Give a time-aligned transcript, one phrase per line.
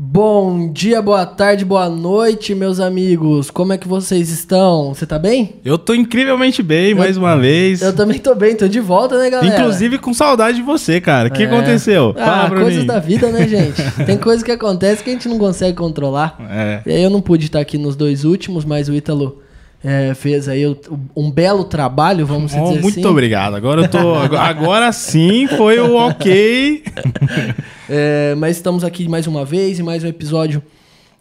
[0.00, 3.50] Bom dia, boa tarde, boa noite, meus amigos.
[3.50, 4.94] Como é que vocês estão?
[4.94, 5.56] Você tá bem?
[5.64, 7.82] Eu tô incrivelmente bem, mais uma vez.
[7.82, 9.58] Eu também tô bem, tô de volta, né, galera?
[9.58, 11.28] Inclusive com saudade de você, cara.
[11.28, 11.46] O que É.
[11.46, 12.14] aconteceu?
[12.16, 12.62] Ah, Bruninho.
[12.66, 13.82] coisas da vida, né, gente?
[14.06, 16.36] Tem coisas que acontecem que a gente não consegue controlar.
[16.48, 16.80] É.
[16.86, 19.42] E aí eu não pude estar aqui nos dois últimos, mas o Ítalo
[19.84, 20.64] é, fez aí
[21.16, 23.08] um belo trabalho, vamos Oh, dizer muito assim.
[23.08, 23.54] obrigado.
[23.54, 24.14] Agora eu tô.
[24.36, 26.82] Agora sim foi o ok.
[27.90, 30.62] É, mas estamos aqui mais uma vez em mais um episódio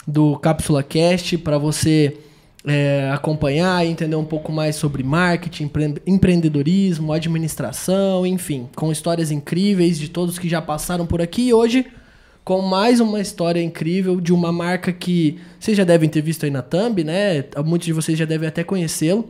[0.05, 2.17] do Cápsula Cast para você
[2.65, 9.31] é, acompanhar e entender um pouco mais sobre marketing, empre- empreendedorismo, administração, enfim, com histórias
[9.31, 11.47] incríveis de todos que já passaram por aqui.
[11.47, 11.85] E hoje,
[12.47, 16.49] com mais uma história incrível de uma marca que vocês já devem ter visto aí
[16.49, 17.43] na Thumb, né?
[17.65, 19.27] Muitos de vocês já devem até conhecê-lo,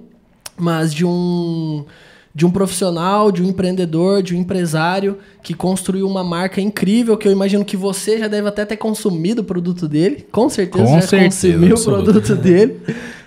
[0.55, 1.84] mas de um
[2.31, 7.27] de um profissional, de um empreendedor, de um empresário que construiu uma marca incrível que
[7.27, 10.27] eu imagino que você já deve até ter consumido o produto dele.
[10.31, 12.80] Com certeza Com já certeza, consumiu o produto dele.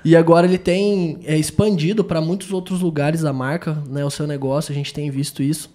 [0.05, 4.29] E agora ele tem é, expandido para muitos outros lugares da marca, né, o seu
[4.29, 5.69] negócio, a gente tem visto isso.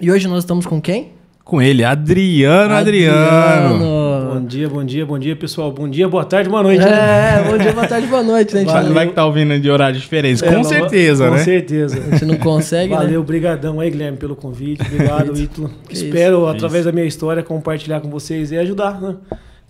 [0.00, 1.18] E hoje nós estamos com quem?
[1.50, 4.34] Com ele, Adriano Adriano.
[4.34, 5.72] Bom dia, bom dia, bom dia, pessoal.
[5.72, 6.78] Bom dia, boa tarde, boa noite.
[6.78, 7.40] né?
[7.40, 8.60] É, bom dia, boa tarde, boa noite, né?
[8.60, 10.44] Gente, Vai, não, vai que tá ouvindo de horário diferente.
[10.44, 11.38] É, Com não- certeza, com né?
[11.42, 11.98] certeza.
[11.98, 13.00] a gente não consegue, né?
[13.00, 14.80] Valeu, brigadão aí, Guilherme, pelo convite.
[14.80, 15.70] Obrigado, Ítalo.
[15.88, 16.46] Que Espero, isso.
[16.46, 19.16] através da minha história, compartilhar com vocês e ajudar, né?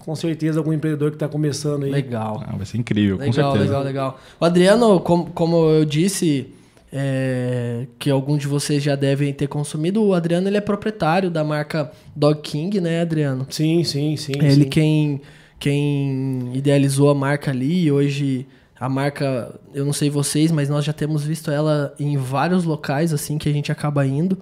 [0.00, 1.90] Com certeza, algum empreendedor que está começando aí.
[1.90, 2.44] Legal.
[2.46, 3.64] Ah, vai ser incrível, com Legal, certeza.
[3.64, 4.20] legal, legal.
[4.38, 6.46] O Adriano, como, como eu disse,
[6.92, 11.44] é, que alguns de vocês já devem ter consumido, o Adriano ele é proprietário da
[11.44, 13.46] marca Dog King, né, Adriano?
[13.50, 14.32] Sim, sim, sim.
[14.40, 14.68] É ele sim.
[14.68, 15.22] quem,
[15.58, 18.46] quem idealizou a marca ali e hoje
[18.78, 23.12] a marca, eu não sei vocês, mas nós já temos visto ela em vários locais
[23.12, 24.38] assim que a gente acaba indo.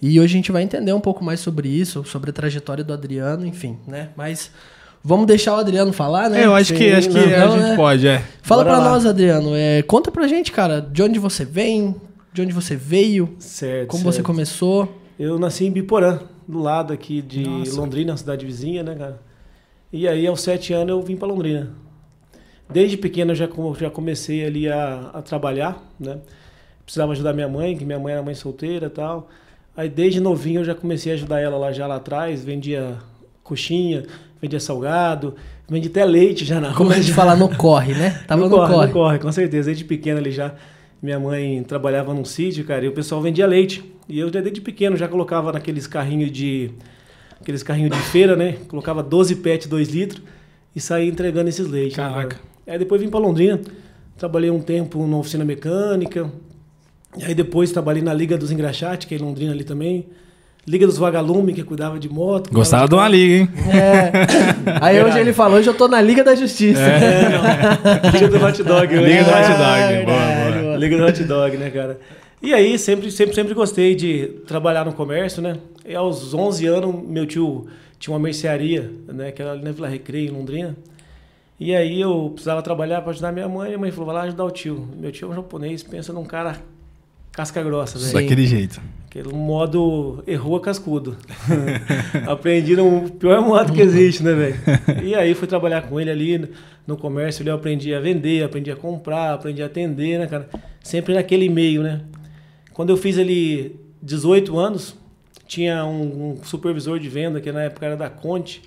[0.00, 2.92] E hoje a gente vai entender um pouco mais sobre isso, sobre a trajetória do
[2.92, 4.10] Adriano, enfim, né?
[4.16, 4.52] Mas
[5.02, 6.42] vamos deixar o Adriano falar, né?
[6.42, 7.76] É, eu acho que, acho que não, a não, gente né?
[7.76, 8.22] pode, é.
[8.42, 8.90] Fala Bora pra lá.
[8.92, 9.50] nós, Adriano.
[9.54, 11.94] É, conta pra gente, cara, de onde você vem,
[12.32, 13.88] de onde você veio, Certo.
[13.88, 14.26] como você certo.
[14.26, 14.88] começou.
[15.18, 17.80] Eu nasci em Biporã, do lado aqui de Nossa.
[17.80, 19.20] Londrina, cidade vizinha, né, cara?
[19.92, 21.70] E aí, aos sete anos, eu vim para Londrina.
[22.70, 23.48] Desde pequeno, eu já,
[23.78, 26.18] já comecei ali a, a trabalhar, né?
[26.84, 29.28] Precisava ajudar minha mãe, que minha mãe era mãe solteira e tal.
[29.76, 32.44] Aí, desde novinho, eu já comecei a ajudar ela lá já lá atrás.
[32.44, 32.96] Vendia
[33.42, 34.04] coxinha,
[34.40, 35.34] vendia salgado,
[35.68, 37.14] vendia até leite já na Como a rua, gente já.
[37.14, 38.22] fala no corre, né?
[38.26, 38.86] Tava no, no corre, corre.
[38.86, 39.66] no corre, com certeza.
[39.66, 40.54] Desde pequeno ali já.
[41.02, 43.84] Minha mãe trabalhava num sítio, cara, e o pessoal vendia leite.
[44.08, 46.70] E eu já desde pequeno já colocava naqueles carrinhos de.
[47.40, 48.56] Aqueles carrinhos de feira, né?
[48.66, 50.22] Colocava 12 pet 2 litros
[50.74, 51.96] e saía entregando esses leites.
[51.96, 52.28] né, Caraca.
[52.36, 52.42] cara?
[52.66, 53.60] Aí depois vim pra Londrina.
[54.16, 56.28] Trabalhei um tempo na oficina mecânica.
[57.16, 60.06] E aí depois trabalhei na Liga dos Engraxates, que é em Londrina ali também.
[60.68, 62.52] Liga dos Vagalume, que cuidava de moto.
[62.52, 63.48] Gostava de uma liga, hein?
[63.72, 64.78] É.
[64.82, 66.78] Aí hoje ele falou, hoje eu tô na Liga da Justiça.
[66.82, 68.10] É, não.
[68.12, 68.94] Liga do Hot Dog.
[68.94, 69.04] hoje.
[69.04, 70.76] Liga do Hot Dog, É, boa, boa.
[70.76, 71.98] Liga do Hot Dog, né, cara?
[72.42, 75.56] E aí, sempre, sempre, sempre gostei de trabalhar no comércio, né?
[75.86, 77.66] E aos 11 anos, meu tio
[77.98, 79.32] tinha uma mercearia, né?
[79.32, 80.76] Que era ali na Vila Recreio, em Londrina.
[81.58, 83.68] E aí eu precisava trabalhar para ajudar minha mãe.
[83.68, 84.86] Minha mãe falou, vai lá ajudar o tio.
[84.96, 86.56] Meu tio é um japonês, pensa num cara
[87.38, 88.12] casca grossa, velho.
[88.14, 88.80] Daquele jeito.
[89.06, 91.16] Aquele modo errou cascudo.
[92.26, 94.56] Aprendi no pior modo que existe, né, velho?
[95.04, 96.50] E aí fui trabalhar com ele ali
[96.84, 100.48] no comércio, ali eu aprendi a vender, aprendi a comprar, aprendi a atender, né, cara?
[100.82, 102.00] Sempre naquele meio, né?
[102.72, 104.96] Quando eu fiz ali 18 anos,
[105.46, 108.62] tinha um, um supervisor de venda, que na época era da Conte,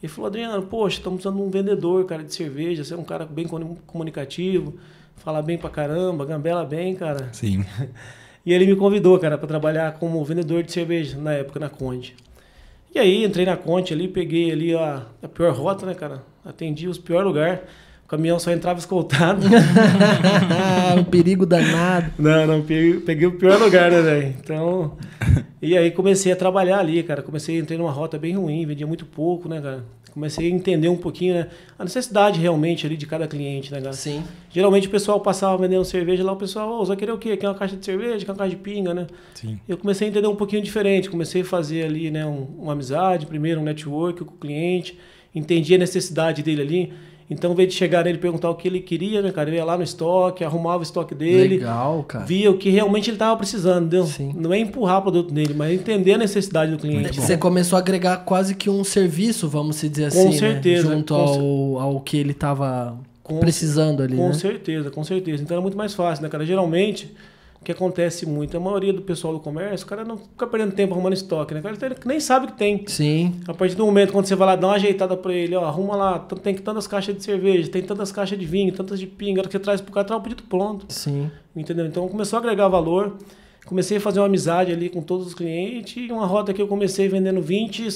[0.00, 3.04] e falou, Adriano, poxa, estamos precisando de um vendedor, cara, de cerveja, você é um
[3.04, 4.74] cara bem comu- comunicativo,
[5.16, 7.28] fala bem pra caramba, gambela bem, cara.
[7.32, 7.64] Sim.
[8.44, 12.16] E ele me convidou, cara, para trabalhar como vendedor de cerveja na época na Conte.
[12.92, 16.22] E aí entrei na Conte ali, peguei ali a, a pior rota, né, cara?
[16.44, 17.60] Atendi os piores lugares.
[18.04, 19.46] O caminhão só entrava escoltado.
[20.98, 22.10] um perigo danado.
[22.18, 24.34] não, não, peguei, peguei o pior lugar, né, velho?
[24.40, 24.96] Então.
[25.62, 27.22] E aí comecei a trabalhar ali, cara.
[27.22, 29.84] Comecei, entrei numa rota bem ruim, vendia muito pouco, né, cara?
[30.12, 31.48] Comecei a entender um pouquinho, né?
[31.78, 33.92] A necessidade realmente ali de cada cliente, né, cara?
[33.94, 34.22] Sim.
[34.50, 37.36] Geralmente o pessoal passava vendendo cerveja lá, o pessoal, ô, você querer o quê?
[37.36, 39.06] Quer uma caixa de cerveja, quer uma caixa de pinga, né?
[39.34, 39.58] Sim.
[39.66, 43.24] Eu comecei a entender um pouquinho diferente, comecei a fazer ali, né, um- uma amizade,
[43.26, 44.98] primeiro um network com o cliente,
[45.34, 46.92] entendi a necessidade dele ali.
[47.32, 49.54] Então, ao invés de chegar nele e perguntar o que ele queria, né, cara, eu
[49.54, 52.24] ia lá no estoque, arrumava o estoque dele, Legal, cara.
[52.24, 54.06] via o que realmente ele estava precisando, entendeu?
[54.06, 54.32] Sim.
[54.36, 57.20] Não é empurrar o produto nele, mas entender a necessidade do cliente.
[57.20, 60.94] Você começou a agregar quase que um serviço, vamos se dizer Com assim, certeza, né?
[60.96, 61.20] Junto com
[61.78, 64.32] ao, ao que ele tava Com- precisando ali, Com né?
[64.34, 65.42] certeza, com certeza.
[65.42, 66.44] Então era muito mais fácil, né, cara?
[66.44, 67.12] Geralmente,
[67.62, 70.72] o que acontece muito, a maioria do pessoal do comércio, o cara não fica perdendo
[70.74, 71.60] tempo arrumando estoque, né?
[71.60, 72.82] O cara tem- nem sabe que tem.
[72.88, 73.36] Sim.
[73.46, 75.94] A partir do momento quando você vai lá dar uma ajeitada pra ele, ó, arruma
[75.94, 79.52] lá, tem tantas caixas de cerveja, tem tantas caixas de vinho, tantas de pinga, que
[79.52, 80.86] você traz pro cara, traz o pedido pronto.
[80.88, 81.30] Sim.
[81.54, 81.86] Entendeu?
[81.86, 83.16] Então começou a agregar valor.
[83.64, 85.96] Comecei a fazer uma amizade ali com todos os clientes.
[86.08, 87.86] E uma rota que eu comecei vendendo 20,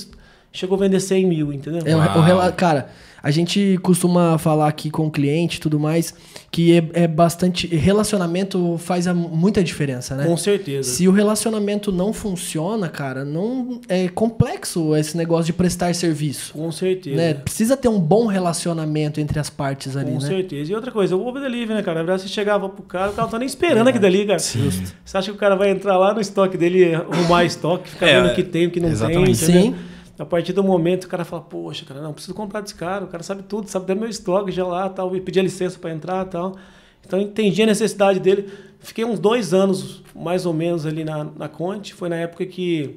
[0.53, 1.83] chegou a vender 100 mil, entendeu?
[1.85, 2.89] É, o- o cara,
[3.27, 6.15] a gente costuma falar aqui com o cliente e tudo mais
[6.51, 7.67] que é, é bastante.
[7.67, 10.25] Relacionamento faz a- muita diferença, né?
[10.25, 10.89] Com certeza.
[10.89, 16.53] Se o relacionamento não funciona, cara, não é complexo esse negócio de prestar serviço.
[16.53, 17.17] Com certeza.
[17.17, 17.35] Né?
[17.35, 20.27] Precisa ter um bom relacionamento entre as partes ali, Com né?
[20.29, 20.71] certeza.
[20.71, 21.99] E outra coisa, o Uber Delivery, né, cara?
[21.99, 24.39] Na verdade, você chegava pro cara, o cara não tá nem esperando aqui dali, cara.
[24.39, 24.95] Justo.
[25.05, 28.21] Você acha que o cara vai entrar lá no estoque dele, arrumar estoque, ficar É,
[28.23, 29.45] vendo o que tem, o que não exatamente.
[29.45, 29.73] tem, entendeu?
[29.73, 29.96] Sim.
[30.19, 33.09] A partir do momento o cara fala, poxa, cara, não, preciso comprar desse cara, o
[33.09, 36.25] cara sabe tudo, sabe até meu estoque já lá, tal, e pedir licença para entrar
[36.25, 36.57] tal.
[37.05, 38.51] Então entendi a necessidade dele.
[38.81, 41.95] Fiquei uns dois anos, mais ou menos, ali na, na Conte.
[41.95, 42.97] Foi na época que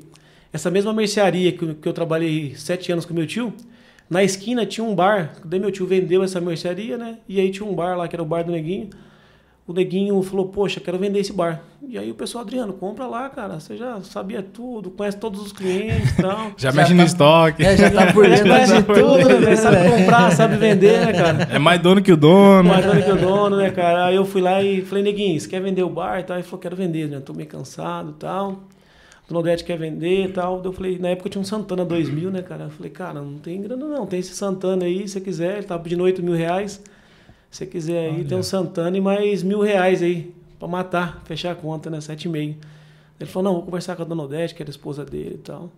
[0.52, 3.54] essa mesma mercearia que, que eu trabalhei sete anos com meu tio,
[4.10, 5.36] na esquina tinha um bar.
[5.46, 7.20] Daí meu tio vendeu essa mercearia, né?
[7.28, 8.90] E aí tinha um bar lá, que era o bar do Neguinho.
[9.70, 11.62] O Neguinho falou, poxa, quero vender esse bar.
[11.88, 13.60] E aí o pessoal, Adriano, compra lá, cara.
[13.60, 16.38] Você já sabia tudo, conhece todos os clientes e tal.
[16.58, 17.64] Já, Já mexe tá- no estoque.
[17.64, 19.40] É, já tá por dentro conhece de tudo, tudo, né?
[19.42, 19.56] né?
[19.56, 21.48] Sabe comprar, sabe vender, né, cara?
[21.52, 22.68] É mais dono que o dono.
[22.68, 24.06] Mais dono que o dono, né, cara?
[24.08, 26.38] Aí eu fui lá e falei, neguinho, você quer vender o bar e tal?
[26.38, 27.20] Ele falou, quero vender, né?
[27.20, 28.64] Tô meio cansado e tal.
[29.28, 30.64] Dona Odete quer vender e tal.
[30.66, 32.64] Eu falei, na época tinha um Santana 2000, né, cara?
[32.64, 35.58] Eu falei, cara, não tem grana não, tem esse Santana aí, se você quiser.
[35.58, 36.82] Ele tava pedindo 8 mil reais.
[37.50, 38.26] Se você quiser aí, Olha.
[38.26, 41.98] tem um Santana e mais mil reais aí, pra matar, fechar a conta, né?
[41.98, 42.56] 7,5.
[43.20, 45.40] Ele falou, não, vou conversar com a Dona Odete, que era a esposa dele e
[45.40, 45.70] tal.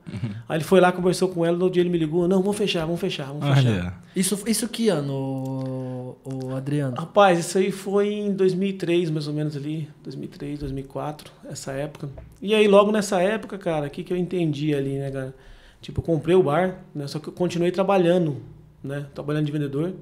[0.48, 2.86] Aí ele foi lá, conversou com ela, no dia ele me ligou, não, vamos fechar,
[2.86, 3.70] vamos fechar, vamos fechar.
[3.70, 3.94] Olha.
[4.16, 6.96] Isso, isso que ano, o Adriano?
[6.96, 9.90] Rapaz, isso aí foi em 2003, mais ou menos ali.
[10.04, 12.10] 2003, 2004, essa época.
[12.40, 15.34] E aí, logo nessa época, cara, o que, que eu entendi ali, né, cara?
[15.82, 17.08] Tipo, eu comprei o bar, né?
[17.08, 18.38] Só que eu continuei trabalhando,
[18.84, 19.08] né?
[19.16, 19.94] Trabalhando de vendedor.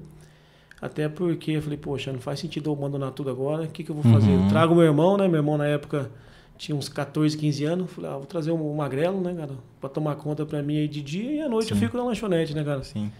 [0.80, 3.64] Até porque eu falei, poxa, não faz sentido eu abandonar tudo agora.
[3.64, 4.30] O que, que eu vou fazer?
[4.30, 4.44] Uhum.
[4.44, 5.28] Eu trago meu irmão, né?
[5.28, 6.10] Meu irmão, na época,
[6.56, 7.90] tinha uns 14, 15 anos.
[7.90, 9.52] Falei, ah, vou trazer um magrelo, né, cara?
[9.80, 11.32] Pra tomar conta pra mim aí de dia.
[11.32, 11.84] E à noite eu Sim.
[11.84, 12.82] fico na lanchonete, né, cara?
[12.82, 13.12] Sim.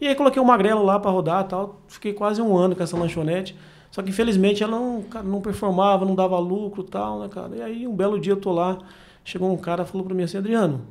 [0.00, 1.80] E aí coloquei o Magrelo lá pra rodar e tal.
[1.88, 3.56] Fiquei quase um ano com essa lanchonete.
[3.90, 7.56] Só que infelizmente ela não, cara, não performava, não dava lucro e tal, né, cara?
[7.56, 8.78] E aí um belo dia eu tô lá,
[9.24, 10.82] chegou um cara falou pra mim assim, Adriano,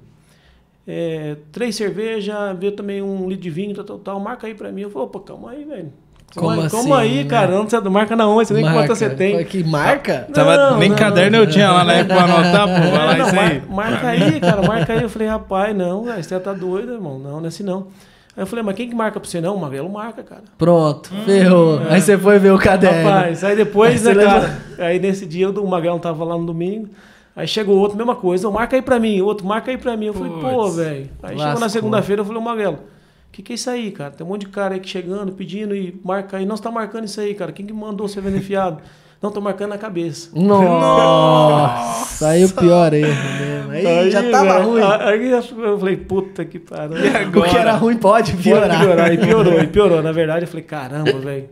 [0.85, 4.71] é, três cervejas, veio também um litro de vinho, tal, tal, tal, marca aí pra
[4.71, 4.81] mim.
[4.81, 5.93] Eu falei, opa, calma aí, velho.
[6.35, 7.29] Como assim, calma aí, né?
[7.29, 7.51] cara.
[7.51, 8.79] Não você marca na onde, você nem Marca.
[8.79, 9.43] quanto você tem.
[9.45, 10.27] Que marca?
[10.33, 11.43] Tava, Não, nem não, caderno não.
[11.43, 12.89] eu tinha lá na época pra anotar, pô.
[12.91, 13.61] Vai lá É, não, isso aí.
[13.61, 15.01] mar- marca aí, cara, marca aí.
[15.03, 17.17] Eu falei, rapaz, não, velho, você tá doido, irmão.
[17.17, 17.87] Não, não é assim não.
[18.35, 19.41] Aí eu falei, mas quem que marca pra você?
[19.41, 20.43] Não, o Magrelo marca, cara.
[20.59, 21.81] Pronto, ferrou.
[21.89, 23.09] Aí você foi ver o caderno.
[23.09, 24.57] Rapaz, aí depois, Aí né, cara?
[24.77, 26.87] Aí nesse dia o Magrelo tava lá no domingo.
[27.35, 28.47] Aí chegou outro, mesma coisa.
[28.47, 29.21] "Ô, marca aí pra mim.
[29.21, 30.07] Outro, marca aí pra mim.
[30.07, 31.09] Eu falei, pô, Puts, velho.
[31.23, 31.59] Aí chegou lascou.
[31.61, 32.79] na segunda-feira, eu falei, ô Magrelo, o
[33.37, 34.09] que, que é isso aí, cara?
[34.09, 36.45] Tem um monte de cara aí que chegando, pedindo e marca aí.
[36.45, 37.51] Não, você tá marcando isso aí, cara.
[37.51, 38.79] Quem que mandou você vender fiado?
[39.21, 40.29] Não, tô marcando na cabeça.
[40.33, 43.71] Nossa, aí o pior erro mesmo.
[43.71, 44.81] Aí, já tava velho, ruim.
[44.81, 46.97] Aí eu falei, puta que pariu.
[46.97, 47.47] E agora?
[47.47, 48.79] O que era ruim pode Pode piorar.
[48.79, 49.13] piorar.
[49.13, 50.01] E piorou, e piorou.
[50.01, 51.49] Na verdade, eu falei, caramba, velho.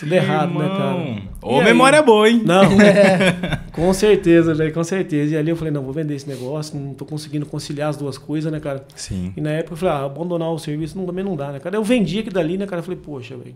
[0.00, 0.76] Tudo errado, né, Irmão.
[0.78, 1.22] cara?
[1.42, 1.64] Ô, E aí?
[1.64, 2.42] memória boa, hein?
[2.44, 2.64] Não,
[3.72, 5.34] com certeza, velho, com certeza.
[5.34, 8.18] E ali eu falei, não, vou vender esse negócio, não tô conseguindo conciliar as duas
[8.18, 8.84] coisas, né, cara?
[8.96, 9.32] Sim.
[9.36, 11.76] E na época eu falei, ah, abandonar o serviço não, também não dá, né, cara?
[11.76, 12.80] Eu vendi aqui dali, né, cara?
[12.80, 13.54] Eu falei, poxa, velho.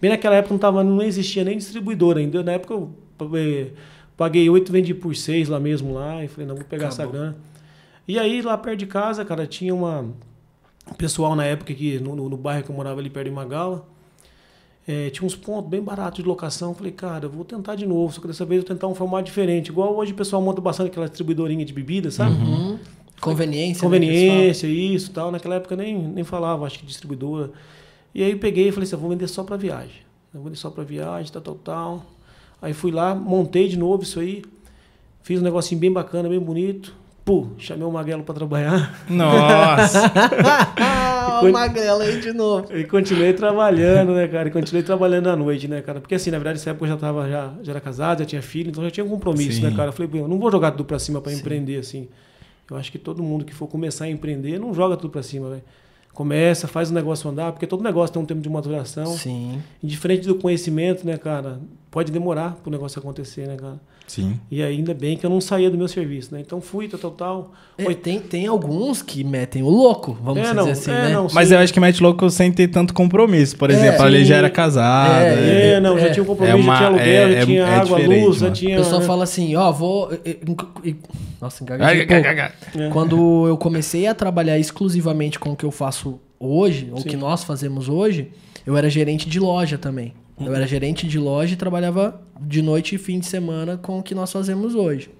[0.00, 2.42] Bem naquela época não, tava, não existia nem distribuidor ainda.
[2.42, 2.90] Na época eu
[3.36, 3.68] eh,
[4.16, 6.24] paguei oito, vendi por seis lá mesmo lá.
[6.24, 7.20] E falei, não, vou pegar essa Acabou.
[7.20, 7.36] grana.
[8.08, 10.06] E aí, lá perto de casa, cara, tinha uma
[10.90, 13.32] um pessoal na época que no, no, no bairro que eu morava ali perto de
[13.32, 13.86] Magala.
[14.86, 16.74] Eh, tinha uns pontos bem baratos de locação.
[16.74, 18.94] Falei, cara, eu vou tentar de novo, só que dessa vez eu vou tentar um
[18.94, 19.68] formato diferente.
[19.68, 22.34] Igual hoje o pessoal monta bastante aquela distribuidorinha de bebida, sabe?
[22.34, 22.78] Uhum.
[23.20, 23.74] Conveniência.
[23.74, 25.30] né, Conveniência, isso tal.
[25.30, 27.50] Naquela época nem, nem falava, acho que distribuidora.
[28.14, 30.02] E aí eu peguei e falei assim, eu vou vender só para viagem.
[30.34, 32.06] Eu vou vender só para viagem, tal, tal, tal.
[32.60, 34.42] Aí fui lá, montei de novo isso aí.
[35.22, 36.94] Fiz um negocinho bem bacana, bem bonito.
[37.24, 39.04] Pô, chamei o Magrelo para trabalhar.
[39.08, 40.10] Nossa.
[41.24, 42.66] Ah, o magrelo aí de novo.
[42.76, 44.48] E continuei trabalhando, né, cara?
[44.48, 46.00] E continuei trabalhando à noite, né, cara?
[46.00, 48.42] Porque assim, na verdade, nessa época eu já tava, já, já era casado, já tinha
[48.42, 49.62] filho, então já tinha um compromisso, Sim.
[49.62, 49.88] né, cara?
[49.88, 52.08] Eu falei, "Bem, eu não vou jogar tudo pra cima pra empreender, assim.
[52.70, 55.48] Eu acho que todo mundo que for começar a empreender, não joga tudo pra cima,
[55.50, 55.62] velho.
[56.12, 59.06] Começa, faz o negócio andar, porque todo negócio tem um tempo de maturação.
[59.06, 59.62] Sim.
[59.82, 61.60] E diferente do conhecimento, né, cara?
[61.92, 63.78] Pode demorar pro negócio acontecer, né, cara?
[64.08, 64.40] Sim.
[64.50, 66.40] E ainda bem que eu não saía do meu serviço, né?
[66.40, 67.52] Então fui, tal, tal, tal.
[67.78, 71.08] É, tem, tem alguns que metem o louco, vamos É, dizer não, assim, é, né?
[71.10, 71.54] não, Mas sim.
[71.54, 73.56] eu acho que mete louco sem ter tanto compromisso.
[73.56, 74.24] Por É, exemplo, ali sim.
[74.24, 75.24] já era casada.
[75.24, 76.10] É, É, não, já é.
[76.10, 78.38] tinha um compromisso, É uma- já tinha aluguel, é- já é- tinha é água, luz,
[78.38, 78.76] já tinha.
[78.80, 79.06] O pessoal né?
[79.06, 80.12] fala assim, ó, vou.
[80.24, 80.30] e-
[80.84, 80.96] e- e-
[81.40, 81.64] Nossa.
[81.64, 82.88] É.
[82.90, 87.16] Quando eu comecei a trabalhar exclusivamente com o que eu faço hoje, ou o que
[87.16, 88.30] nós fazemos hoje,
[88.66, 90.12] eu era gerente de loja também.
[90.40, 94.02] Eu era gerente de loja e trabalhava de noite e fim de semana com o
[94.02, 95.10] que nós fazemos hoje.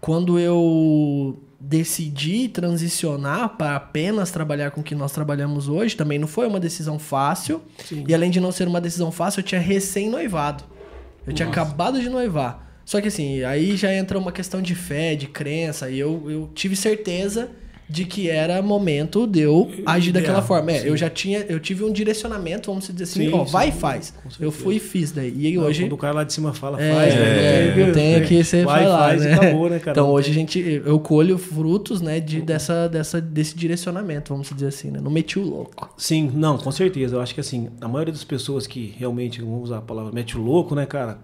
[0.00, 6.26] Quando eu decidi transicionar para apenas trabalhar com o que nós trabalhamos hoje, também não
[6.26, 7.62] foi uma decisão fácil.
[7.84, 8.04] Sim.
[8.08, 10.64] E além de não ser uma decisão fácil, eu tinha recém-noivado.
[11.24, 12.68] Eu tinha acabado de noivar.
[12.84, 16.50] Só que assim, aí já entra uma questão de fé, de crença, e eu, eu
[16.52, 17.48] tive certeza
[17.92, 20.72] de que era momento de eu agir daquela Ideal, forma.
[20.72, 23.72] É, eu já tinha, eu tive um direcionamento, vamos dizer assim, Sim, ó, vai e
[23.72, 24.14] faz.
[24.40, 25.30] Eu fui e fiz daí.
[25.36, 27.20] E aí Não, hoje Quando o cara lá de cima fala, é, faz, né?
[27.20, 29.30] é, Tem eu tenho que ser vai, falar, faz né?
[29.30, 29.90] e acabou, né, cara?
[29.90, 34.48] Então hoje a tem- gente eu colho frutos, né, de dessa, dessa desse direcionamento, vamos
[34.48, 34.98] dizer assim, né?
[34.98, 35.92] Não meti o louco.
[35.98, 37.16] Sim, não, com certeza.
[37.16, 40.38] Eu acho que assim, a maioria das pessoas que realmente, vamos usar a palavra, mete
[40.38, 41.18] o louco, né, cara?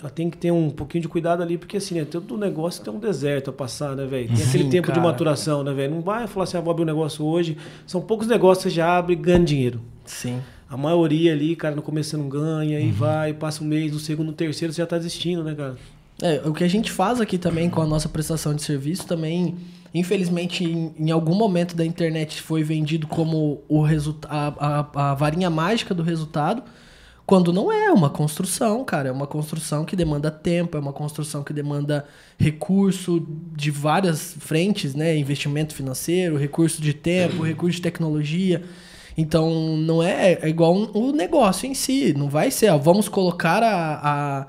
[0.00, 2.92] Ela tem que ter um pouquinho de cuidado ali, porque assim, né, todo negócio tem
[2.92, 4.28] um deserto a passar, né, velho?
[4.28, 5.06] Tem aquele Sim, tempo de cara.
[5.06, 5.94] maturação, né, velho?
[5.94, 7.56] Não vai falar assim, ah, vou abrir um negócio hoje.
[7.86, 9.80] São poucos negócios que você já abre e ganha dinheiro.
[10.06, 10.40] Sim.
[10.70, 12.84] A maioria ali, cara, no começo você não ganha, Uhum.
[12.84, 15.76] aí vai, passa um mês, no segundo, no terceiro, você já tá desistindo, né, cara?
[16.22, 19.56] É, o que a gente faz aqui também com a nossa prestação de serviço também,
[19.92, 25.50] infelizmente, em, em algum momento da internet foi vendido como o a, a, a varinha
[25.50, 26.62] mágica do resultado,
[27.30, 29.08] quando não é uma construção, cara.
[29.08, 32.04] É uma construção que demanda tempo, é uma construção que demanda
[32.36, 33.24] recurso
[33.56, 35.16] de várias frentes, né?
[35.16, 38.64] Investimento financeiro, recurso de tempo, recurso de tecnologia.
[39.16, 42.12] Então, não é, é igual um- o negócio em si.
[42.18, 44.46] Não vai ser, ó, vamos colocar a, a,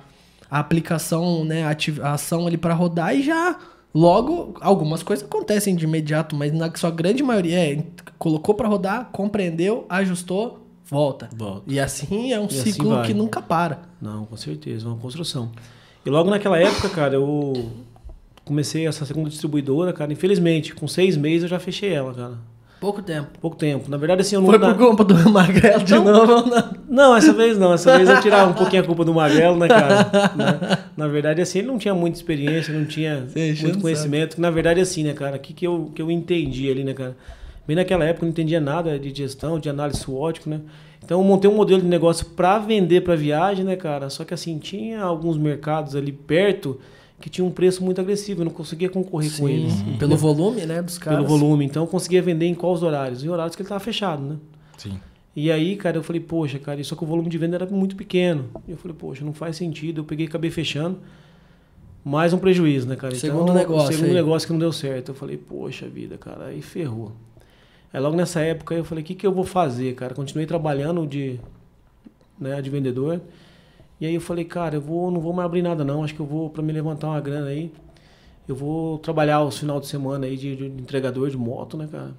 [0.50, 3.60] a aplicação, né, a, a ação ali para rodar e já
[3.94, 7.84] logo algumas coisas acontecem de imediato, mas na sua grande maioria é
[8.18, 10.61] colocou para rodar, compreendeu, ajustou,
[10.92, 11.30] volta.
[11.36, 11.64] Volta.
[11.66, 13.08] E assim é um E assim ciclo vai.
[13.08, 13.80] que nunca para.
[14.02, 15.52] Não, com certeza, uma construção.
[16.06, 17.72] E logo naquela época, cara, eu
[18.46, 20.12] comecei essa segunda distribuidora, cara.
[20.12, 22.52] Infelizmente, com seis meses eu já fechei ela, cara.
[22.80, 23.28] Pouco tempo.
[23.40, 23.92] Pouco tempo.
[23.92, 24.50] Na verdade, assim, eu não.
[24.50, 26.04] Foi na- por culpa do Magrelo de Não.
[26.04, 26.74] novo não?
[26.90, 27.72] Não, essa vez não.
[27.74, 30.10] Essa vez eu tirava um pouquinho a culpa do Magrelo, né, cara?
[30.36, 30.78] Né?
[30.98, 34.42] Na verdade, assim, ele não tinha muita experiência, não tinha enchendo muito conhecimento.
[34.42, 35.36] Na verdade, assim, né, cara?
[35.36, 37.16] O que, que, eu, que eu entendi ali, né, cara?
[37.68, 40.62] Bem naquela época eu não entendia nada de gestão, de análise SWOT, né?
[41.04, 44.10] Então eu montei um modelo de negócio para vender para viagem, né, cara?
[44.10, 46.80] Só que assim, tinha alguns mercados ali perto
[47.20, 49.74] que tinham um preço muito agressivo, eu não conseguia concorrer com eles.
[49.74, 51.24] Sim, pelo volume, né, dos caras.
[51.24, 51.66] Pelo volume.
[51.66, 53.24] Então eu conseguia vender em quais horários?
[53.24, 54.36] Em horários que ele estava fechado, né?
[54.78, 55.00] Sim.
[55.36, 57.96] E aí, cara, eu falei, poxa, cara, só que o volume de venda era muito
[57.96, 58.50] pequeno.
[58.68, 60.02] E eu falei, poxa, não faz sentido.
[60.02, 61.00] Eu peguei e acabei fechando.
[62.04, 63.16] Mais um prejuízo, né, cara?
[63.16, 64.14] Segundo negócio Segundo aí.
[64.16, 65.10] negócio que não deu certo.
[65.10, 67.14] Eu falei, poxa vida, cara, aí ferrou.
[67.94, 70.14] Aí logo nessa época eu falei, o que, que eu vou fazer, cara?
[70.14, 71.40] Continuei trabalhando de,
[72.40, 73.22] né, de vendedor.
[74.00, 76.04] E aí eu falei, cara, eu vou, não vou mais abrir nada não.
[76.04, 77.72] Acho que eu vou, para me levantar uma grana aí,
[78.48, 82.12] eu vou trabalhar os final de semana aí de, de entregador de moto, né, cara?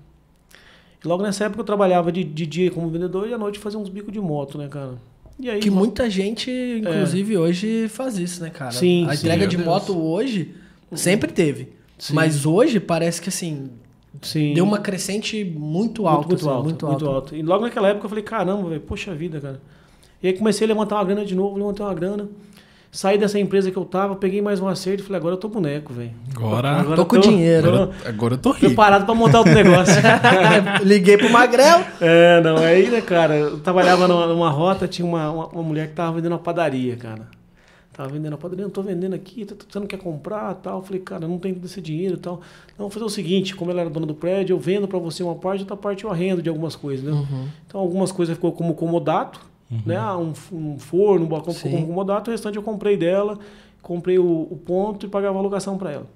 [1.05, 3.79] E logo nessa época eu trabalhava de, de dia como vendedor e à noite fazia
[3.79, 4.95] uns bicos de moto, né, cara?
[5.41, 8.71] E aí, Que muita gente, inclusive, hoje faz isso, né, cara?
[8.71, 8.75] É.
[8.79, 9.67] Sim, A sim, entrega meu de Deus.
[9.69, 10.55] moto hoje
[10.93, 11.73] sempre teve.
[11.99, 12.15] Sim.
[12.15, 13.71] Mas hoje parece que, assim,
[14.21, 16.29] sim, deu uma crescente muito alta.
[16.29, 17.17] muito, muito, assim, alto, muito muito alta.
[17.17, 17.37] alto.
[17.37, 19.61] E logo naquela época eu falei, caramba, velho, poxa vida, cara.
[20.23, 22.29] E aí comecei a levantar uma grana de novo, levantei uma grana.
[22.95, 25.49] Saí dessa empresa que eu tava, peguei mais um acerto e falei, agora eu tô
[25.49, 26.11] boneco, velho.
[26.37, 27.67] Agora, Tô com dinheiro.
[27.69, 28.67] agora, agora eu tô rico.
[28.67, 29.95] Preparado pra montar outro negócio.
[30.85, 31.83] Liguei pro Magrelo.
[31.99, 35.89] É, não, aí, né, cara, eu trabalhava numa, numa rota, tinha uma, uma, uma mulher
[35.89, 37.29] que tava vendendo uma padaria, cara.
[37.93, 40.79] Tava vendendo a padaria, eu tô vendendo aqui, tá- você não quer comprar tal.
[40.79, 42.41] Eu falei, cara, eu não tenho desse dinheiro e tal.
[42.67, 45.23] Então, vou fazer o seguinte, como ela era dona do prédio, eu vendo pra você
[45.23, 47.13] uma parte, outra parte eu arrendo de algumas coisas, né?
[47.13, 47.49] Uhum.
[47.67, 49.41] Então, algumas coisas ficou como comodato,
[49.87, 49.97] né?
[49.97, 53.39] Ah, Um, um forno, um balcão ficou como comodato, o restante eu comprei dela,
[53.83, 56.07] comprei o, o ponto e pagava a alugação pra ela.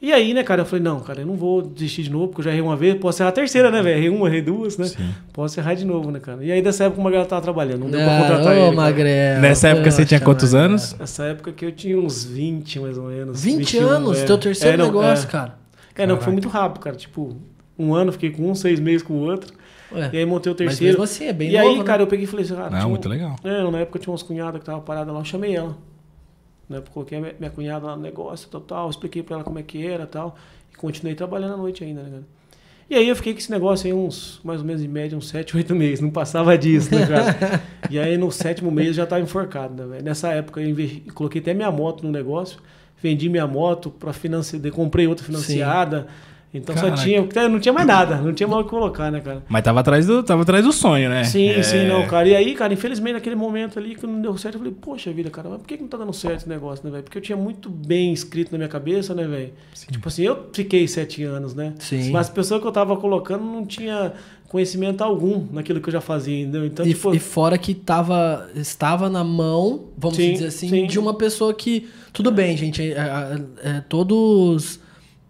[0.00, 2.40] E aí, né, cara, eu falei, não, cara, eu não vou desistir de novo, porque
[2.42, 3.96] eu já errei uma vez, posso errar a terceira, né, velho?
[3.96, 4.84] Errei uma, errei duas, né?
[4.86, 5.08] Sim.
[5.32, 6.44] Posso errar de novo, né, cara?
[6.44, 8.60] E aí, dessa época, o Magrelo tava trabalhando, não deu pra Ah, contratar ô, ele.
[8.60, 8.72] cara.
[8.76, 9.40] Magrelo.
[9.40, 10.94] Nessa época você tinha quantos anos?
[10.98, 13.42] Nessa época que eu tinha uns 20, mais ou menos.
[13.42, 14.24] 20 21, anos, é.
[14.26, 15.30] teu terceiro É, não, negócio, é.
[15.30, 15.54] cara.
[15.94, 16.24] É, não, Caraca.
[16.24, 16.94] foi muito rápido, cara.
[16.96, 17.34] Tipo,
[17.78, 19.54] um ano fiquei com um, seis meses com o outro.
[19.92, 20.92] Ué, E aí montei o mas terceiro.
[20.92, 21.84] mesmo assim, é bem e novo, aí, né?
[21.84, 23.34] cara, eu peguei e falei assim, ah, Não, tinha um- muito legal.
[23.42, 25.74] É, na época tinha umas cunhadas que tava parada lá, eu chamei ela.
[26.68, 29.62] Né, coloquei minha, minha cunhada lá no negócio, tal, tal, expliquei pra ela como é
[29.62, 30.36] que era tal.
[30.72, 32.36] E continuei trabalhando à noite ainda, né, cara?
[32.88, 35.28] E aí eu fiquei com esse negócio aí uns, mais ou menos em média, uns
[35.28, 36.00] 7, 8 meses.
[36.00, 37.62] Não passava disso, né, cara?
[37.90, 40.04] E aí no sétimo mês eu já tava enforcado, né, velho?
[40.04, 42.60] Nessa época eu investi, coloquei até minha moto no negócio,
[43.00, 46.08] vendi minha moto para financiar, comprei outra financiada.
[46.56, 46.96] Então Caraca.
[46.96, 49.42] só tinha, não tinha mais nada, não tinha mais o que colocar, né, cara?
[49.48, 51.24] Mas tava atrás do, tava atrás do sonho, né?
[51.24, 51.62] Sim, É.
[51.62, 52.28] sim, não, cara.
[52.28, 55.30] E aí, cara, infelizmente naquele momento ali que não deu certo, eu falei, poxa vida,
[55.30, 57.02] cara, mas por que não tá dando certo esse negócio, né, velho?
[57.04, 59.52] Porque eu tinha muito bem escrito na minha cabeça, né, velho?
[59.90, 61.74] Tipo assim, eu fiquei sete anos, né?
[61.78, 62.10] Sim.
[62.10, 64.12] Mas as pessoas que eu tava colocando não tinha
[64.48, 66.64] conhecimento algum naquilo que eu já fazia, entendeu?
[66.64, 70.86] Então, e, tipo, e fora que tava, estava na mão, vamos Sim, dizer assim, sim.
[70.86, 71.88] de uma pessoa que.
[72.12, 72.80] Tudo bem, gente.
[72.80, 72.94] é,
[73.64, 74.80] é, é, todos.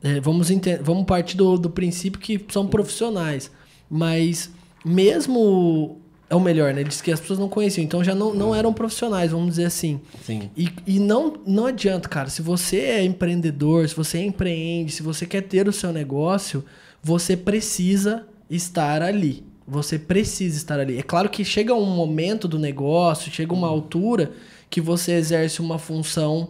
[0.07, 0.49] É, vamos,
[0.83, 3.51] vamos partir do, do princípio que são profissionais.
[3.91, 4.51] Mas
[4.85, 6.01] mesmo.
[6.29, 6.83] É o melhor, né?
[6.83, 10.01] Diz que as pessoas não conheciam, então já não, não eram profissionais, vamos dizer assim.
[10.25, 10.51] Sim.
[10.57, 12.29] E, e não, não adianta, cara.
[12.29, 16.65] Se você é empreendedor, se você empreende, se você quer ter o seu negócio,
[17.01, 19.45] você precisa estar ali.
[19.69, 20.99] Você precisa estar ali.
[20.99, 24.33] É claro que chega um momento do negócio, chega uma altura
[24.69, 26.49] que você exerce uma função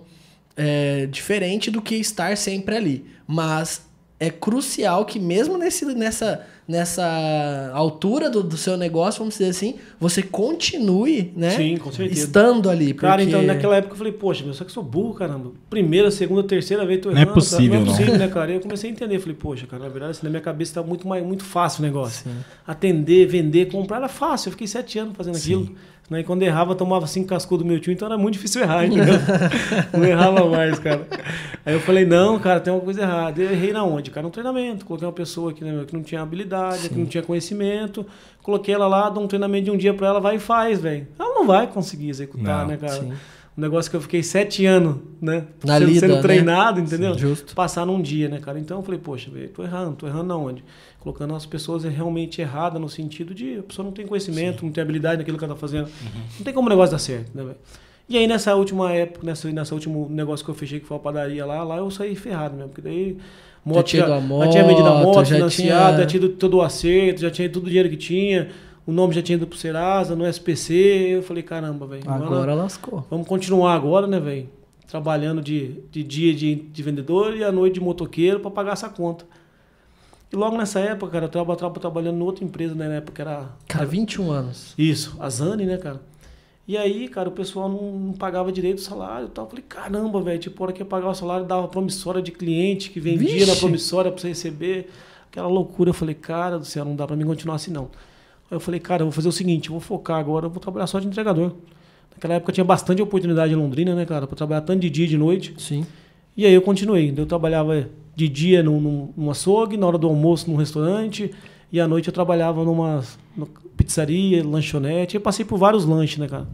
[0.56, 3.06] é, diferente do que estar sempre ali.
[3.26, 3.82] Mas
[4.18, 9.76] é crucial que mesmo nesse, nessa, nessa altura do, do seu negócio, vamos dizer assim,
[10.00, 11.50] você continue, né?
[11.50, 12.20] Sim, com certeza.
[12.24, 12.92] Estando ali.
[12.92, 15.52] Cara, porque- então naquela época eu falei, poxa, meu, só que eu sou burro, caramba.
[15.70, 17.28] Primeira, segunda, terceira vez tô Não é errando.
[17.34, 17.40] cara.
[17.40, 17.92] possível, Não é não.
[17.92, 18.50] possível, né, cara?
[18.50, 19.18] E eu comecei a entender.
[19.20, 21.86] Falei, poxa, cara, na verdade, assim, na minha cabeça tá muito, mais, muito fácil o
[21.86, 22.28] negócio.
[22.66, 24.48] Atender, vender, comprar era fácil.
[24.48, 25.70] Eu fiquei sete anos fazendo aquilo.
[26.08, 26.20] Né?
[26.20, 28.86] E quando errava, eu tomava cinco cascudos do meu tio, então era muito difícil errar,
[28.86, 29.14] entendeu?
[29.92, 31.04] não errava mais, cara.
[31.64, 33.42] Aí eu falei, não, cara, tem uma coisa errada.
[33.42, 34.12] Eu errei na onde?
[34.12, 34.84] Cara, no treinamento.
[34.84, 36.55] Coloquei uma pessoa que, né, meu, que não tinha habilidade,
[36.88, 38.06] que não tinha conhecimento.
[38.42, 41.06] Coloquei ela lá, dou um treinamento de um dia pra ela, vai e faz, velho.
[41.18, 42.92] Ela não vai conseguir executar, Não, né, cara?
[42.92, 43.12] sim.
[43.56, 45.46] Um negócio que eu fiquei sete anos, né?
[45.64, 46.20] Na sendo, lida, sendo né?
[46.22, 47.14] treinado, entendeu?
[47.14, 47.54] Sim, justo.
[47.54, 48.58] Passar num dia, né, cara?
[48.58, 50.62] Então eu falei, poxa, velho, tô errando, tô errando na onde?
[51.00, 54.82] Colocando as pessoas realmente erradas no sentido de a pessoa não tem conhecimento, não tem
[54.82, 55.88] habilidade naquilo que ela tá fazendo.
[56.36, 57.56] Não tem como o negócio dar certo, né, velho?
[58.08, 61.00] E aí nessa última época, nessa, nessa último negócio que eu fechei, que foi a
[61.00, 63.16] padaria lá, lá eu saí ferrado mesmo, porque daí
[63.66, 66.56] moto já, a já tinha vendido a moto, moto, já financiada, tinha- já tinha todo
[66.58, 68.48] o acerto, já tinha todo o dinheiro que tinha,
[68.86, 72.02] o nome já tinha ido pro Serasa, no SPC, eu falei, caramba, velho.
[72.06, 73.04] Agora lascou.
[73.10, 74.48] Vamos continuar agora, né, velho?
[74.88, 78.88] Trabalhando de, de dia de, de vendedor e à noite de motoqueiro para pagar essa
[78.88, 79.24] conta.
[80.32, 83.22] E logo nessa época, cara, eu tava, tava trabalhando em outra empresa, né, na época
[83.22, 83.46] era.
[83.68, 84.74] Cara, 21 anos.
[84.78, 86.00] Isso, a Zani, né, cara?
[86.68, 89.44] E aí, cara, o pessoal não, não pagava direito o salário e tal.
[89.44, 92.32] Eu falei, caramba, velho, tipo, a hora que ia pagar o salário, dava promissória de
[92.32, 93.46] cliente que vendia Vixe!
[93.46, 94.90] na promissória pra você receber.
[95.30, 95.90] Aquela loucura.
[95.90, 97.84] Eu falei, cara do céu, não dá pra mim continuar assim, não.
[98.50, 100.60] Aí eu falei, cara, eu vou fazer o seguinte, eu vou focar agora, eu vou
[100.60, 101.52] trabalhar só de entregador.
[102.12, 105.08] Naquela época tinha bastante oportunidade em Londrina, né, cara, pra trabalhar tanto de dia e
[105.08, 105.54] de noite.
[105.58, 105.86] Sim.
[106.36, 107.12] E aí eu continuei.
[107.16, 111.30] Eu trabalhava de dia num, num, num açougue, na hora do almoço num restaurante,
[111.70, 113.04] e à noite eu trabalhava numa,
[113.36, 113.48] numa
[113.86, 115.14] pizzaria, lanchonete.
[115.14, 116.46] Eu passei por vários lanches, né, cara?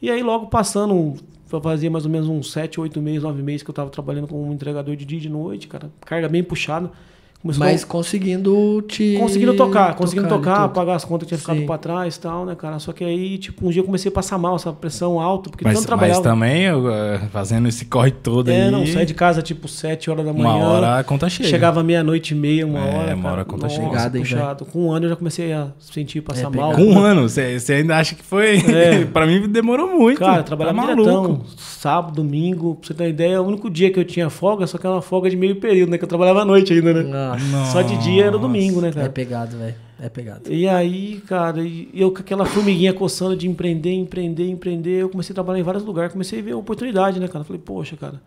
[0.00, 1.14] E aí logo passando,
[1.62, 4.52] fazia mais ou menos uns 7, 8 meses, 9 meses que eu tava trabalhando como
[4.52, 5.90] entregador de dia e de noite, cara.
[6.00, 6.90] Carga bem puxada.
[7.40, 9.16] Começou Mas conseguindo te.
[9.16, 10.72] Conseguindo tocar, conseguindo tocar, tudo.
[10.74, 11.66] pagar as contas que tinha ficado Sim.
[11.66, 12.80] pra trás e tal, né, cara?
[12.80, 15.62] Só que aí, tipo, um dia eu comecei a passar mal, essa pressão alta, porque
[15.64, 16.20] Mas, tanto mas trabalhava.
[16.22, 18.70] também, eu, eh, fazendo esse corre todo É, aí.
[18.72, 20.48] não, saí de casa tipo 7 horas da manhã.
[20.48, 21.48] Uma hora a conta chega.
[21.48, 23.14] Chegava meia-noite e meia, uma É, hora.
[23.14, 23.32] uma cara.
[23.34, 23.88] hora a conta Nossa, chega.
[23.88, 24.64] Pegada, hein, puxado.
[24.64, 26.72] Com um ano eu já comecei a sentir passar É, mal.
[26.72, 28.56] Com um ano, você ainda acha que foi.
[28.58, 29.04] É.
[29.14, 30.18] pra mim demorou muito.
[30.18, 31.02] Cara, eu tá trabalhava maluco.
[31.02, 34.28] diretão, sábado, domingo, pra você ter uma ideia, é o único dia que eu tinha
[34.28, 35.98] folga, só que era uma folga de meio período, né?
[35.98, 37.27] Que eu trabalhava à noite ainda, né?
[37.36, 37.72] Nossa.
[37.72, 39.08] Só de dia era domingo, né, É cara?
[39.10, 39.74] pegado, velho.
[40.00, 40.52] É pegado.
[40.52, 41.58] E aí, cara,
[41.92, 45.82] eu com aquela formiguinha coçando de empreender, empreender, empreender, eu comecei a trabalhar em vários
[45.84, 47.44] lugares, comecei a ver oportunidade, né, cara?
[47.44, 48.22] Falei, poxa, cara,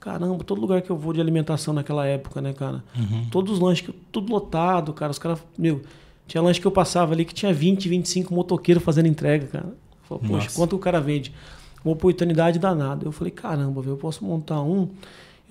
[0.00, 2.82] caramba, todo lugar que eu vou de alimentação naquela época, né, cara?
[3.30, 5.12] Todos os lanches, tudo lotado, cara.
[5.12, 5.82] Os caras, meu,
[6.26, 9.66] tinha lanche que eu passava ali que tinha 20, 25 motoqueiros fazendo entrega, cara.
[9.66, 10.56] Eu falei, poxa, Nossa.
[10.56, 11.32] quanto o cara vende?
[11.84, 13.06] Uma oportunidade danada.
[13.06, 14.88] Eu falei, caramba, velho, eu posso montar um.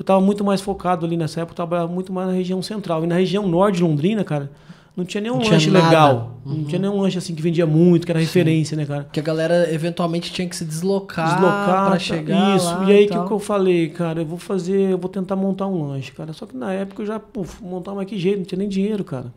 [0.02, 3.04] Eu tava muito mais focado ali nessa época, eu trabalhava muito mais na região central.
[3.04, 4.52] E na região norte de Londrina, cara,
[4.98, 5.86] não tinha nenhum Não tinha lanche nada.
[5.86, 6.38] legal.
[6.44, 9.08] Não tinha nenhum lanche assim que vendia muito, que era referência, né, cara?
[9.14, 12.58] Que a galera eventualmente tinha que se deslocar, Deslocar pra tá, chegar.
[12.58, 12.66] Isso.
[12.66, 13.28] lá e aí que, tal.
[13.28, 16.34] que eu falei, cara, eu vou fazer, eu vou tentar montar um lanche, cara.
[16.34, 19.04] Só que na época eu já, puf, montar mas que jeito, não tinha nem dinheiro,
[19.04, 19.32] cara.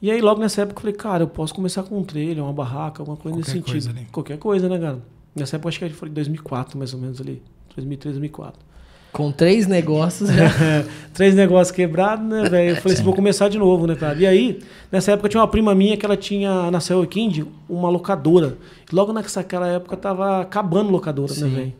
[0.00, 2.52] E aí logo nessa época eu falei, cara, eu posso começar com um trailer, uma
[2.52, 3.84] barraca, alguma coisa nesse Qualquer sentido.
[3.86, 4.06] coisa ali.
[4.12, 4.98] Qualquer coisa, né, cara?
[5.34, 7.42] Nessa época acho que foi em 2004, mais ou menos ali.
[7.74, 8.70] 2003, 2004.
[9.12, 10.48] Com três negócios já.
[11.12, 12.70] Três negócios quebrados, né, velho?
[12.70, 14.18] Eu falei assim, vou começar de novo, né, cara?
[14.18, 17.90] E aí, nessa época tinha uma prima minha que ela tinha, na Cell Kind, uma
[17.90, 18.56] locadora.
[18.90, 21.44] Logo naquela época tava acabando locadora, Sim.
[21.44, 21.72] né, velho?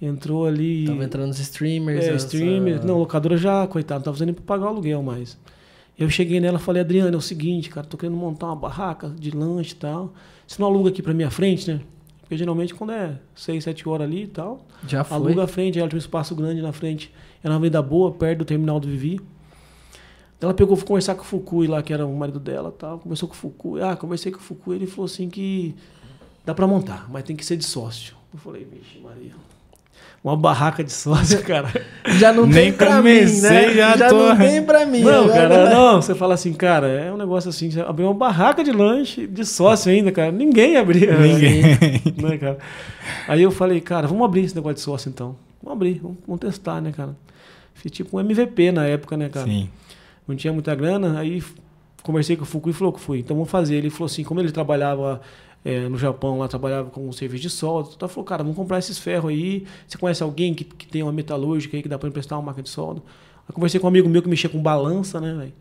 [0.00, 0.86] Entrou ali...
[0.86, 2.02] Tava entrando os streamers.
[2.06, 2.82] É, essa- streamer.
[2.82, 5.36] Não, locadora já, coitado, não tava fazendo nem pra pagar o aluguel mais.
[5.98, 9.10] Eu cheguei nela e falei, Adriana, é o seguinte, cara, tô querendo montar uma barraca
[9.10, 10.14] de lanche e tal.
[10.46, 11.80] Você não aluga aqui pra minha frente, né?
[12.32, 15.14] Porque geralmente quando é 6, 7 horas ali e tal, Já foi.
[15.18, 17.12] aluga a frente, ela tinha um espaço grande na frente.
[17.44, 19.20] Era uma avenida boa, perto do terminal do Vivi.
[20.40, 22.98] Ela pegou, foi conversar com o Fukui lá, que era o marido dela tal.
[23.00, 23.82] Conversou com o Fukui.
[23.82, 25.74] Ah, conversei com o Fukui, ele falou assim que
[26.42, 28.16] dá pra montar, mas tem que ser de sócio.
[28.32, 29.34] Eu falei, vixe, Maria.
[30.24, 31.68] Uma barraca de sócio, cara.
[32.18, 33.74] Já não Nem tem pra mim, comecei, né?
[33.74, 35.00] já tô- não tem pra mim.
[35.00, 35.74] Não, agora, cara, né?
[35.74, 36.00] não.
[36.00, 39.44] Você fala assim, cara, é um negócio assim, você abriu uma barraca de lanche de
[39.44, 40.30] sócio ainda, cara.
[40.30, 41.18] Ninguém abria.
[41.18, 41.62] Ninguém.
[42.22, 42.58] né, cara?
[43.26, 45.34] Aí eu falei, cara, vamos abrir esse negócio de sócio então.
[45.60, 47.16] Vamos abrir, vamos, vamos testar, né, cara?
[47.74, 49.46] Fiz tipo um MVP na época, né, cara?
[49.46, 49.68] Sim.
[50.28, 51.42] Não tinha muita grana, aí
[52.04, 53.18] conversei com o Fukui e falou que fui.
[53.18, 53.74] Então vamos fazer.
[53.74, 55.20] Ele falou assim, como ele trabalhava
[55.64, 58.78] eh, no Japão, lá trabalhava com um serviço de solda, então falou, cara, vamos comprar
[58.78, 59.64] esses ferros aí.
[59.86, 62.64] Você conhece alguém que, que tem uma metalúrgica aí que dá pra emprestar uma máquina
[62.64, 63.00] de solda?
[63.48, 65.42] Aí conversei com um amigo meu que mexia com balança, né, velho?
[65.42, 65.52] Ele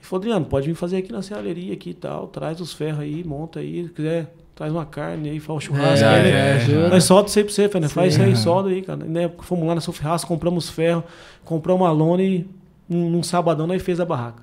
[0.00, 3.24] falou, Adriano, pode vir fazer aqui na serralheria aqui e tal, traz os ferros aí,
[3.24, 6.04] monta aí, se quiser, traz uma carne aí, faz o churrasco.
[6.04, 6.86] É, aí, né?
[6.86, 6.88] é.
[6.90, 7.88] Nós solta isso aí pra você, né?
[7.88, 9.00] Faz isso aí, solda aí, cara.
[9.20, 11.02] Época fomos lá na Sofraço, compramos ferro,
[11.44, 12.46] compramos uma lona e
[12.88, 14.42] num, num sabadão nós fez a barraca.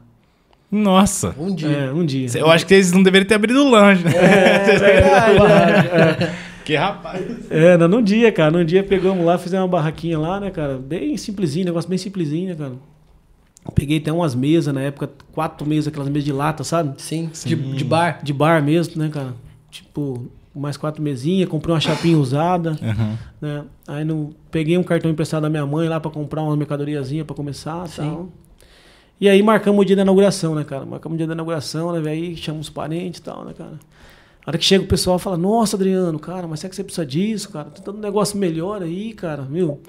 [0.71, 1.35] Nossa.
[1.37, 1.67] Um dia.
[1.69, 2.27] É, um dia.
[2.35, 4.11] Eu acho que eles não deveriam ter abrido o lanche, né?
[4.15, 5.39] É verdade.
[6.21, 6.35] né?
[6.63, 7.21] Que rapaz.
[7.49, 8.51] É, não, num dia, cara.
[8.51, 10.77] Num dia pegamos lá, fizemos uma barraquinha lá, né, cara?
[10.77, 12.73] Bem simplesinho, negócio bem simplesinho, né, cara?
[13.75, 16.93] Peguei até umas mesas na época, quatro mesas, aquelas mesas de lata, sabe?
[17.01, 18.19] Sim, De, de bar.
[18.23, 19.33] De bar mesmo, né, cara?
[19.69, 23.17] Tipo, mais quatro mesinhas, comprei uma chapinha usada, Aham.
[23.39, 23.63] né?
[23.87, 27.35] Aí no, peguei um cartão emprestado da minha mãe lá pra comprar uma mercadoriazinha pra
[27.35, 28.01] começar e Sim.
[28.01, 28.29] tal.
[29.21, 30.83] E aí marcamos o dia da inauguração, né, cara?
[30.83, 32.23] Marcamos o dia da inauguração, né, velho?
[32.23, 33.79] Aí chamamos os parentes e tal, né, cara?
[34.43, 37.05] A hora que chega o pessoal fala, nossa, Adriano, cara, mas será que você precisa
[37.05, 37.69] disso, cara?
[37.69, 39.79] Tem tanto negócio melhor aí, cara, viu?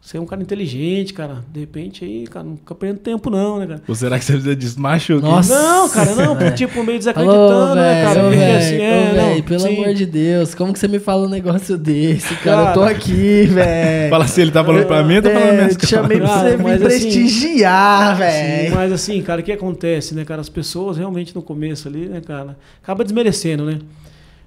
[0.00, 1.44] Você é um cara inteligente, cara.
[1.52, 3.82] De repente aí, cara, não fica perdendo tempo não, né, cara?
[3.86, 4.80] Ou será que você precisa disso?
[4.80, 5.20] Machuca.
[5.26, 5.54] Nossa.
[5.54, 8.14] Não, cara, não, tipo, meio Alô, desacreditando, né, cara?
[8.14, 9.68] velho, Porque velho, assim, ô, é, velho, não, pelo sim.
[9.82, 12.56] amor de Deus, como que você me fala um negócio desse, cara?
[12.56, 14.10] Cara, eu tô aqui, velho.
[14.10, 16.18] Fala se ele tá falando pra mim ou tá falando É, minhas eu te chamei
[16.18, 18.74] pra Cara, você me assim- prestigiar, velho.
[18.74, 20.40] mas assim, cara, o que acontece, né, cara?
[20.40, 23.78] As pessoas realmente no começo ali, né, cara, acaba desmerecendo, né?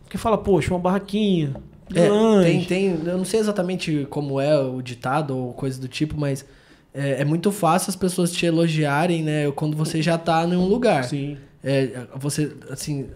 [0.03, 1.51] Porque fala, poxa, uma barraquinha,
[1.95, 6.19] É, tem, tem, eu não sei exatamente como é o ditado ou coisa do tipo,
[6.19, 6.45] mas
[6.93, 9.51] é, é muito fácil as pessoas te elogiarem, né?
[9.51, 11.03] Quando você já tá em um lugar.
[11.03, 11.37] Sim.
[11.63, 13.07] É, você, assim,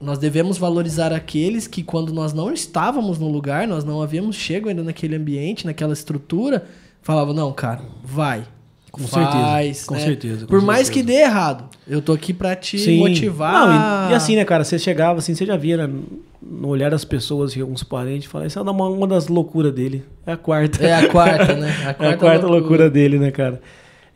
[0.00, 4.68] nós devemos valorizar aqueles que quando nós não estávamos no lugar, nós não havíamos chego
[4.68, 6.66] ainda naquele ambiente, naquela estrutura,
[7.02, 8.44] falavam, não, cara, vai.
[8.90, 10.00] Com faz, certeza, com né?
[10.00, 10.92] certeza, com Por mais certeza.
[11.06, 12.98] que dê errado, eu tô aqui pra te Sim.
[12.98, 13.68] motivar.
[13.68, 15.92] Não, e, e assim, né, cara, você chegava assim, você já via né,
[16.42, 20.04] no olhar das pessoas, e alguns parentes, falar, isso é uma, uma das loucuras dele.
[20.26, 20.84] É a quarta.
[20.84, 21.68] É a quarta, né?
[21.84, 22.88] A É quarta, a quarta loucura.
[22.90, 23.60] dele, né, cara?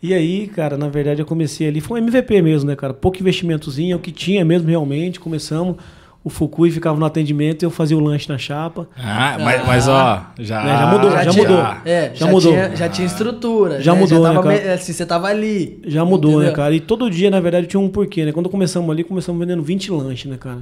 [0.03, 2.93] E aí, cara, na verdade eu comecei ali, foi um MVP mesmo, né, cara?
[2.93, 5.21] Pouco investimentozinho, é o que tinha mesmo realmente.
[5.21, 5.77] Começamos,
[6.25, 8.89] o Fukui ficava no atendimento, eu fazia o lanche na chapa.
[8.97, 10.63] Ah, mas, mas ó, já.
[10.63, 11.59] Né, já mudou, já tinha- mudou.
[11.85, 12.53] É, Já já, mudou.
[12.53, 13.81] Tinha, já tinha estrutura.
[13.81, 14.01] Já né?
[14.01, 14.63] mudou, né, tava cara?
[14.65, 15.81] me- assim, você tava ali.
[15.85, 16.49] Já mudou, entendeu?
[16.51, 16.75] né, cara?
[16.75, 18.33] E todo dia, na verdade, tinha um porquê, né?
[18.33, 20.59] Quando começamos ali, começamos vendendo 20 lanches, né, cara?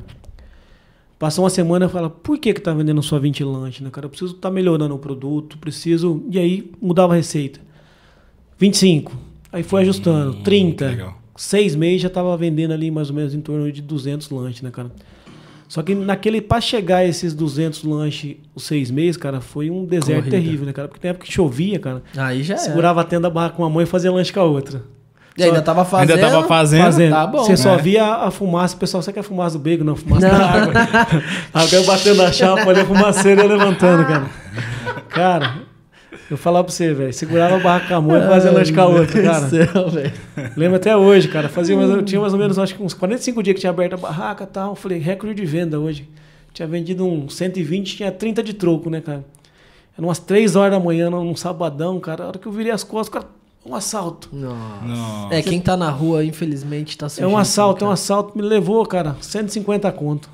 [1.18, 4.06] Passou uma semana e fala, por que que tá vendendo só 20 lanches, né, cara?
[4.06, 6.22] Eu preciso estar melhorando o produto, preciso...
[6.30, 7.60] E aí, mudava a receita.
[8.58, 9.12] 25.
[9.52, 10.38] Aí foi ajustando.
[10.38, 10.86] Hum, 30.
[10.86, 11.20] legal.
[11.36, 14.70] Seis meses já tava vendendo ali mais ou menos em torno de 200 lanches, né,
[14.70, 14.90] cara?
[15.70, 19.84] Só que naquele, pra chegar a esses 200 lanches, os seis meses, cara, foi um
[19.84, 20.30] deserto Corrida.
[20.30, 20.88] terrível, né, cara?
[20.88, 22.02] Porque tem época que chovia, cara.
[22.16, 22.62] Aí já era.
[22.64, 24.82] Segurava a tenda da barra com uma mão e fazia lanche com a outra.
[25.38, 26.10] E ainda tava fazendo.
[26.10, 26.82] Ainda tava fazendo.
[26.82, 27.10] Fazendo.
[27.12, 27.82] Tá bom, Você só né?
[27.82, 29.84] via a fumaça, o pessoal, você quer fumaça do bacon?
[29.84, 30.38] Não, fumaça Não.
[30.38, 30.72] da água.
[31.54, 34.26] Alguém batendo na chapa ali, a fumaceira levantando, cara.
[35.08, 35.54] Cara,
[36.30, 38.80] eu falar pra você, velho, segurava a barra com a mão e fazia lanche com
[38.80, 39.40] a outra, cara.
[39.40, 40.12] Meu Deus do céu, velho.
[40.56, 41.48] Lembro até hoje, cara.
[41.48, 43.94] Fazia mais, eu tinha mais ou menos, acho que uns 45 dias que tinha aberto
[43.94, 44.70] a barraca e tal.
[44.70, 46.08] Eu falei, recorde de venda hoje.
[46.52, 49.24] Tinha vendido uns 120, tinha 30 de troco, né, cara?
[49.96, 52.24] Eram umas 3 horas da manhã, num sabadão, cara.
[52.24, 53.26] A hora que eu virei as costas, cara,
[53.64, 54.28] um assalto.
[54.32, 54.84] Nossa.
[54.86, 55.34] Nossa.
[55.34, 57.30] É, quem tá na rua, infelizmente, tá É sujeito.
[57.32, 58.36] um assalto, é um assalto.
[58.36, 60.28] Me levou, cara, 150 conto.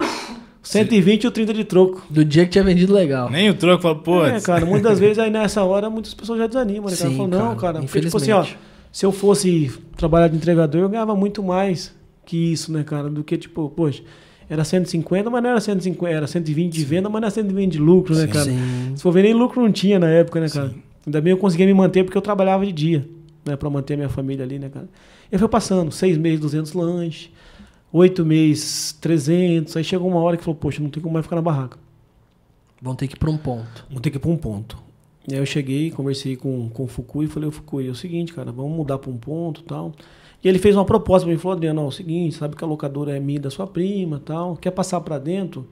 [0.67, 2.05] 120 e o 30 de troco.
[2.11, 3.31] Do dia que tinha vendido legal.
[3.31, 4.25] Nem o troco fala, pô.
[4.25, 7.11] É, cara, muitas vezes aí nessa hora muitas pessoas já desanimam, né, cara?
[7.11, 8.45] Sim, Falam, não, cara, cara, porque, tipo assim, ó,
[8.91, 13.09] se eu fosse trabalhar de entregador, eu ganhava muito mais que isso, né, cara?
[13.09, 14.03] Do que, tipo, poxa,
[14.49, 17.79] era 150, mas não era 150, era 120 de venda, mas não era 120 de
[17.79, 18.45] lucro, né, cara?
[18.45, 18.93] Sim.
[18.97, 20.75] Se for ver, nem lucro não tinha na época, né, cara?
[21.07, 23.09] Ainda bem eu conseguia me manter porque eu trabalhava de dia,
[23.45, 24.89] né, pra manter a minha família ali, né, cara?
[25.31, 27.31] E foi passando, seis meses, 200 lanches,
[27.97, 31.37] oito meses, 300, aí chegou uma hora que falou, poxa, não tem como mais ficar
[31.37, 31.79] na barraca.
[32.81, 33.87] Vão ter que ir pra um ponto.
[33.91, 34.77] Vou ter que ir pra um ponto.
[35.27, 38.35] E aí eu cheguei, conversei com, com o Fukui e falei, Fukui, é o seguinte,
[38.35, 39.93] cara, vamos mudar para um ponto e tal.
[40.45, 42.67] E ele fez uma proposta para mim, falou, Adriano, é o seguinte, sabe que a
[42.67, 45.67] locadora é minha da sua prima tal, quer passar para dentro,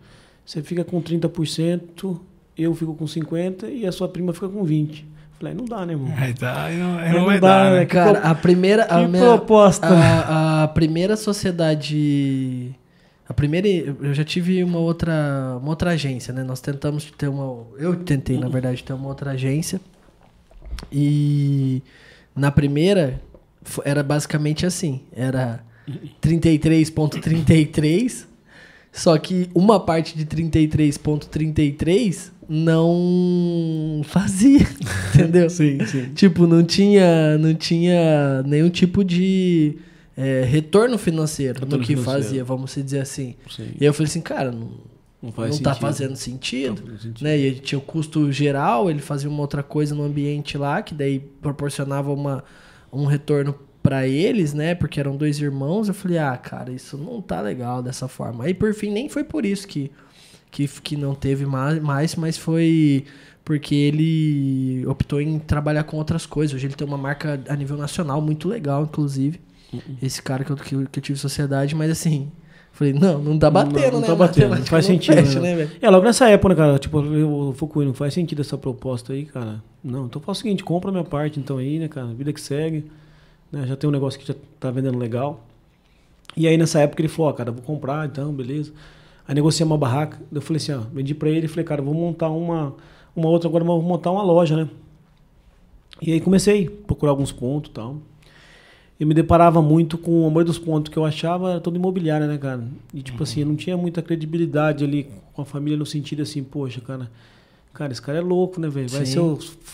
[0.45, 2.19] você fica com 30%,
[2.57, 5.05] eu fico com 50% e a sua prima fica com 20%.
[5.45, 6.11] Falei, não dá, né, irmão?
[6.17, 7.81] Aí tá, aí não, aí não não vai dá, dar, né?
[7.81, 7.87] né?
[7.87, 8.85] Cara, a primeira.
[8.85, 9.87] A, que minha- proposta.
[9.87, 12.75] A, a primeira sociedade.
[13.29, 13.69] A primeira.
[13.69, 16.43] Eu já tive uma outra, uma outra agência, né?
[16.43, 17.67] Nós tentamos ter uma.
[17.77, 19.79] Eu tentei, na verdade, ter uma outra agência.
[20.91, 21.83] E
[22.35, 23.21] na primeira
[23.85, 25.61] era basicamente assim: era
[26.23, 28.25] 33,33.
[28.93, 34.67] Só que uma parte de 33,33 não fazia,
[35.15, 35.49] entendeu?
[35.51, 36.11] Sim, sim.
[36.15, 39.77] Tipo, não tinha, não tinha nenhum tipo de
[40.17, 42.23] é, retorno financeiro Retorno no que financeiro.
[42.23, 43.35] fazia, vamos dizer assim.
[43.51, 43.69] Sim.
[43.81, 44.71] E aí eu falei assim, cara, não, Não
[45.23, 45.81] não faz tá sentido.
[45.81, 46.81] fazendo sentido.
[46.83, 47.25] Não faz sentido.
[47.25, 47.39] Né?
[47.39, 50.95] E ele tinha o custo geral, ele fazia uma outra coisa no ambiente lá, que
[50.95, 52.45] daí proporcionava uma,
[52.93, 54.75] um retorno pra eles, né?
[54.75, 55.89] Porque eram dois irmãos.
[55.89, 58.45] Eu falei, ah, cara, isso não tá legal dessa forma.
[58.45, 59.91] Aí por fim, nem foi por isso que,
[60.55, 63.05] que, que não teve mais, mas foi
[63.45, 66.55] porque ele optou em trabalhar com outras coisas.
[66.55, 69.41] Hoje ele tem uma marca a nível nacional muito legal, inclusive.
[70.01, 72.31] Esse cara que eu, que que eu tive sociedade, mas assim.
[72.71, 74.07] Falei, não, não tá batendo, não né?
[74.07, 75.55] tá batendo, não faz não sentido, fecha, né?
[75.55, 75.71] né?
[75.81, 76.79] É, logo nessa época, né, cara?
[76.79, 79.63] Tipo, eu, Fukui, não faz sentido essa proposta aí, cara.
[79.83, 82.09] Não, então faz o seguinte, compra a minha parte então aí, né, cara?
[82.09, 82.91] Vida que segue.
[83.53, 83.65] Né?
[83.67, 85.45] Já tem um negócio que já tá vendendo legal.
[86.37, 88.73] E aí nessa época ele falou, ó, cara, vou comprar, então, beleza.
[89.27, 90.21] Aí negociei uma barraca.
[90.31, 92.75] Eu falei assim, ó, vendi pra ele e falei, cara, vou montar uma,
[93.15, 94.69] uma outra, agora vou montar uma loja, né?
[96.03, 97.97] E aí comecei a procurar alguns pontos e tal.
[98.99, 102.27] Eu me deparava muito com a maioria dos pontos que eu achava era todo imobiliário,
[102.27, 102.65] né, cara?
[102.93, 106.43] E tipo assim, eu não tinha muita credibilidade ali com a família no sentido assim,
[106.45, 107.11] poxa, cara,
[107.75, 108.89] cara, esse cara é louco, né, velho?
[108.89, 109.13] Vai Sim.
[109.13, 109.21] ser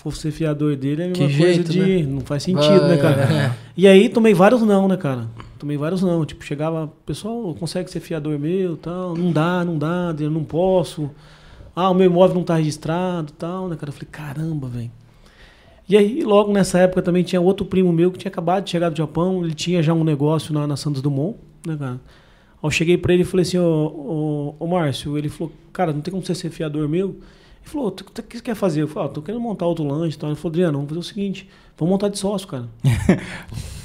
[0.05, 2.03] o ser fiador dele é a mesma Que coisa jeito, de.
[2.05, 3.23] Não faz sentido, Vai, né, cara?
[3.23, 3.53] é.
[3.77, 5.27] E aí tomei vários não, né, cara?
[5.59, 6.25] Tomei vários não.
[6.25, 9.15] Tipo, chegava, pessoal, consegue ser fiador meu tal?
[9.15, 11.11] Não dá, não dá, eu não posso.
[11.77, 13.91] Ah, o meu imóvel não tá registrado tal, né, cara?
[13.91, 14.91] Eu falei, caramba, velho.
[15.89, 18.91] E aí, logo nessa época também tinha outro primo meu que tinha acabado de chegar
[18.91, 21.37] do Japão, ele tinha já um negócio na, na Santos Dumont,
[21.67, 21.93] né, cara?
[21.95, 21.99] Aí
[22.63, 26.01] eu cheguei pra ele e falei assim, ô, ô, ô Márcio, ele falou, cara, não
[26.01, 27.17] tem como você ser fiador meu?
[27.63, 28.83] Ele falou, "Tu- tu- o que você quer fazer?
[28.83, 30.31] Eu falei, ah, tô querendo montar outro lanche e tal.
[30.31, 32.65] Ele falou, Adriano, vamos fazer o seguinte, vamos montar de sócio, cara.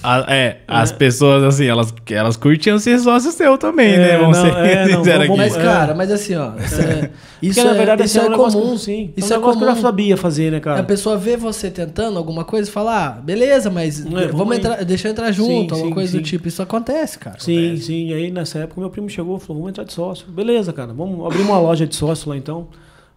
[0.07, 4.17] A- é, as pessoas, assim, elas, elas curtiam ser sócio seu também, É, né?
[4.19, 5.35] Vamos não, ser é, não, vamos- aqui.
[5.37, 5.61] Mas, É.
[5.63, 6.51] cara, mas assim, ó.
[6.61, 7.09] Isso é,
[7.41, 8.71] isso Porque, na é- verdade, isso esse é um comum.
[8.73, 9.81] que- sim, Isso é é um negócio que eu já comum.
[9.87, 10.79] sabia fazer, né, cara?
[10.79, 14.57] A pessoa vê você tentando alguma coisa e fala, ah, beleza, mas É, vamos vamos
[14.57, 16.17] entrar, deixa eu entrar junto, Sim, alguma sim, coisa sim.
[16.19, 16.47] do tipo.
[16.47, 17.39] Isso acontece, cara.
[17.39, 18.09] Sim, sim.
[18.09, 20.27] E aí, nessa época, meu primo chegou e falou, vamos entrar de sócio.
[20.29, 22.67] Beleza, cara, vamos abrir uma loja de sócio lá, então.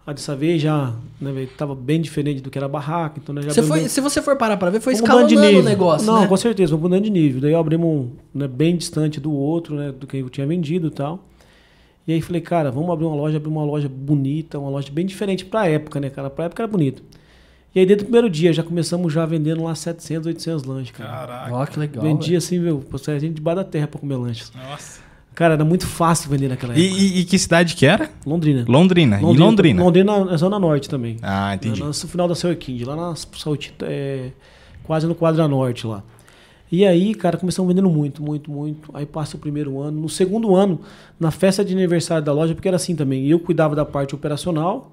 [0.09, 0.91] A dessa vez já,
[1.21, 3.87] né, tava bem diferente do que era a barraca, então né, já Você foi, bem-
[3.87, 5.63] se você for parar pra ver, foi mudando de escalonando o nível.
[5.63, 6.27] negócio, Não, né?
[6.27, 7.39] com certeza, vamos mudando de nível.
[7.41, 10.87] Daí eu abrimos um, né, bem distante do outro, né, do que eu tinha vendido
[10.87, 11.23] e tal.
[12.07, 15.05] E aí falei, cara, vamos abrir uma loja, abrir uma loja bonita, uma loja bem
[15.05, 16.27] diferente pra época, né, cara?
[16.27, 17.03] Pra época era bonito.
[17.75, 21.07] E aí, desde o primeiro dia, já começamos já vendendo lá 700, 800 lanches, cara.
[21.07, 21.53] Caraca.
[21.55, 22.03] Ó, que legal.
[22.03, 24.51] Vendia assim, meu, a gente debaixo da terra pra comer lanches.
[24.55, 25.01] Nossa.
[25.35, 27.01] Cara, era muito fácil vender naquela E, época.
[27.01, 28.09] e- e que cidade que era?
[28.25, 28.65] Londrina.
[28.67, 29.21] Londrina.
[29.21, 29.81] E Londrina.
[29.83, 31.17] Londrina na zona norte também.
[31.21, 31.81] Ah, entendi.
[31.81, 34.31] No, final da Selkind, lá na Saúde, é,
[34.83, 36.03] quase no quadra norte lá.
[36.71, 38.89] E aí, cara, começamos vendendo muito, muito, muito.
[38.93, 40.01] Aí passa o primeiro ano.
[40.01, 40.81] No segundo ano,
[41.19, 43.25] na festa de aniversário da loja, porque era assim também.
[43.27, 44.91] Eu cuidava da parte operacional,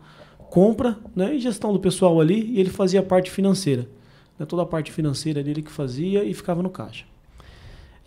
[0.49, 3.87] compra né, e gestão do pessoal ali, e ele fazia a parte financeira.
[4.39, 7.05] Né, toda a parte financeira dele que fazia e ficava no caixa.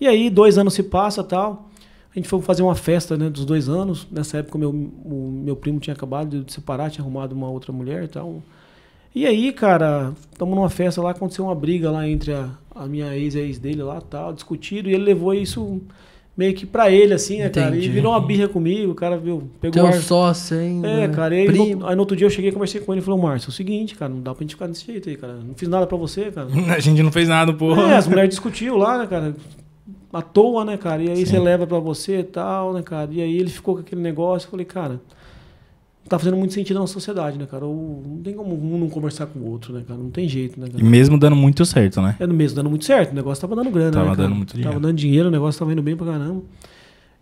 [0.01, 1.69] E aí, dois anos se passa tal.
[2.15, 4.07] A gente foi fazer uma festa né, dos dois anos.
[4.11, 8.03] Nessa época, meu, o meu primo tinha acabado de separar, tinha arrumado uma outra mulher
[8.03, 8.41] e tal.
[9.13, 13.15] E aí, cara, estamos numa festa lá, aconteceu uma briga lá entre a, a minha
[13.15, 15.81] ex e a ex dele lá, tal, discutido, e ele levou isso
[16.37, 17.75] meio que pra ele, assim, né, cara?
[17.75, 20.81] E virou uma birra comigo, o cara viu, pegou Teu ar- sócio, hein?
[20.85, 23.01] É, cara, e aí no, aí no outro dia eu cheguei e conversei com ele
[23.01, 25.17] e falei, Márcio, é o seguinte, cara, não dá pra gente ficar desse jeito aí,
[25.17, 25.33] cara.
[25.33, 26.47] Não fiz nada pra você, cara.
[26.73, 27.91] A gente não fez nada, porra.
[27.91, 29.35] É, as mulheres discutiu lá, né, cara?
[30.11, 31.03] À toa, né, cara?
[31.03, 33.09] E aí você leva pra você e tal, né, cara?
[33.11, 34.47] E aí ele ficou com aquele negócio.
[34.47, 34.99] Eu falei, cara,
[36.07, 37.65] tá fazendo muito sentido na sociedade, né, cara?
[37.65, 39.99] Ou não tem como um não conversar com o outro, né, cara?
[39.99, 40.83] Não tem jeito, né, E cara?
[40.83, 42.15] mesmo dando muito certo, né?
[42.19, 44.27] É mesmo dando muito certo, o negócio tava dando grana, Tava né, cara?
[44.27, 44.71] dando muito dinheiro.
[44.71, 46.41] Tava dando dinheiro, o negócio tava indo bem pra caramba.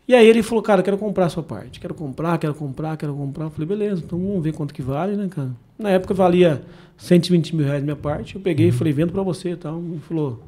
[0.07, 1.81] E aí ele falou, cara, quero comprar a sua parte.
[1.81, 3.45] Quero comprar, quero comprar, quero comprar.
[3.47, 5.51] Eu falei, beleza, então vamos ver quanto que vale, né, cara?
[5.77, 6.61] Na época valia
[6.95, 8.35] 120 mil reais minha parte.
[8.35, 9.79] Eu peguei e falei, vendo pra você e tal.
[9.79, 10.41] Ele falou,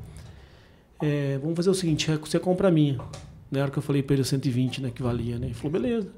[1.02, 3.00] é, vamos fazer o seguinte, você compra a minha.
[3.52, 5.48] Na hora que eu falei pra ele 120, né, que valia, né?
[5.48, 6.10] Ele falou, beleza.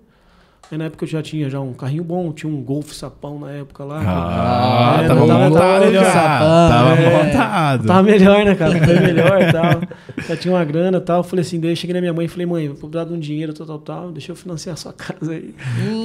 [0.69, 3.52] Aí na época eu já tinha já um carrinho bom, tinha um Golf sapão na
[3.52, 4.00] época lá.
[4.06, 6.06] Ah, É, tava tava- montado melhor.
[6.06, 7.26] Sapão, Tava é.
[7.26, 7.88] montado.
[7.88, 8.86] Tava melhor, né, cara?
[8.86, 10.26] Foi melhor e tal.
[10.30, 11.24] Já tinha uma grana e tal.
[11.24, 13.19] Falei assim, daí eu cheguei na minha mãe e falei, mãe, vou precisar de um
[13.19, 14.12] dinheiro, tal, tal, tal.
[14.13, 15.54] Deixa eu financiar a sua casa aí.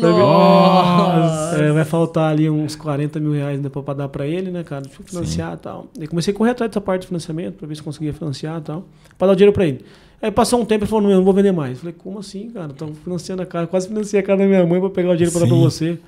[0.01, 1.57] Nossa!
[1.62, 4.83] É, vai faltar ali uns 40 mil reais né, pra, dar pra ele, né, cara?
[4.83, 5.87] Deixa eu financiar e tal.
[6.01, 8.62] Aí comecei a correr atrás dessa parte de financiamento pra ver se conseguia financiar e
[8.62, 8.85] tal.
[9.19, 9.85] Pra dar o dinheiro pra ele.
[10.20, 11.72] Aí passou um tempo e falou, não, eu não vou vender mais.
[11.72, 12.72] Eu falei, como assim, cara?
[12.72, 15.31] Tô financiando a casa, quase financiei a casa da minha mãe pra pegar o dinheiro
[15.33, 15.62] pra dar pra Sim.
[15.62, 15.98] você.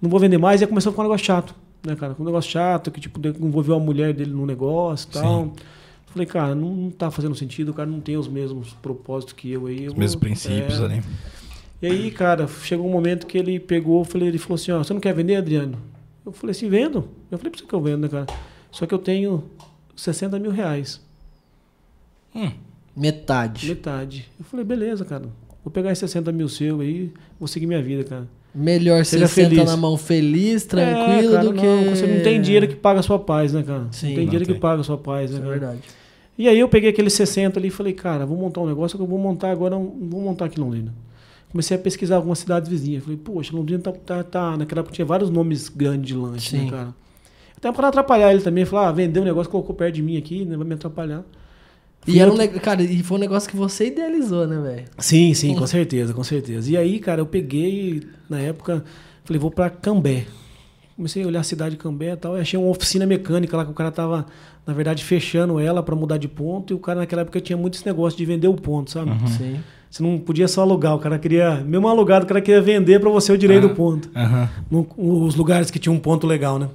[0.00, 0.60] Não vou vender mais.
[0.60, 1.54] E aí começou a ficar um negócio chato,
[1.86, 2.16] né, cara?
[2.18, 5.52] Um negócio chato, que tipo, envolveu a mulher dele no negócio e tal.
[6.06, 9.50] Falei, cara, não, não tá fazendo sentido, o cara não tem os mesmos propósitos que
[9.52, 9.84] eu aí.
[9.84, 10.84] eu Os mesmos vou- princípios é.
[10.84, 11.02] ali.
[11.82, 14.92] E aí, cara, chegou um momento que ele pegou, falei, ele falou assim, ó, você
[14.92, 15.78] não quer vender, Adriano?
[16.26, 17.06] Eu falei assim, vendo.
[17.30, 18.26] Eu falei, por que eu vendo, né, cara?
[18.72, 19.44] Só que eu tenho
[19.94, 21.00] 60 mil reais,
[23.00, 23.66] Metade.
[23.68, 24.28] metade.
[24.38, 25.24] Eu falei, beleza, cara.
[25.64, 28.28] Vou pegar esses 60 mil seu aí, vou seguir minha vida, cara.
[28.54, 29.64] Melhor Seja 60 feliz.
[29.64, 31.64] na mão feliz, tranquilo, É, cara, do que.
[31.64, 33.86] não, você não tem dinheiro que paga a sua paz, né, cara?
[33.92, 34.08] Sim.
[34.08, 34.54] não tem Não dinheiro tem.
[34.54, 35.50] que paga a sua paz, né, Isso é cara?
[35.60, 35.80] verdade.
[36.36, 39.02] E aí eu peguei aqueles 60 ali e falei, cara, vou montar um negócio que
[39.02, 40.92] eu vou montar agora, vou montar aqui em Londrina.
[41.52, 43.02] Comecei a pesquisar algumas cidades vizinhas.
[43.04, 46.64] Falei, poxa, Londrina tá, tá, tá- Naquela época tinha vários nomes grandes de lanche, Sim.
[46.64, 46.94] né, cara?
[47.56, 48.64] Até para atrapalhar ele também.
[48.64, 50.56] Falar, ah, vendeu um negócio, colocou perto de mim aqui, né?
[50.56, 51.22] Vai me atrapalhar.
[52.06, 54.84] E era um Cara, e foi um negócio que você idealizou, né, velho?
[54.98, 56.70] Sim, sim, com certeza, com certeza.
[56.70, 58.82] E aí, cara, eu peguei, na época,
[59.24, 60.24] falei, vou pra Cambé.
[60.96, 63.64] Comecei a olhar a cidade de Cambé e tal, e achei uma oficina mecânica lá
[63.64, 64.26] que o cara tava,
[64.66, 67.74] na verdade, fechando ela pra mudar de ponto, e o cara naquela época tinha muito
[67.74, 69.10] esse negócio de vender o ponto, sabe?
[69.30, 69.60] Sim.
[69.90, 73.10] Você não podia só alugar, o cara queria, mesmo alugado, o cara queria vender pra
[73.10, 73.68] você o direito Ah.
[73.68, 74.10] do ponto.
[74.14, 74.48] Aham.
[74.70, 76.68] No- os lugares que tinham um ponto legal, né?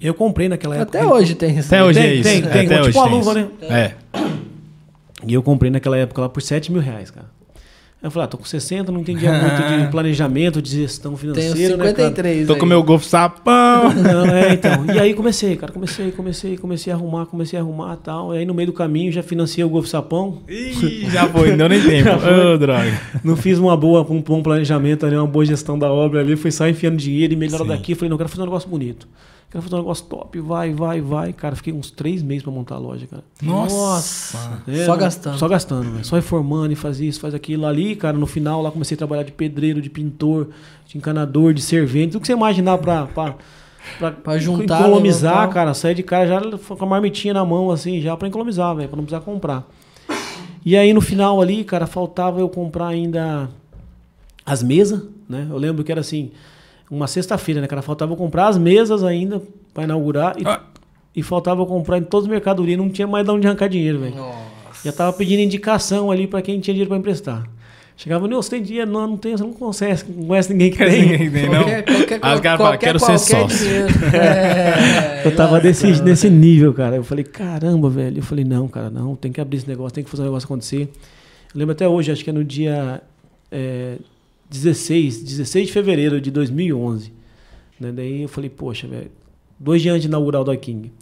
[0.00, 0.98] E eu comprei naquela época.
[0.98, 1.68] Até hoje tem isso.
[1.68, 2.22] Até hoje Tem, é isso.
[2.24, 3.50] tem, É, tem, até tipo hoje uma tem luva, isso.
[3.70, 3.94] né?
[4.12, 4.26] É.
[5.24, 7.26] E eu comprei naquela época lá por 7 mil reais, cara.
[8.02, 11.78] Aí eu falei, ah, tô com 60, não entendia muito de planejamento, de gestão financeira,
[11.78, 11.88] né, cara?
[11.88, 12.46] 53.
[12.46, 12.58] Tô aí.
[12.58, 13.90] com meu golfo sapão.
[13.96, 14.84] Não, é, então.
[14.94, 15.72] E aí comecei, cara.
[15.72, 18.34] Comecei, comecei, comecei a arrumar, comecei a arrumar e tal.
[18.34, 20.42] E aí no meio do caminho já financiei o Golfo Sapão.
[20.46, 22.10] Ih, já foi, não deu nem tempo.
[22.52, 23.00] Ô, droga.
[23.24, 26.36] Não fiz uma boa, um bom planejamento ali, uma boa gestão da obra ali.
[26.36, 27.70] Fui só enfiando dinheiro e melhora Sim.
[27.70, 27.94] daqui.
[27.94, 29.08] Falei, não, quero fazer um negócio bonito.
[29.56, 30.38] Quero fazer um negócio top.
[30.40, 31.32] Vai, vai, vai.
[31.32, 33.24] Cara, fiquei uns três meses pra montar a loja, cara.
[33.42, 34.62] Nossa.
[34.68, 35.38] É, Só gastando.
[35.38, 36.04] Só gastando, velho.
[36.04, 37.64] Só reformando e fazia isso, faz aquilo.
[37.64, 40.48] Ali, cara, no final, lá comecei a trabalhar de pedreiro, de pintor,
[40.86, 42.12] de encanador, de servente.
[42.12, 43.06] Tudo que você imaginar pra...
[43.06, 43.34] pra
[43.98, 45.54] Pra, Pra juntar, economizar, levantar.
[45.54, 46.40] cara, sair de cara já
[46.76, 49.64] com a marmitinha na mão, assim, já pra economizar, velho, pra não precisar comprar.
[50.64, 53.48] E aí no final ali, cara, faltava eu comprar ainda
[54.44, 55.46] as mesas, né?
[55.48, 56.32] Eu lembro que era assim,
[56.90, 57.82] uma sexta-feira, né, cara?
[57.82, 59.42] Faltava comprar as mesas ainda
[59.74, 60.60] pra inaugurar e, Ah.
[61.14, 64.14] e faltava comprar em todos os mercadorias, não tinha mais de onde arrancar dinheiro, velho.
[64.84, 67.44] Já tava pedindo indicação ali pra quem tinha dinheiro pra emprestar.
[67.98, 68.90] Chegava, não, você tem dinheiro?
[68.90, 71.02] Não, não tenho, você não conhece, não conhece ninguém que tem.
[71.12, 71.62] Ninguém tem, não.
[71.62, 73.66] Qualquer, qualquer, Aí os caras falam, quero ser sócio.
[74.12, 76.96] É, Eu tava desse, nesse nível, cara.
[76.96, 78.18] Eu falei, caramba, velho.
[78.18, 80.44] Eu falei, não, cara, não, tem que abrir esse negócio, tem que fazer o negócio
[80.46, 80.82] acontecer.
[81.54, 83.00] Eu lembro até hoje, acho que é no dia
[83.50, 83.96] é,
[84.50, 87.12] 16, 16 de fevereiro de 2011.
[87.80, 87.92] Né?
[87.92, 89.10] Daí eu falei, poxa, velho,
[89.58, 90.92] dois dias antes de inaugurar o Dog King.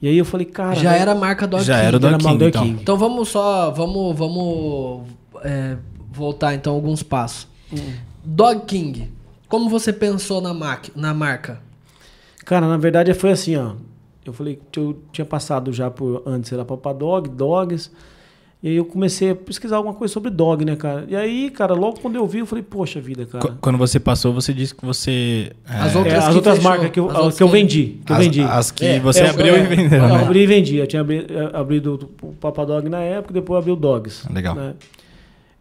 [0.00, 0.74] E aí eu falei, cara.
[0.76, 1.86] Já velho, era a marca Dog Já King.
[1.86, 2.62] era o já Dog King, Dog então.
[2.64, 2.82] King.
[2.82, 5.08] Então vamos só, vamos, vamos
[5.42, 5.76] é,
[6.12, 7.48] voltar então alguns passos.
[7.72, 7.76] Hum.
[8.24, 9.10] Dog King,
[9.48, 11.60] como você pensou na, maqui- na marca?
[12.44, 13.72] Cara, na verdade foi assim, ó.
[14.24, 17.90] Eu falei que eu tinha passado já por antes era Papa Dog, Dogs.
[18.60, 21.04] E aí eu comecei a pesquisar alguma coisa sobre dog, né, cara?
[21.08, 23.46] E aí, cara, logo quando eu vi, eu falei, poxa vida, cara.
[23.46, 25.52] Qu- Quando você passou, você disse que você.
[25.64, 27.48] As é, outras É, as que outras fechou, marcas que eu, as outras que eu
[27.48, 28.00] vendi.
[28.04, 28.40] Que eu as, vendi.
[28.42, 29.98] as que É, você é, abriu é, e vendeu.
[30.02, 30.22] Eu né?
[30.22, 30.74] abri e vendi.
[30.76, 34.26] Eu tinha abri, eh, abrido o Papa Dog na época, depois abri o Dogs.
[34.32, 34.56] Legal.
[34.56, 34.74] né?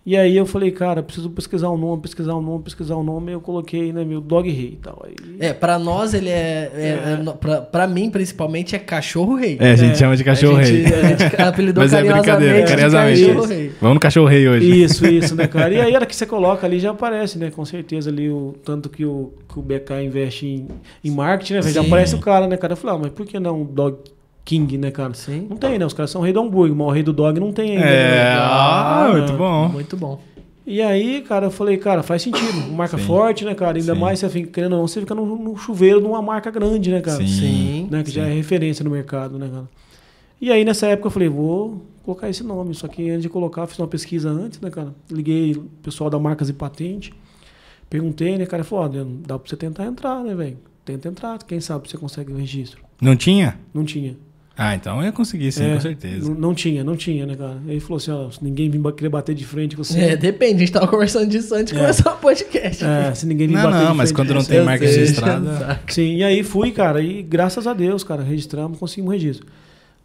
[0.09, 3.33] E aí eu falei, cara, preciso pesquisar um nome, pesquisar um nome, pesquisar um nome.
[3.33, 5.05] Eu coloquei, né, meu Dog Rei e tal.
[5.05, 9.35] Aí, É, pra nós ele é, é, é no- pra, pra mim principalmente é cachorro
[9.35, 9.57] rei.
[9.59, 10.83] É, a gente É, chama de cachorro a rei.
[10.85, 13.25] gente, a gente apelidou Mas é brincadeira, carinhosamente de carinhosamente.
[13.25, 13.71] cachorro rei.
[13.81, 14.81] Vamos no cachorro rei hoje.
[14.81, 15.73] Isso, isso, né, cara?
[15.73, 17.51] E aí, a hora que você coloca ali, já aparece, né?
[17.51, 20.67] Com certeza ali, o tanto que o, que o BK investe em,
[21.03, 21.61] em marketing, né?
[21.63, 21.87] Já Sim.
[21.87, 22.71] aparece o cara, né, cara?
[22.71, 23.97] Eu falei, ah, mas por que não Dog
[24.47, 25.13] King, né, cara?
[25.13, 25.45] Sim.
[25.49, 25.85] Não tem, né?
[25.85, 27.85] Os caras são rei do hambúrguer, mas o rei do dog não tem ainda.
[27.85, 28.37] É, né?
[28.39, 29.67] ah, muito bom.
[29.67, 30.21] Muito bom.
[30.65, 32.61] E aí, cara, eu falei, cara, faz sentido.
[32.71, 33.03] Marca Sim.
[33.03, 33.77] forte, né, cara?
[33.77, 33.99] Ainda Sim.
[33.99, 36.89] mais você fica, querendo ou não, você fica no, no chuveiro de uma marca grande,
[36.89, 37.17] né, cara?
[37.17, 37.27] Sim.
[37.27, 37.87] Sim.
[37.91, 39.67] Né, que já é referência no mercado, né, cara?
[40.39, 42.73] E aí, nessa época, eu falei, vou colocar esse nome.
[42.73, 44.95] Só que antes de colocar, eu fiz uma pesquisa antes, né, cara?
[45.11, 47.13] Liguei o pessoal da Marcas e Patente.
[47.89, 48.63] Perguntei, né, cara?
[48.63, 50.57] Falou, ó, dá pra você tentar entrar, né, velho?
[50.85, 52.81] Tenta entrar, quem sabe você consegue o registro.
[53.01, 53.59] Não tinha?
[53.73, 54.15] Não tinha.
[54.57, 56.29] Ah, então eu ia conseguir sim, É, com certeza.
[56.29, 57.57] Não, não tinha, não tinha, né, cara?
[57.65, 59.99] Aí ele falou assim, ó, se ninguém vir querer bater de frente com você...
[59.99, 61.81] É, depende, a gente tava conversando disso antes de É.
[61.81, 62.83] começar o podcast.
[62.83, 64.63] é, se ninguém vir Não, bater não, de mas frente quando com não você- tem
[64.65, 65.79] marca registrada.
[65.87, 69.45] Sim, e aí fui, cara, e graças a Deus, cara, registramos, conseguimos registro.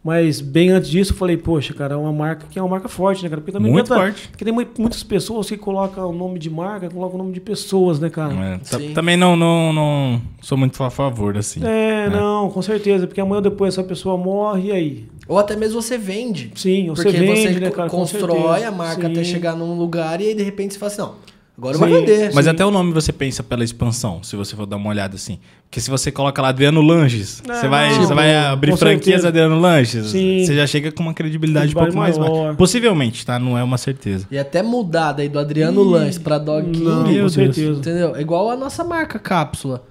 [0.03, 2.89] Mas bem antes disso, eu falei, poxa, cara, é uma marca que é uma marca
[2.89, 3.39] forte, né, cara?
[3.39, 4.27] Porque também Muito forte.
[4.27, 7.39] Porque tem mui- muitas pessoas que colocam o nome de marca, colocam o nome de
[7.39, 8.33] pessoas, né, cara?
[8.33, 8.91] É, Sim.
[8.93, 11.61] também não, não, não sou muito a favor, assim.
[11.63, 15.05] É, não, com certeza, porque amanhã ou depois essa pessoa morre e aí?
[15.25, 16.51] Ou até mesmo você vende.
[16.55, 17.89] Sim, você Porque vende, você né, cara?
[17.89, 19.11] Constrói a marca Sim.
[19.13, 21.15] até chegar num lugar e aí de repente você fala assim, não,
[21.57, 21.87] agora eu Sim.
[21.89, 22.31] vou vender.
[22.33, 22.51] Mas Sim.
[22.51, 25.39] até o nome você pensa pela expansão, se você for dar uma olhada assim.
[25.65, 29.25] Porque se você coloca lá Adriano Langes, É, você, vai, não, você vai abrir franquias.
[29.25, 30.45] Adriano Langes, Sim.
[30.45, 32.43] você já chega com uma credibilidade um pouco mais Credibilidade baixa.
[32.43, 32.55] maior.
[32.57, 33.39] Possivelmente, tá?
[33.39, 34.27] Não é uma certeza.
[34.29, 37.19] E até mudar daí do Adriano Lanches pra Dog King.
[37.21, 37.79] Com certeza.
[37.79, 38.15] Entendeu?
[38.15, 39.83] É igual a nossa marca cápsula.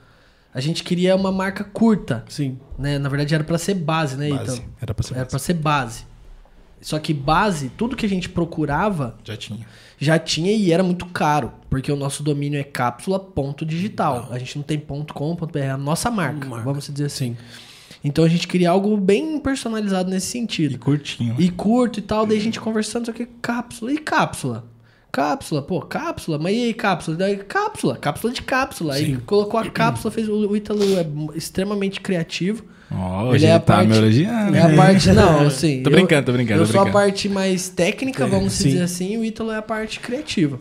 [0.55, 2.59] A gente queria uma marca curta, Sim.
[2.79, 2.99] né?
[2.99, 4.43] Na verdade era pra ser base, né, Base.
[4.59, 4.65] Então?
[4.83, 5.31] Era pra ser Era base.
[5.31, 6.05] pra ser base.
[6.83, 9.67] Só que base, tudo que a gente procurava Já tinha.
[9.99, 14.29] já tinha e era muito caro, porque o nosso domínio é cápsula.digital.
[14.31, 16.65] A gente não tem ponto .com, ponto .br, é a nossa marca, Marca.
[16.65, 17.35] vamos dizer assim.
[17.35, 17.37] Sim.
[18.05, 20.79] Então a gente queria algo bem personalizado nesse E sentido.
[20.79, 21.37] curtinho.
[21.39, 24.65] E curto e tal, daí a gente conversando, só que cápsula e cápsula.
[25.13, 27.17] Cápsula, pô, cápsula, mas e aí, cápsula?
[27.17, 28.95] Daí, cápsula, cápsula de cápsula.
[28.95, 29.21] Aí Sim.
[29.27, 31.07] colocou a cápsula, fez o Ítalo é
[31.37, 32.65] extremamente criativo.
[32.95, 34.57] Ó, Ele é a tá parte- me elogiando.
[34.57, 35.83] É a parte, não, assim.
[35.83, 37.05] Tô brincando, tô brincando, Eu tô sou a brincando.
[37.05, 38.69] parte mais técnica, vamos Sim.
[38.71, 40.59] dizer assim, e o Ítalo é a parte criativa.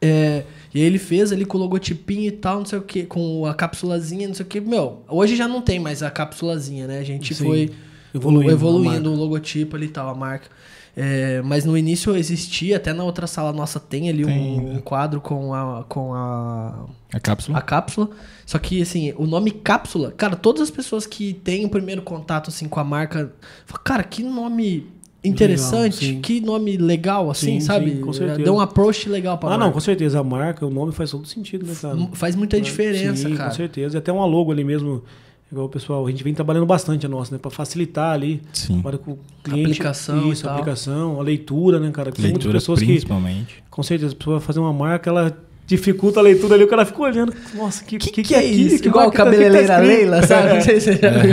[0.00, 3.04] É, e aí ele fez ali com o logotipinho e tal, não sei o que,
[3.04, 4.60] com a cápsulazinha, não sei o que.
[4.60, 6.98] Meu, hoje já não tem mais a cápsulazinha, né?
[6.98, 7.44] A gente Sim.
[7.44, 7.70] foi
[8.14, 10.46] Evoluindo evoluindo, o logotipo ali e tal, a marca.
[11.00, 14.80] É, mas no início existia, até na outra sala nossa tem ali Tem, um, um
[14.80, 17.56] quadro com a, com a, A cápsula.
[17.56, 18.10] a cápsula.
[18.44, 22.48] Só que, assim, o nome cápsula, cara, todas as pessoas que têm o primeiro contato,
[22.48, 23.32] assim, com a marca,
[23.64, 24.88] falam, cara, que nome
[25.22, 27.90] interessante, Legal, que nome legal, assim, Sim, sabe?
[27.92, 28.38] sim, com certeza.
[28.42, 29.64] Deu um approach legal pra Ah, marca.
[29.66, 30.18] não, com certeza.
[30.20, 31.96] A marca, o nome faz todo sentido, né, cara?
[32.12, 33.50] Faz muita diferença, Sim, cara.
[33.50, 33.96] com certeza.
[33.96, 35.02] E até uma logo ali mesmo,
[35.50, 37.38] igual o pessoal, a gente vem trabalhando bastante a nossa, né?
[37.40, 38.42] Pra facilitar ali.
[38.52, 38.80] Sim.
[38.82, 39.62] Para que o cliente.
[39.70, 40.52] Aplicação e Isso, tal.
[40.52, 42.10] a aplicação, a leitura, né, cara?
[42.10, 43.62] Porque tem Leitura muitas pessoas que, principalmente.
[43.70, 45.36] com certeza, a pessoa vai fazer uma marca, ela
[45.66, 47.34] dificulta a leitura ali, o cara fica olhando.
[47.54, 48.80] Nossa, que, Que, que, é isso?
[48.82, 49.98] Que Igual tá- cabeleireira que tá escrito?
[49.98, 50.54] Leila, sabe?
[50.54, 51.30] Não sei se você já viu.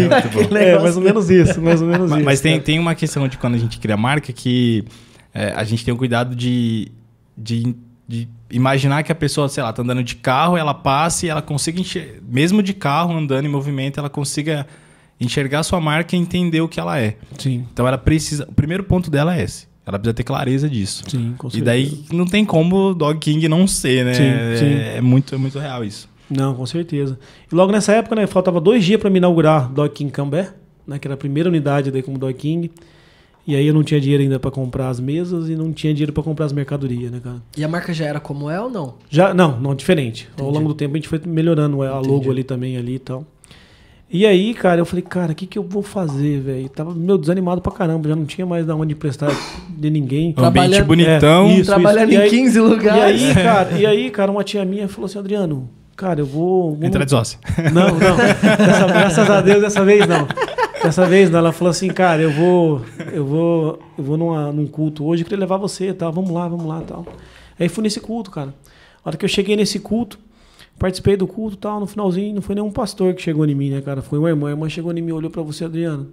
[0.00, 0.56] muito Aquele bom.
[0.56, 2.20] É, negócio mais ou menos isso, mais ou menos isso.
[2.24, 4.84] Mas tem, tem uma questão de quando a gente cria marca que
[5.32, 6.90] é, a gente tem o cuidado de,
[7.38, 7.76] de,
[8.08, 11.42] de imaginar que a pessoa, sei lá, tá andando de carro, ela passe e ela
[11.42, 14.66] consiga enxergar, mesmo de carro, andando em movimento, ela consiga
[15.20, 17.16] enxergar sua marca e entender o que ela é.
[17.38, 18.44] Sim, Então ela precisa.
[18.48, 19.66] O primeiro ponto dela é esse.
[19.84, 21.04] Ela precisa ter clareza disso.
[21.08, 21.64] sim, com E certeza.
[21.64, 24.14] daí não tem como o Dog King não ser, né?
[24.14, 24.74] Sim, É- sim.
[24.96, 26.08] É, muito, é muito real isso.
[26.28, 27.18] Não, com certeza.
[27.50, 30.52] E logo nessa época, né, faltava dois dias para me inaugurar Dog King Cambé,
[30.86, 32.70] né, que era a primeira unidade daí como Dog King.
[33.46, 36.12] E aí eu não tinha dinheiro ainda para comprar as mesas e não tinha dinheiro
[36.12, 37.36] para comprar as mercadorias, né, cara?
[37.56, 38.94] E a marca já era como é ou não?
[39.08, 40.28] Já, não, não, diferente.
[40.36, 40.58] Ao Entendi.
[40.58, 42.08] longo do tempo a gente foi melhorando a Entendi.
[42.08, 43.24] logo ali também ali e tal.
[44.10, 46.68] E aí, cara, eu falei, cara, o que que eu vou fazer, velho?
[46.68, 49.30] Tava meio desanimado pra caramba, já não tinha mais da onde emprestar
[49.68, 50.26] de ninguém.
[50.36, 51.46] Um ambiente Trabalhando- bonitão.
[51.46, 51.70] É, isso.
[51.70, 53.22] Trabalhando E em aí- 15 E lugares.
[53.22, 56.70] aí, cara, e aí, cara, uma tia minha falou assim, Adriano, cara, eu vou...
[56.72, 57.38] vamos- Entra de sócio.
[57.72, 58.16] Não, não.
[58.16, 60.26] Dessa- graças a Deus, dessa vez não.
[60.86, 61.38] Dessa vez não.
[61.38, 62.82] Ela falou assim, cara, eu vou.
[63.12, 63.78] Eu vou.
[63.96, 66.12] Eu vou numa, num culto hoje, eu queria levar você e tal.
[66.12, 67.06] Vamos lá, vamos lá e tal.
[67.58, 68.54] Aí fui nesse culto, cara.
[69.04, 70.18] A hora que eu cheguei nesse culto,
[70.78, 73.70] participei do culto e tal, no finalzinho, não foi nenhum pastor que chegou em mim,
[73.70, 74.02] né, cara?
[74.02, 74.48] Foi uma irmã.
[74.48, 76.08] A irmã chegou em mim e olhou pra você, Adriano.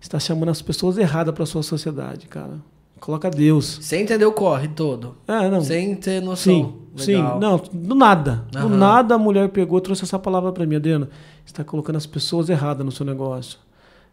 [0.00, 2.54] Você tá chamando as pessoas erradas pra sua sociedade, cara.
[2.98, 3.78] Coloca Deus.
[3.80, 5.16] Sem entender o corre todo.
[5.26, 5.62] É, não.
[5.62, 6.74] Sem ter noção.
[6.96, 7.32] Sim, Legal.
[7.34, 7.40] sim.
[7.40, 8.44] Não, do nada.
[8.50, 8.76] Do Aham.
[8.76, 10.76] nada a mulher pegou e trouxe essa palavra pra mim.
[10.76, 11.06] Adriano,
[11.44, 13.58] você está colocando as pessoas erradas no seu negócio.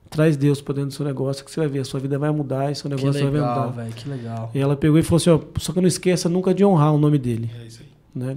[0.09, 1.79] Traz Deus pra dentro do seu negócio que você vai ver.
[1.79, 3.81] A sua vida vai mudar e seu negócio vai legal, mudar.
[3.83, 4.51] velho, que legal.
[4.53, 6.97] E ela pegou e falou assim, ó, só que não esqueça nunca de honrar o
[6.97, 7.49] nome dele.
[7.61, 7.87] É isso aí.
[8.15, 8.35] Né.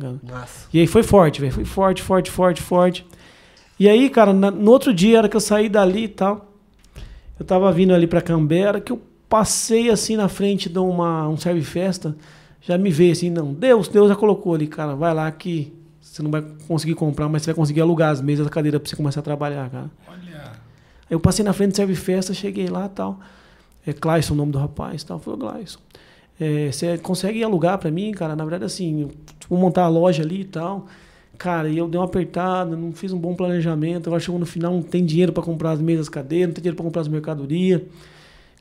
[0.72, 1.52] E aí foi forte, velho.
[1.52, 3.06] Foi forte, forte, forte, forte.
[3.78, 6.52] E aí, cara, na- no outro dia, a hora que eu saí dali e tal,
[7.38, 11.36] eu tava vindo ali pra Cambera, que eu passei assim na frente de uma, um
[11.36, 12.14] serve festa,
[12.60, 16.22] já me veio assim, não, Deus, Deus já colocou ali, cara, vai lá que você
[16.22, 18.96] não vai conseguir comprar, mas você vai conseguir alugar as mesas da cadeira pra você
[18.96, 19.90] começar a trabalhar, cara.
[20.08, 20.29] Olha.
[21.10, 23.18] Eu passei na frente do serve festa, cheguei lá e tal.
[23.86, 25.18] É Clayson o nome do rapaz tal.
[25.18, 25.78] Falei, Clayson,
[26.40, 28.36] é, você consegue alugar pra mim, cara?
[28.36, 29.10] Na verdade, assim,
[29.48, 30.86] vou montar a loja ali e tal.
[31.36, 34.08] Cara, e eu dei uma apertada, não fiz um bom planejamento.
[34.08, 36.76] Agora chegou no final, não tem dinheiro pra comprar as mesas, cadeiras, não tem dinheiro
[36.76, 37.82] pra comprar as mercadorias.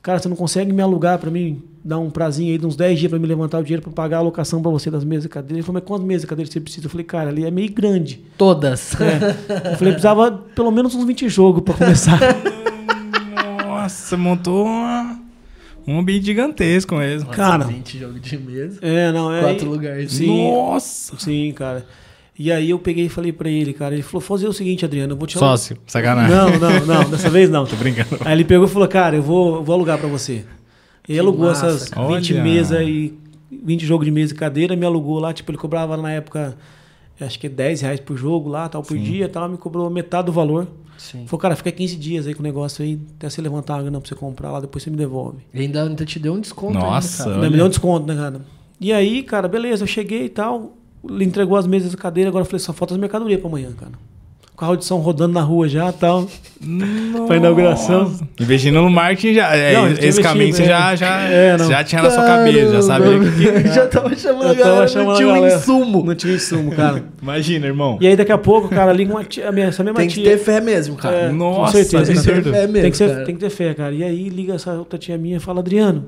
[0.02, 2.98] Cara, você não consegue me alugar pra mim, dar um prazinho aí de uns 10
[2.98, 5.28] dias pra me levantar o dinheiro pra pagar a alocação pra você das mesas e
[5.28, 5.58] cadeiras?
[5.58, 6.86] Ele falou, mas quantas mesas e cadeiras você precisa?
[6.86, 8.24] Eu falei, cara, ali é meio grande.
[8.38, 8.98] Todas.
[8.98, 9.72] É.
[9.72, 12.18] Eu falei, precisava pelo menos uns 20 jogos pra começar.
[13.66, 15.18] Nossa, você montou uma,
[15.86, 17.28] um ambiente gigantesco mesmo.
[17.28, 17.64] Cara.
[17.64, 18.78] 20 jogos de mesa.
[18.80, 19.42] É, não, é.
[19.42, 20.12] Quatro lugares.
[20.12, 20.50] Sim.
[20.50, 21.18] Nossa!
[21.18, 21.86] Sim, cara.
[22.42, 25.12] E aí eu peguei e falei pra ele, cara, ele falou, fazer o seguinte, Adriano,
[25.12, 26.34] eu vou te Sócio, sacanagem.
[26.34, 27.66] Não, não, não, dessa vez não.
[27.68, 28.16] Tô brincando.
[28.24, 30.32] Aí ele pegou e falou, cara, eu vou, eu vou alugar pra você.
[30.32, 30.46] Ele
[31.04, 32.06] Que alugou massa, essas cara.
[32.16, 32.42] 20 Olha.
[32.42, 33.12] mesas e
[33.62, 36.56] 20 jogos de mesa e cadeira, me alugou lá, tipo, ele cobrava na época,
[37.20, 39.02] acho que 10 reais por jogo lá, tal, por Sim.
[39.02, 40.66] dia, tal, me cobrou metade do valor.
[40.96, 41.26] Sim.
[41.26, 44.00] Falou, cara, fica 15 dias aí com o negócio aí, até você levantar a grana
[44.00, 45.40] pra você comprar lá, depois você me devolve.
[45.52, 47.24] E ainda, ainda te deu um desconto Nossa.
[47.24, 47.50] ainda, Ainda Olha.
[47.50, 48.40] me deu um desconto, né, cara?
[48.80, 50.78] E aí, cara, beleza, eu cheguei e tal.
[51.08, 53.70] Ele entregou as mesas e cadeira, agora eu falei, só falta as mercadorias pra amanhã,
[53.78, 53.92] cara.
[54.52, 56.28] O carro de som rodando na rua já e tal.
[57.26, 58.14] Pra inauguração.
[58.38, 59.56] Investindo no marketing já.
[59.56, 60.96] é, Não, esse caminho você investido, já, é.
[60.96, 63.18] já, É, já tinha na sua cabeça, já sabia
[63.62, 63.68] que.
[63.68, 66.04] já tava chamando Eu a galera, chamando não tinha um insumo.
[66.04, 67.02] Não tinha insumo, cara.
[67.22, 67.96] Imagina, irmão.
[68.02, 70.14] E aí daqui a pouco, cara, liga uma tia, a minha, essa mesma Tem que
[70.16, 70.24] tia.
[70.32, 71.16] ter fé mesmo, cara.
[71.16, 72.12] É, Nossa, com certeza.
[72.12, 73.94] Tem que ter fé mesmo, tem, que ser- tem que ter fé, cara.
[73.94, 76.04] E aí liga essa outra tia minha e fala, Adriano,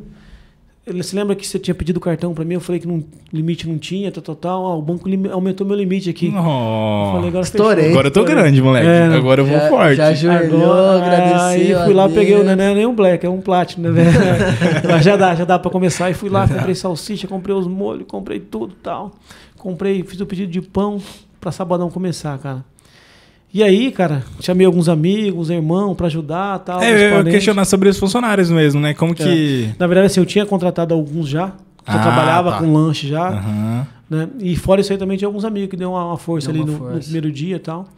[0.86, 2.54] ele se lembra que você tinha pedido cartão pra mim?
[2.54, 4.66] Eu falei que não, limite não tinha, tal, tal, tal.
[4.66, 6.26] Ah, o banco lim- aumentou meu limite aqui.
[6.26, 6.32] Eu
[7.12, 7.76] falei, agora Estourei.
[7.76, 7.90] fechou.
[7.92, 8.42] Agora eu tô Estourei.
[8.42, 8.86] grande, moleque.
[8.88, 9.04] É.
[9.14, 9.96] Agora eu vou Já- forte.
[9.96, 11.40] já ajoelhou, agradeceu
[11.78, 12.18] Aí fui lá, Deus.
[12.18, 14.02] peguei, o- não é nem um black, é um platinum, né?
[14.90, 16.10] Mas já dá, já dá pra começar.
[16.10, 19.12] E fui lá, comprei salsicha, comprei os molhos, comprei tudo e tal.
[19.56, 21.00] Comprei, fiz o pedido de pão
[21.40, 22.64] pra sabadão começar, cara.
[23.54, 26.82] E aí, cara, chamei alguns amigos, irmão, pra ajudar tal.
[26.82, 28.94] É, eu questionar sobre os funcionários mesmo, né?
[28.94, 29.68] Como que.
[29.78, 31.48] Na verdade, assim, eu tinha contratado alguns já.
[31.84, 32.58] que eu Ah, trabalhava tá.
[32.58, 33.28] com lanche já.
[33.28, 33.86] Aham.
[34.08, 34.28] Né?
[34.40, 36.70] E fora isso aí também tinha alguns amigos que deu uma, uma força Deu ali
[36.70, 37.04] uma no, no força.
[37.04, 37.88] primeiro dia e tal.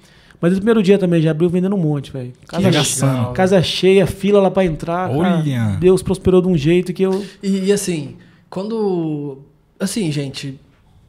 [0.41, 2.33] Mas no primeiro dia também já abriu vendendo um monte, velho.
[2.47, 3.33] Casa, arregaçando.
[3.33, 5.09] casa cheia, fila lá pra entrar.
[5.09, 5.19] cara.
[5.41, 5.77] Olha.
[5.81, 7.25] Deus prosperou de um jeito que eu.
[7.43, 8.17] E, e assim,
[8.51, 9.39] quando.
[9.79, 10.59] Assim, gente,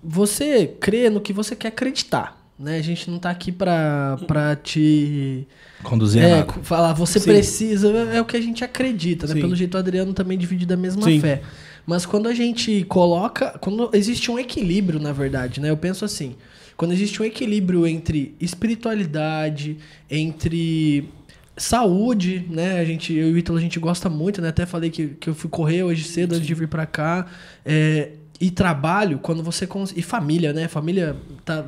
[0.03, 2.34] você crê no que você quer acreditar.
[2.57, 2.77] Né?
[2.77, 5.45] A gente não tá aqui pra, pra te.
[5.83, 6.53] Conduzir a É, nada.
[6.63, 7.25] falar, você Sim.
[7.31, 9.33] precisa, é o que a gente acredita, né?
[9.33, 9.41] Sim.
[9.41, 11.19] Pelo jeito o Adriano também divide da mesma Sim.
[11.19, 11.41] fé.
[11.85, 13.57] Mas quando a gente coloca.
[13.59, 15.69] Quando existe um equilíbrio, na verdade, né?
[15.69, 16.35] Eu penso assim.
[16.77, 19.77] Quando existe um equilíbrio entre espiritualidade,
[20.09, 21.09] entre
[21.57, 22.79] saúde, né?
[22.79, 24.49] A gente, eu e o Ítalo, a gente gosta muito, né?
[24.49, 27.27] Até falei que, que eu fui correr hoje cedo antes de vir pra cá.
[27.65, 29.65] É, e trabalho, quando você.
[29.65, 29.93] Cons...
[29.95, 30.67] E família, né?
[30.67, 31.65] Família tá.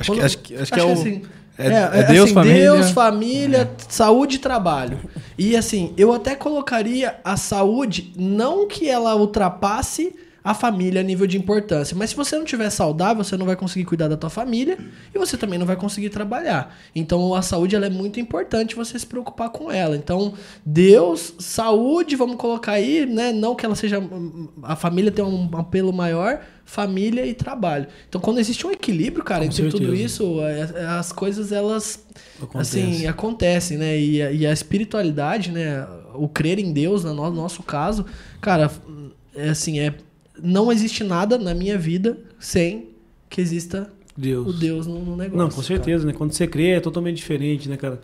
[0.00, 1.22] Acho que- quando- acho que- acho que é o- assim,
[1.58, 2.60] é- é Deus, família.
[2.72, 4.98] Deus, família, saúde e trabalho.
[5.38, 11.26] E assim, eu até colocaria a saúde, não que ela ultrapasse a família a nível
[11.26, 14.30] de importância, mas se você não tiver saudável, você não vai conseguir cuidar da tua
[14.30, 14.78] família
[15.14, 16.74] e você também não vai conseguir trabalhar.
[16.96, 19.94] Então a saúde ela é muito importante você se preocupar com ela.
[19.94, 20.32] Então,
[20.64, 24.02] Deus, saúde, vamos colocar aí, né, não que ela seja
[24.62, 26.40] a família tem um apelo maior,
[26.70, 27.86] família e trabalho.
[28.08, 30.02] Então, quando existe um equilíbrio, cara, Com entre tudo certeza.
[30.04, 32.04] isso, é- as coisas elas
[32.40, 32.78] Acontece.
[32.80, 33.98] assim acontecem, né?
[33.98, 35.84] E, a- e a espiritualidade, né?
[36.14, 38.06] O crer em Deus, no no nosso caso,
[38.40, 38.70] cara,
[39.34, 39.94] é assim, é
[40.42, 42.90] não existe nada na minha vida sem
[43.28, 44.46] que exista Deus.
[44.48, 45.38] o Deus no, no negócio.
[45.38, 46.12] Não, com certeza, né?
[46.12, 48.00] Quando você crê é totalmente diferente, né, cara?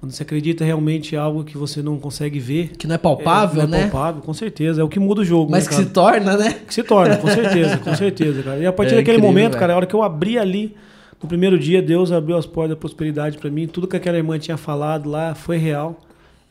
[0.00, 2.68] Quando você acredita realmente em algo que você não consegue ver.
[2.78, 3.90] Que não é palpável, é, não é né?
[3.90, 4.80] palpável, com certeza.
[4.80, 5.86] É o que muda o jogo, Mas né, que cara?
[5.86, 6.52] se torna, né?
[6.66, 8.58] Que se torna, com certeza, com certeza, cara.
[8.58, 9.60] E a partir É daquele incrível, momento, velho.
[9.60, 10.74] cara, a hora que eu abri ali,
[11.22, 13.66] no primeiro dia, Deus abriu as portas da prosperidade pra mim.
[13.66, 16.00] Tudo que aquela irmã tinha falado lá foi real.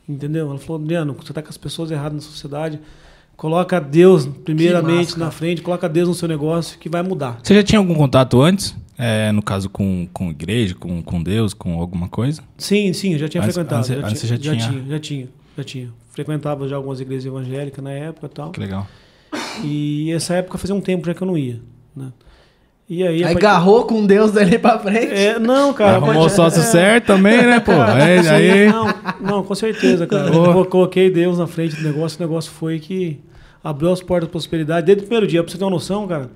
[0.08, 0.48] Entendeu?
[0.48, 2.78] Ela falou, Adriano, você tá com as pessoas erradas na sociedade.
[3.36, 7.40] Coloca Deus primeiramente massa, na frente, coloca Deus no seu negócio que vai mudar.
[7.42, 8.76] Você já tinha algum contato antes?
[9.02, 12.42] É, no caso, com, com igreja, com, com Deus, com alguma coisa?
[12.58, 13.80] Sim, sim, eu já tinha Antes- frequentado.
[13.80, 14.68] antes- já, antes tinha, já já tinha?
[14.70, 15.88] tinha, já tinha, já tinha.
[16.12, 18.50] Frequentava já algumas igrejas evangélicas na época e tal.
[18.50, 18.86] Que legal.
[19.64, 21.60] E essa época fazia um tempo já que eu não ia.
[21.96, 22.12] Né?
[22.88, 25.12] E aí, Aí partir- garrou com Deus dali pra frente.
[25.14, 25.96] É, não, cara.
[25.96, 27.70] Arrumou o sócio é, certo também, né, pô?
[27.96, 28.68] É, aí...
[28.68, 28.86] Não,
[29.20, 30.28] não, com certeza, cara.
[30.34, 33.20] Eu coloquei Deus na frente do negócio, o negócio foi que
[33.62, 34.86] abriu as portas da prosperidade.
[34.86, 36.28] Desde o primeiro dia, pra você ter uma noção, cara,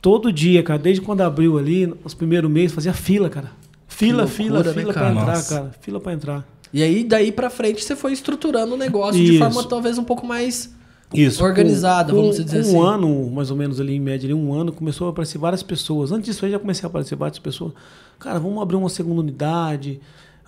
[0.00, 3.50] todo dia, cara, desde quando abriu ali, os primeiros meses, fazia fila, cara.
[3.86, 5.06] Fila, fila, né, fila cara?
[5.10, 5.54] pra entrar, Nossa.
[5.54, 5.70] cara.
[5.80, 6.48] Fila pra entrar.
[6.72, 9.38] E aí, daí pra frente, você foi estruturando o negócio de Isso.
[9.38, 10.74] forma talvez um pouco mais
[11.12, 11.44] Isso.
[11.44, 12.78] organizada, com, vamos com dizer um assim.
[12.78, 16.12] ano, mais ou menos ali, em média, ali, um ano, começou a aparecer várias pessoas.
[16.12, 17.72] Antes disso aí já comecei a aparecer várias pessoas.
[18.18, 20.00] Cara, vamos abrir uma segunda unidade,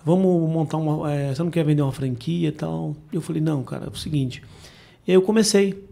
[0.03, 1.11] vamos montar uma.
[1.11, 2.95] é, você não quer vender uma franquia e tal?
[3.11, 4.41] Eu falei, não, cara, é o seguinte.
[5.05, 5.83] E aí eu comecei.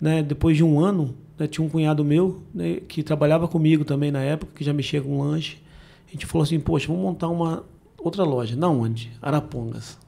[0.00, 4.10] Né, depois de um ano, né, tinha um cunhado meu né, que trabalhava comigo também
[4.10, 5.58] na época, que já mexia com lanche.
[6.08, 7.64] A gente falou assim, poxa, vamos montar uma
[7.98, 8.54] outra loja.
[8.54, 9.10] Na onde?
[9.20, 9.98] Arapongas.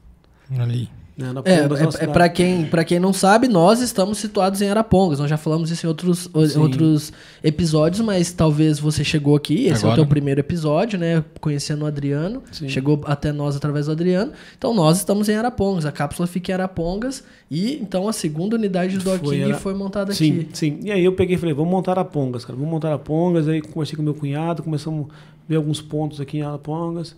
[0.57, 0.89] Ali.
[1.17, 1.33] Né?
[1.45, 5.17] É, é, é para quem, pra quem não sabe, nós estamos situados em Arapongas.
[5.19, 6.59] Nós já falamos isso em outros, Sim.
[6.59, 7.11] outros
[7.43, 9.95] episódios, mas talvez você chegou aqui, esse é o Agora.
[9.95, 11.23] teu primeiro episódio, né?
[11.41, 12.43] Conhecendo o Adriano.
[12.51, 12.69] Sim.
[12.69, 14.31] Chegou até nós através do Adriano.
[14.55, 15.87] Então nós estamos em Arapongas.
[15.87, 17.23] A cápsula fica em Arapongas.
[17.49, 20.49] E então a segunda unidade do Foi King Ara- foi montada Sim, aqui.
[20.53, 20.79] sim.
[20.83, 22.55] E aí eu peguei e falei, vamos montar Arapongas, cara.
[22.55, 23.47] Vamos montar Arapongas.
[23.47, 25.13] Aí conversei com meu cunhado, começamos a
[25.49, 27.15] ver alguns pontos aqui em Arapongas.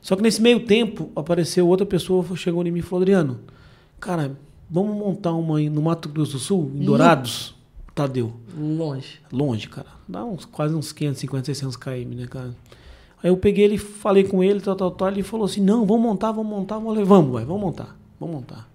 [0.00, 3.40] Só que nesse meio tempo apareceu outra pessoa, chegou em mim e falou, Adriano,
[3.98, 4.32] cara,
[4.68, 7.54] vamos montar uma no Mato Grosso do Sul, em Dourados?
[7.94, 8.32] Tadeu.
[8.56, 9.20] Longe.
[9.30, 9.88] Longe, cara.
[10.08, 12.54] Dá uns quase uns 550, 600 km, né, cara?
[13.22, 15.08] Aí eu peguei ele, falei com ele, tal, tal, tal.
[15.08, 16.76] Ele falou assim: não, vamos montar, vamos montar.
[16.76, 18.68] Eu falei, vamos, vai, vamos montar, vamos montar.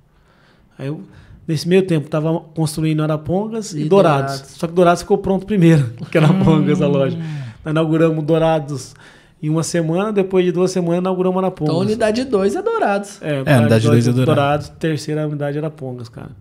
[0.77, 1.01] Aí eu,
[1.47, 4.33] nesse meio tempo, tava construindo Arapongas e, E Dourados.
[4.33, 4.51] Dourados.
[4.51, 7.17] Só que Dourados ficou pronto primeiro, que era Arapongas a loja.
[7.63, 8.93] Nós inauguramos Dourados
[9.41, 11.73] em uma semana, depois de duas semanas inauguramos Arapongas.
[11.73, 13.21] Então unidade 2 é Dourados.
[13.21, 14.25] É, É, unidade dois é Dourados.
[14.35, 16.31] Dourados, terceira unidade era Pongas, cara.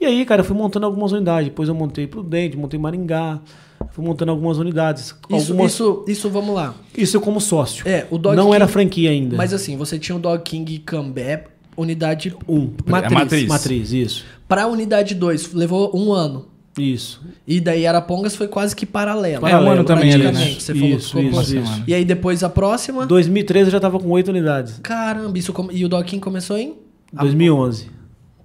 [0.00, 1.48] E aí, cara, eu fui montando algumas unidades.
[1.48, 3.38] Depois eu montei Prudente, montei Maringá,
[3.90, 5.14] fui montando algumas unidades.
[5.30, 5.72] Isso, algumas...
[5.72, 6.74] isso, isso, vamos lá.
[6.96, 7.86] Isso como sócio.
[7.86, 9.36] É, o Dog Não King- era franquia ainda.
[9.36, 11.44] Mas assim, você tinha o Dog King Cambé,
[11.76, 12.70] unidade um.
[12.86, 13.12] matriz.
[13.12, 13.46] É matriz.
[13.48, 14.24] Matriz, isso.
[14.48, 16.46] Pra unidade 2, levou um ano.
[16.78, 17.20] Isso.
[17.46, 19.46] E daí Arapongas foi quase que paralelo.
[19.46, 20.54] É, um ano também ali, né?
[20.58, 21.82] Você falou que Isso, ficou isso, com- isso.
[21.86, 23.04] E aí depois a próxima.
[23.06, 24.78] 2013 eu já tava com oito unidades.
[24.82, 26.74] Caramba, isso come- e o Dog King começou em
[27.12, 27.90] 2011.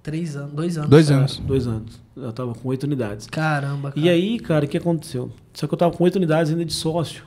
[0.02, 0.90] três anos, dois anos.
[0.90, 1.36] Dois É, anos.
[1.38, 2.00] dois anos.
[2.16, 3.26] Eu tava com oito unidades.
[3.28, 4.00] Caramba, cara.
[4.06, 5.30] E aí, cara, o que aconteceu?
[5.54, 7.22] Só que eu tava com oito unidades ainda de sócio.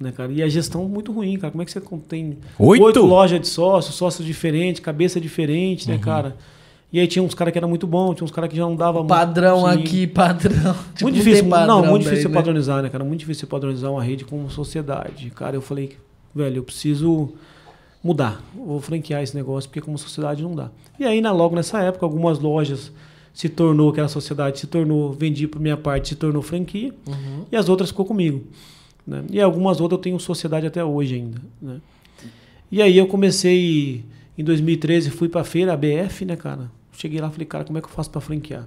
[0.00, 0.30] Né, cara?
[0.30, 1.50] E a gestão muito ruim, cara.
[1.50, 3.04] Como é que você tem Oito?
[3.04, 5.94] lojas de sócio, sócios diferentes, cabeça diferente, Uhum.
[5.94, 6.36] né, cara?
[6.92, 8.74] E aí tinha uns caras que eram muito bons, tinha uns caras que já não
[8.74, 9.10] davam muito.
[9.10, 9.66] Padrão Sim.
[9.78, 10.54] aqui, padrão.
[10.94, 12.34] Tipo, muito não difícil, não, padrão muito daí, difícil você né?
[12.34, 13.04] padronizar, né, cara?
[13.04, 15.30] Muito difícil padronizar uma rede como sociedade.
[15.30, 15.96] Cara, eu falei,
[16.34, 17.30] velho, eu preciso
[18.02, 18.42] mudar.
[18.54, 20.70] Vou franquear esse negócio, porque como sociedade não dá.
[20.98, 22.90] E aí, na, logo nessa época, algumas lojas
[23.34, 27.44] se tornou, que era sociedade, se tornou, vendi por minha parte, se tornou franquia, Uhum.
[27.52, 28.44] e as outras ficou comigo.
[29.06, 29.24] Né?
[29.30, 31.40] E algumas outras eu tenho sociedade até hoje ainda.
[31.60, 31.80] Né?
[32.72, 34.04] E aí eu comecei,
[34.36, 36.70] em 2013, fui pra feira, a BF, né, cara?
[36.98, 38.66] Cheguei lá e falei, cara, como é que eu faço pra franquear?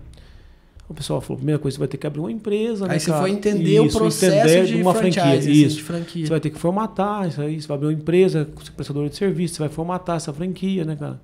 [0.87, 3.07] O pessoal falou, primeira coisa, você vai ter que abrir uma empresa, né, Aí você
[3.11, 3.21] cara?
[3.21, 5.33] foi entender Isso, o processo entender de uma franquia.
[5.33, 5.75] assim, Isso.
[5.75, 6.25] de franquia.
[6.25, 9.09] Você vai ter que formatar isso aí, você vai abrir uma empresa, você é prestador
[9.09, 11.19] de serviço, você vai formatar essa franquia, né, cara?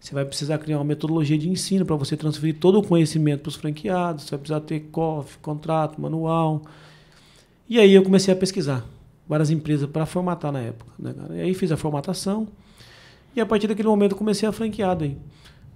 [0.00, 3.48] Você vai precisar criar uma metodologia de ensino para você transferir todo o conhecimento para
[3.50, 6.62] os franqueados, você vai precisar ter COF, contrato, manual.
[7.68, 8.86] E aí eu comecei a pesquisar
[9.28, 11.34] várias empresas para formatar na época, né, cara?
[11.36, 12.48] E aí fiz a formatação
[13.36, 15.16] e a partir daquele momento comecei a franquear daí.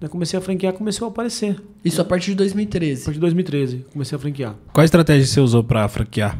[0.09, 1.55] Comecei a franquear, começou a aparecer.
[1.83, 3.03] Isso a partir de A 2013.
[3.05, 4.55] partir de 2013, comecei a franquear.
[4.73, 6.37] Qual estratégia você usou pra franquear?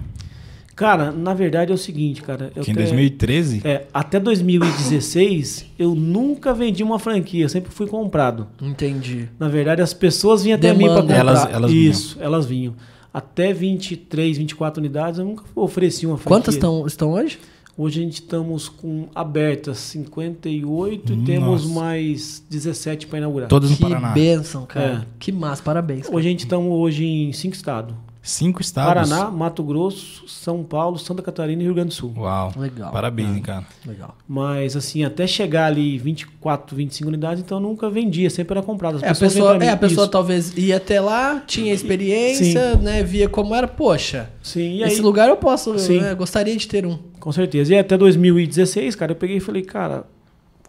[0.76, 2.52] Cara, na verdade é o seguinte, cara.
[2.56, 3.62] eu Que em até- 2013?
[3.64, 8.48] É, até 2016 eu nunca vendi uma franquia, sempre fui comprado.
[8.62, 9.30] Entendi.
[9.40, 11.16] Na verdade, as pessoas vinham até mim para comprar.
[11.18, 11.92] Elas- elas vinham.
[11.92, 12.76] Isso, elas vinham.
[13.14, 16.36] Até 23, 24 unidades eu nunca ofereci uma franquia.
[16.38, 17.38] Quantas estão, estão hoje?
[17.76, 21.80] Hoje a gente estamos com abertas 58 e temos Nossa.
[21.80, 23.50] mais 17 para inaugurar.
[23.50, 24.10] Todas no que Paraná.
[24.10, 25.08] benção, cara.
[25.10, 25.16] É.
[25.18, 26.04] Que massa, parabéns.
[26.06, 26.16] cara.
[26.16, 27.96] Hoje a gente estamos hoje em cinco estados.
[28.26, 29.10] Cinco estados?
[29.10, 32.14] Paraná, Mato Grosso, São Paulo, Santa Catarina e Rio Grande do Sul.
[32.18, 32.54] Uau.
[32.58, 32.90] Legal.
[32.90, 33.66] Parabéns, hein, cara.
[33.86, 34.16] Legal.
[34.26, 38.96] Mas, assim, até chegar ali 24, 25 unidades, então eu nunca vendia, sempre era comprado.
[38.96, 40.12] As É, a pessoas pessoa, é, a pessoa isso.
[40.12, 43.04] talvez ia até lá, tinha experiência, né?
[43.04, 43.68] Via como era.
[43.68, 46.00] Poxa, Sim, e aí, esse lugar eu posso, Sim.
[46.00, 46.98] né, gostaria de ter um.
[47.20, 47.74] com certeza.
[47.74, 50.06] E até 2016, cara, eu peguei e falei, cara,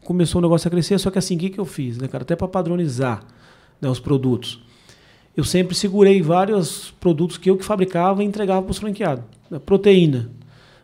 [0.05, 2.23] começou o negócio a crescer, só que assim, o que, que eu fiz, né, cara?
[2.25, 3.23] Até para padronizar
[3.81, 4.61] né, os produtos.
[5.37, 9.25] Eu sempre segurei vários produtos que eu que fabricava e entregava para os franqueados.
[9.51, 9.59] Né?
[9.59, 10.31] Proteína,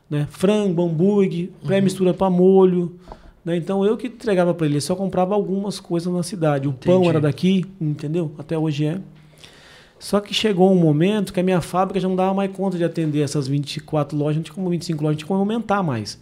[0.09, 0.27] né?
[0.31, 2.97] frango, hambúrguer, pré-mistura para molho.
[3.45, 3.57] Né?
[3.57, 6.67] Então eu que entregava para ele, só comprava algumas coisas na cidade.
[6.67, 7.09] O pão Entendi.
[7.09, 8.33] era daqui, entendeu?
[8.39, 9.01] Até hoje é.
[10.01, 12.83] Só que chegou um momento que a minha fábrica já não dava mais conta de
[12.83, 16.19] atender essas 24 lojas, não tinha como 25 lojas, não tinha como aumentar mais.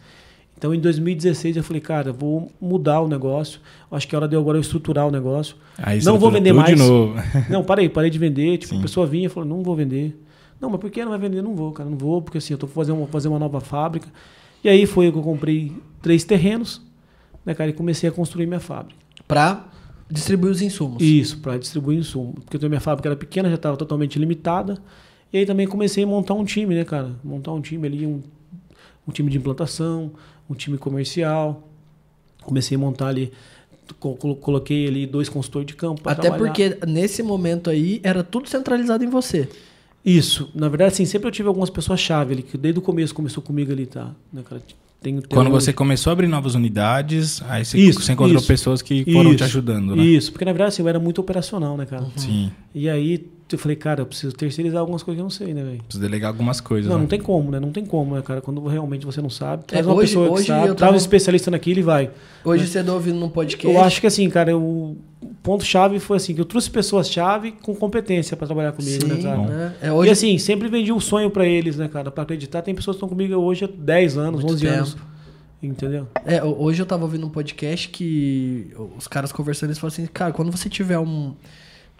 [0.58, 3.60] Então em 2016 eu falei, cara, vou mudar o negócio.
[3.90, 5.54] Acho que é hora de eu agora eu estruturar o negócio.
[5.78, 6.76] Aí Não vou vender de mais.
[6.76, 7.14] novo.
[7.48, 8.58] Não, parei, parei de vender.
[8.58, 8.80] Tipo, Sim.
[8.80, 10.20] a pessoa vinha e falou, não vou vender.
[10.60, 11.40] Não, mas por que não vai vender?
[11.40, 14.08] Não vou, cara, não vou, porque assim, eu tô fazendo uma, fazer uma nova fábrica.
[14.64, 16.82] E aí foi que eu comprei três terrenos,
[17.46, 18.98] né, cara, e comecei a construir minha fábrica.
[19.28, 19.68] Pra
[20.10, 21.00] distribuir os insumos.
[21.00, 22.34] Isso, para distribuir insumo.
[22.44, 24.78] Porque a minha fábrica era pequena, já estava totalmente limitada.
[25.32, 27.12] E aí também comecei a montar um time, né, cara?
[27.22, 28.20] Montar um time ali, um,
[29.06, 30.10] um time de implantação,
[30.48, 31.68] um time comercial.
[32.42, 33.30] Comecei a montar ali,
[33.98, 36.08] co- colo- coloquei ali dois consultores de campo.
[36.08, 36.44] Até trabalhar.
[36.52, 39.48] porque nesse momento aí era tudo centralizado em você.
[40.04, 43.42] Isso, na verdade, assim, sempre eu tive algumas pessoas-chave ali, que desde o começo começou
[43.42, 44.14] comigo ali, tá?
[44.32, 44.42] Né?
[45.00, 48.46] Tenho, tenho Quando você começou a abrir novas unidades, aí você, Isso, você encontrou isso.
[48.46, 50.02] pessoas que foram te Isso, ajudando, né?
[50.04, 52.06] Isso, porque na verdade assim, eu era muito operacional, né, cara?
[52.16, 52.50] Sim.
[52.74, 55.62] E aí eu falei, cara, eu preciso terceirizar algumas coisas que eu não sei, né,
[55.64, 55.82] velho?
[55.84, 56.88] Preciso delegar algumas coisas.
[56.88, 57.02] Não, né?
[57.02, 57.58] não tem como, né?
[57.60, 58.40] Não tem como, né, cara?
[58.40, 60.78] Quando realmente você não sabe, traz É, uma hoje- pessoa que hoje sabe, eu traz
[60.78, 62.10] tava- um especialista naquilo e vai.
[62.44, 63.74] Hoje você tá ouvindo num podcast.
[63.76, 64.96] Eu acho que assim, cara, o
[65.42, 69.36] ponto-chave foi assim, que eu trouxe pessoas-chave com competência pra trabalhar comigo, Sim, né, cara?
[69.38, 69.74] né?
[69.82, 72.10] É, E hoje assim, sempre vendi o sonho pra eles, né, cara?
[72.10, 72.62] Pra acreditar.
[72.62, 74.76] Tem pessoas que estão comigo hoje há 10 anos, Muito 11 tempo.
[74.76, 74.96] anos.
[75.60, 76.06] Entendeu?
[76.24, 80.06] É, ho- hoje eu tava ouvindo um podcast que os caras conversando, eles falam assim,
[80.06, 81.34] cara, quando você tiver um.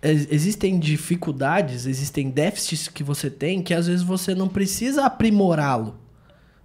[0.03, 5.97] Ex- Existem dificuldades, existem déficits que você tem que às vezes você não precisa aprimorá-lo.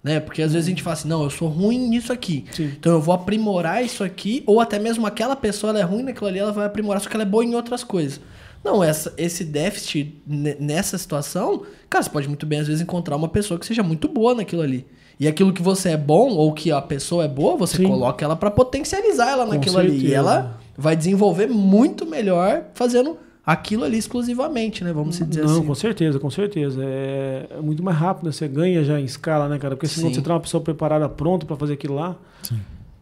[0.02, 0.20] Né?
[0.20, 2.44] Porque às vezes a gente fala assim, não, eu sou ruim nisso aqui.
[2.52, 2.72] Sim.
[2.78, 6.26] Então eu vou aprimorar isso aqui, ou até mesmo aquela pessoa ela é ruim naquilo
[6.28, 8.20] ali, ela vai aprimorar, só que ela é boa em outras coisas.
[8.62, 13.16] Não, essa, esse déficit ne- nessa situação, cara, você pode muito bem às vezes encontrar
[13.16, 14.86] uma pessoa que seja muito boa naquilo ali.
[15.18, 17.84] E aquilo que você é bom, ou que a pessoa é boa, você Sim.
[17.84, 20.06] coloca ela pra potencializar ela naquilo ali.
[20.08, 23.16] E ela vai desenvolver muito melhor fazendo
[23.46, 24.92] aquilo ali exclusivamente, né?
[24.92, 25.66] Vamos dizer Não, assim.
[25.66, 26.82] com certeza, com certeza.
[26.82, 28.32] É, é muito mais rápido, né?
[28.32, 29.76] Você ganha já em escala, né, cara?
[29.76, 30.12] Porque se Sim.
[30.12, 32.16] você traz uma pessoa preparada, pronta pra fazer aquilo lá.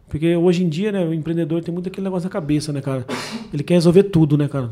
[0.09, 3.05] Porque hoje em dia, né, o empreendedor tem muito aquele negócio na cabeça, né, cara?
[3.51, 4.69] Ele quer resolver tudo, né, cara?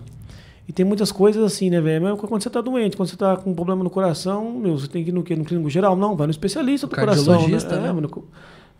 [0.69, 2.03] E tem muitas coisas assim, né, velho?
[2.03, 4.87] Mesmo quando você tá doente, quando você tá com um problema no coração, meu, você
[4.87, 5.35] tem que ir no quê?
[5.35, 5.95] No clínico geral?
[5.95, 7.25] Não, vai no especialista do coração.
[7.25, 7.81] Cardiologista, né?
[7.81, 7.89] né?
[7.89, 8.23] É, vai no-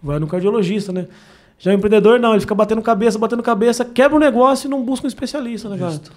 [0.04, 1.08] vai no cardiologista, né?
[1.58, 4.84] Já o empreendedor, não, ele fica batendo cabeça, batendo cabeça, quebra o negócio e não
[4.84, 5.92] busca um especialista, né, cara?
[5.92, 6.12] Justo.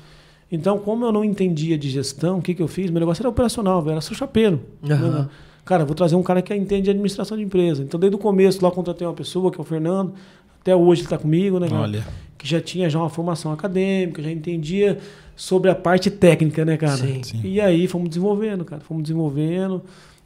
[0.55, 2.91] Então, como eu não entendia de gestão, o que, que eu fiz?
[2.91, 4.61] Meu negócio era operacional, velho, era sou chapeiro.
[4.81, 5.29] Né?
[5.65, 7.83] Cara, vou trazer um cara que entende de administração de empresa.
[7.83, 10.15] Então, desde o começo, lá eu contratei uma pessoa, que é o Fernando,
[10.61, 11.83] até hoje ele está comigo, né, cara?
[11.83, 12.07] Olha.
[12.39, 14.99] Que já tinha já uma formação acadêmica, já entendia
[15.35, 16.97] sobre a parte técnica, né, cara?
[16.99, 17.23] Sim.
[17.23, 17.41] Sim.
[17.43, 18.81] E aí fomos desenvolvendo, cara.
[18.81, 19.83] Fomos desenvolvendo.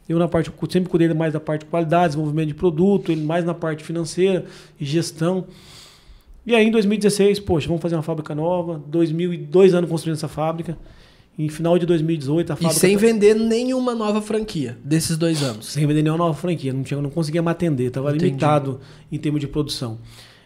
[0.07, 3.45] Eu na parte, sempre cuidei mais da parte de qualidade, desenvolvimento de produto, ele mais
[3.45, 4.45] na parte financeira
[4.79, 5.45] e gestão.
[6.45, 8.81] E aí em 2016, poxa, vamos fazer uma fábrica nova.
[8.87, 10.77] 2002 anos construindo essa fábrica.
[11.37, 15.41] Em final de 2018 a E fábrica sem tá- vender nenhuma nova franquia desses dois
[15.41, 15.67] anos.
[15.67, 19.39] sem vender nenhuma nova franquia, não, tinha, não conseguia mais atender, estava limitado em termos
[19.39, 19.99] de produção.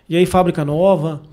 [0.08, 1.24] E aí, fábrica nova,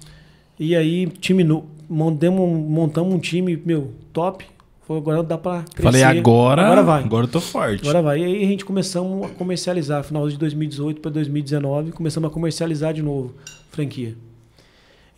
[0.58, 4.46] e aí, time no, montamos, montamos um time, meu, top.
[4.88, 5.82] Agora dá para crescer.
[5.82, 7.04] Falei, agora, Agora vai.
[7.04, 7.80] Agora eu tô forte.
[7.82, 8.20] Agora vai.
[8.20, 12.92] E aí a gente começamos a comercializar, final de 2018 para 2019, começamos a comercializar
[12.94, 13.34] de novo
[13.70, 14.16] franquia.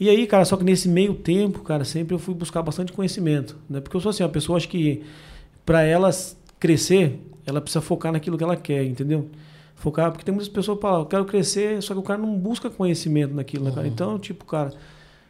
[0.02, 3.56] E aí, cara, só que nesse meio tempo, cara, sempre eu fui buscar bastante conhecimento,
[3.70, 3.80] né?
[3.80, 5.04] Porque eu sou assim, uma pessoa acho que
[5.64, 9.28] para elas crescer, ela precisa focar naquilo que ela quer, entendeu?
[9.76, 12.36] Focar, porque tem muitas pessoas que falam, eu quero crescer, só que o cara não
[12.36, 13.86] busca conhecimento naquilo, né, cara?
[13.86, 14.72] Então, tipo, cara,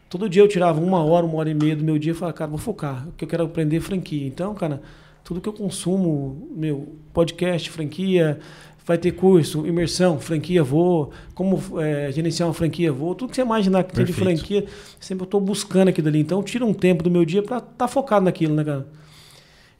[0.09, 2.35] todo dia eu tirava uma hora, uma hora e meia do meu dia e falava,
[2.35, 4.27] cara, vou focar, porque eu quero aprender franquia.
[4.27, 4.81] Então, cara,
[5.23, 8.41] tudo que eu consumo, meu, podcast, franquia,
[8.85, 13.43] vai ter curso, imersão, franquia, vou, como é, gerenciar uma franquia, vou, tudo que você
[13.43, 14.39] imaginar que tem de Perfeito.
[14.39, 14.67] franquia,
[14.99, 16.21] sempre eu estou buscando aquilo ali.
[16.21, 18.87] Então, tira um tempo do meu dia para estar focado naquilo, né, cara?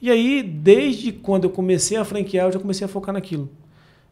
[0.01, 3.49] E aí, desde quando eu comecei a franquear, eu já comecei a focar naquilo.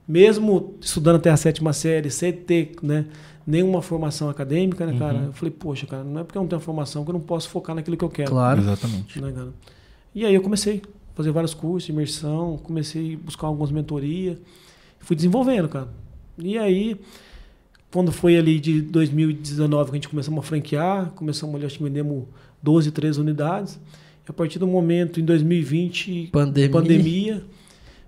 [0.07, 3.07] Mesmo estudando até a sétima série, sem ter né,
[3.47, 5.19] nenhuma formação acadêmica, né, cara?
[5.27, 7.49] Eu falei, poxa, cara, não é porque eu não tenho formação que eu não posso
[7.49, 8.31] focar naquilo que eu quero.
[8.31, 8.61] Claro.
[8.61, 9.21] Exatamente.
[9.21, 9.49] Né, cara?
[10.15, 14.39] E aí eu comecei a fazer vários cursos, imersão, comecei a buscar algumas mentorias,
[15.01, 15.89] fui desenvolvendo, cara.
[16.39, 16.97] E aí,
[17.91, 21.85] quando foi ali de 2019 que a gente começou a franquear, começamos ali, acho que
[21.85, 22.25] vendemos
[22.63, 23.81] 12, 13 unidades.
[24.27, 26.71] E a partir do momento, em 2020, Pandemia.
[26.71, 27.45] pandemia.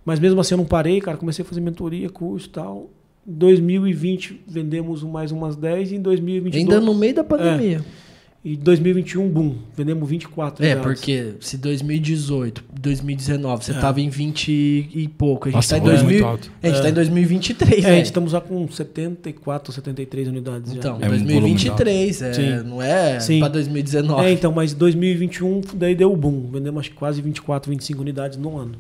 [0.04, 1.16] Mas mesmo assim eu não parei, cara.
[1.16, 2.90] Comecei a fazer mentoria, curso e tal.
[3.26, 6.64] Em 2020 vendemos mais umas 10 e em 2022...
[6.64, 7.84] Ainda no meio da pandemia.
[8.44, 11.00] E 2021, boom, vendemos 24 É, unidades.
[11.00, 13.74] porque se 2018, 2019, você É.
[13.78, 14.50] tava em 20
[14.92, 15.44] e pouco.
[15.46, 16.50] A gente Nossa, tá em é 2000, muito alto.
[16.60, 16.82] A gente É.
[16.82, 21.06] tá em 2023, É, a gente estamos lá com 74, 73 unidades Então, já.
[21.06, 22.68] É um volume 2023, é, Sim.
[22.68, 23.38] não é Sim.
[23.38, 24.24] pra 2019.
[24.26, 26.48] É, então, mas 2021 daí deu o boom.
[26.50, 28.74] Vendemos acho que quase 24, 25 unidades no ano.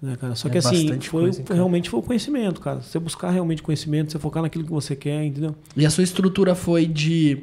[0.00, 0.36] Né, cara?
[0.36, 2.80] Só É que assim, foi, coisa, realmente foi o conhecimento, cara.
[2.82, 5.56] Você buscar realmente conhecimento, você focar naquilo que você quer, entendeu?
[5.76, 7.38] E a sua estrutura foi de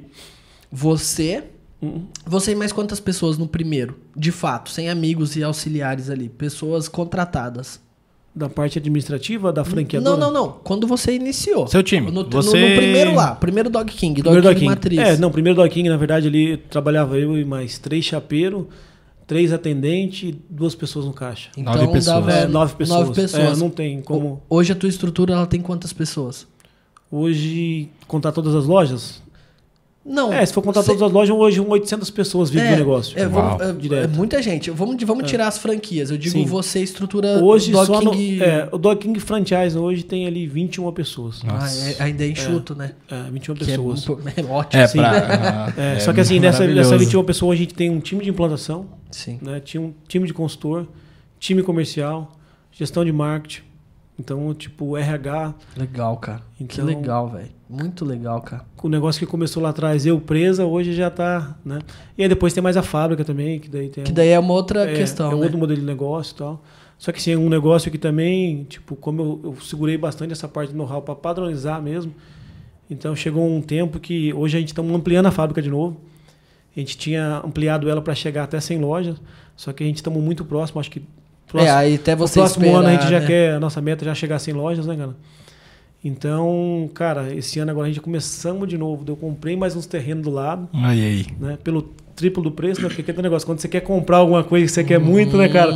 [0.72, 1.44] você.
[1.82, 2.06] Uhum.
[2.26, 3.98] Você e mais quantas pessoas no primeiro?
[4.16, 6.30] De fato, sem amigos e auxiliares ali.
[6.30, 7.80] Pessoas contratadas.
[8.34, 10.16] Da parte administrativa da franqueadora.
[10.16, 10.52] Não, não, não.
[10.64, 11.68] Quando você iniciou.
[11.68, 12.10] Seu time.
[12.10, 13.36] No, no- Você- no primeiro lá.
[13.36, 14.22] Primeiro Dog King.
[14.22, 14.96] Dog Primeiro King Dog King.
[14.96, 15.00] Matriz.
[15.00, 18.68] É, não, primeiro Dog King, na verdade, ali trabalhava eu e mais três chapeiros,
[19.28, 21.50] três atendentes e duas pessoas no caixa.
[21.58, 22.06] Então Nove pessoas.
[22.06, 23.00] dava É, nove pessoas.
[23.08, 23.58] Nove pessoas.
[23.58, 24.42] É, não tem como.
[24.50, 26.48] Hoje a tua estrutura ela tem quantas pessoas?
[27.12, 29.22] Hoje, contar todas as lojas,
[30.04, 30.34] Não.
[30.34, 33.18] É, se for contar todas as lojas, hoje 800 pessoas vivem é, do negócio.
[33.20, 33.70] É, vamos- Uau.
[33.70, 34.04] é, Direto.
[34.04, 34.72] é muita gente.
[34.72, 36.10] Vamos, vamos tirar as franquias.
[36.10, 36.46] Eu digo Sim.
[36.46, 40.48] você estrutura Hoje Dog só no, King- é, o Dog King Franchise hoje tem ali
[40.48, 41.42] 21 pessoas.
[41.48, 41.68] Ah,
[42.00, 42.94] é- ainda é enxuto, né?
[43.12, 44.06] É, 21 Que é, pessoas.
[44.36, 44.82] é ótimo.
[44.82, 44.98] É, Sim.
[44.98, 46.98] pra, É, só que assim, nessa, nessa maravilhoso.
[46.98, 49.38] 21 pessoas a gente tem um time de implantação, Sim.
[49.40, 49.60] né?
[49.60, 50.88] Tinha um time de consultor,
[51.40, 52.32] time comercial,
[52.72, 53.62] gestão de marketing.
[54.22, 56.42] Então, tipo, RH, Legal, cara.
[56.56, 57.50] que Então- legal, velho.
[57.68, 58.64] Muito legal, cara.
[58.84, 61.80] o negócio que começou lá atrás, eu presa, hoje já tá, né?
[62.18, 64.54] E aí depois tem mais a fábrica também, que daí tem Que daí é uma
[64.54, 65.42] outra é, questão, é né?
[65.42, 66.64] outro modelo de negócio e tal.
[67.00, 70.48] Só que assim, é um negócio que também, tipo, como eu, eu segurei bastante essa
[70.48, 72.14] parte do know-how para padronizar mesmo.
[72.90, 75.98] Então chegou um tempo que hoje a gente está ampliando a fábrica de novo.
[76.76, 79.16] A gente tinha ampliado ela para chegar até 100 lojas,
[79.56, 81.02] só que a gente estamos muito próximo, acho que
[81.52, 83.28] próximo, é, aí até no você próximo esperar, ano a gente já né?
[83.28, 85.16] quer, a nossa meta já chegar a 100 lojas, né, cara?
[86.04, 89.04] Então, cara, esse ano agora a gente começamos de novo.
[89.08, 91.26] Eu comprei mais uns terrenos do lado Aí, aí.
[91.40, 91.58] né?
[91.64, 91.84] Pelo
[92.16, 92.88] triplo do preço, né?
[92.88, 95.72] Porque aquele negócio, quando você quer comprar alguma coisa que você quer muito, né, cara?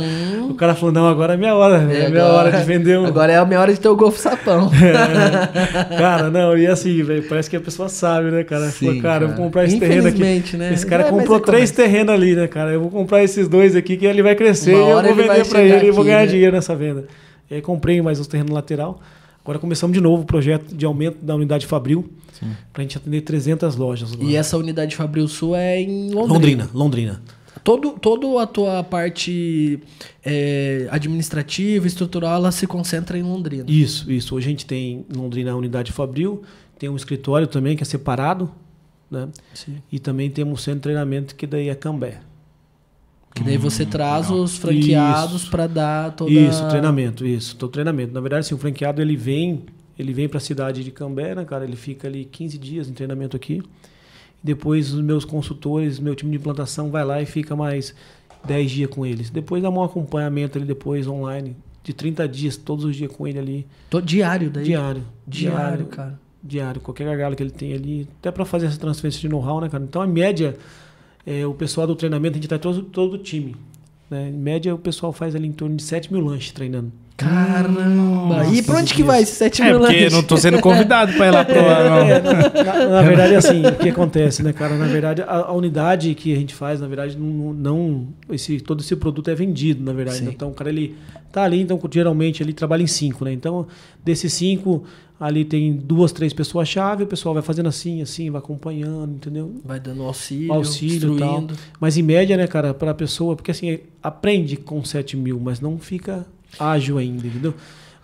[0.48, 1.90] O cara falou, não, agora é minha hora, Uhum.
[1.90, 3.06] É, é, minha agora- hora de vender um.
[3.06, 4.68] Agora é a minha hora de ter o Golfo Sapão.
[5.98, 8.68] Cara, não, e assim, velho, parece que a pessoa sabe, né, cara?
[8.70, 9.36] Sim, Falou, cara, eu cara.
[9.36, 10.56] vou comprar esse terreno aqui.
[10.56, 10.72] Né?
[10.72, 12.72] Esse cara É, comprou é três terrenos ali, né, cara?
[12.72, 15.44] Eu vou comprar esses dois aqui que ele vai crescer e eu vou vender pra
[15.44, 16.26] chegar ele e vou aqui, ganhar né?
[16.26, 17.04] dinheiro nessa venda.
[17.50, 19.00] E aí comprei mais os terrenos lateral.
[19.46, 22.10] Agora começamos de novo o projeto de aumento da unidade Fabril
[22.72, 24.12] pra gente atender 300 lojas.
[24.12, 24.28] agora.
[24.28, 26.34] E essa unidade Fabril Sul é em Londrina.
[26.34, 27.22] Londrina, Londrina.
[27.62, 29.78] Todo, todo a tua parte
[30.24, 33.64] é, administrativa, estrutural, ela se concentra em Londrina.
[33.68, 34.34] Isso, isso.
[34.34, 36.42] Hoje a gente tem em Londrina a unidade Fabril,
[36.76, 38.50] tem um escritório também que é separado,
[39.08, 39.28] né?
[39.54, 39.76] Sim.
[39.92, 42.18] E também temos um centro de treinamento que daí é Cambé.
[43.36, 44.42] Que daí você Hum, traz legal.
[44.44, 47.54] os franqueados para dar toda Isso, treinamento, isso.
[47.56, 48.12] Todo treinamento.
[48.14, 49.64] Na verdade, assim, o franqueado ele vem,
[49.98, 51.64] ele vem para a cidade de Cambé, né, cara?
[51.64, 53.62] Ele fica ali 15 dias em treinamento aqui.
[54.42, 57.94] Depois os meus consultores, meu time de implantação vai lá e fica mais
[58.46, 59.28] 10 dias com eles.
[59.28, 63.38] Depois dá um acompanhamento ali depois online de 30 dias, todos os dias com ele
[63.38, 64.64] ali, Tô diário daí.
[64.64, 65.02] diário.
[65.26, 66.18] Diário, cara.
[66.42, 69.68] diário, qualquer gargalo que ele tem ali, até para fazer essa transferência de know-how, né,
[69.68, 69.82] cara?
[69.84, 70.56] Então, a média,
[71.26, 73.56] é, o pessoal do treinamento, a gente tá todo, todo o time.
[74.08, 74.28] Né?
[74.28, 76.92] Em média, o pessoal faz ali em torno de 7 mil lanches treinando.
[77.16, 78.46] Caramba!
[78.52, 80.12] e pra onde que vai esses 7 É, mil porque lanches?
[80.12, 81.96] não tô sendo convidado pra ir lá provar, não.
[81.98, 84.76] É, na, na- verdade, assim, o que acontece, né, cara?
[84.76, 88.80] Na verdade, a, a unidade que a gente faz, na verdade, não, não- esse, todo
[88.80, 90.18] esse produto é vendido, na verdade.
[90.18, 90.28] Sim.
[90.28, 90.94] Então, o cara, ele
[91.32, 93.32] tá ali, então, geralmente, ele trabalha em cinco, né?
[93.32, 93.66] Então,
[94.04, 94.84] desses cinco,
[95.18, 99.54] ali tem duas, três pessoas-chave, o pessoal vai fazendo assim, assim, vai acompanhando, entendeu?
[99.64, 101.46] Vai dando auxílio, auxílio e tal.
[101.80, 105.60] Mas em média, né, cara, para a pessoa, porque assim, aprende com 7 mil, mas
[105.60, 106.26] não fica
[106.58, 107.54] ágil ainda, entendeu?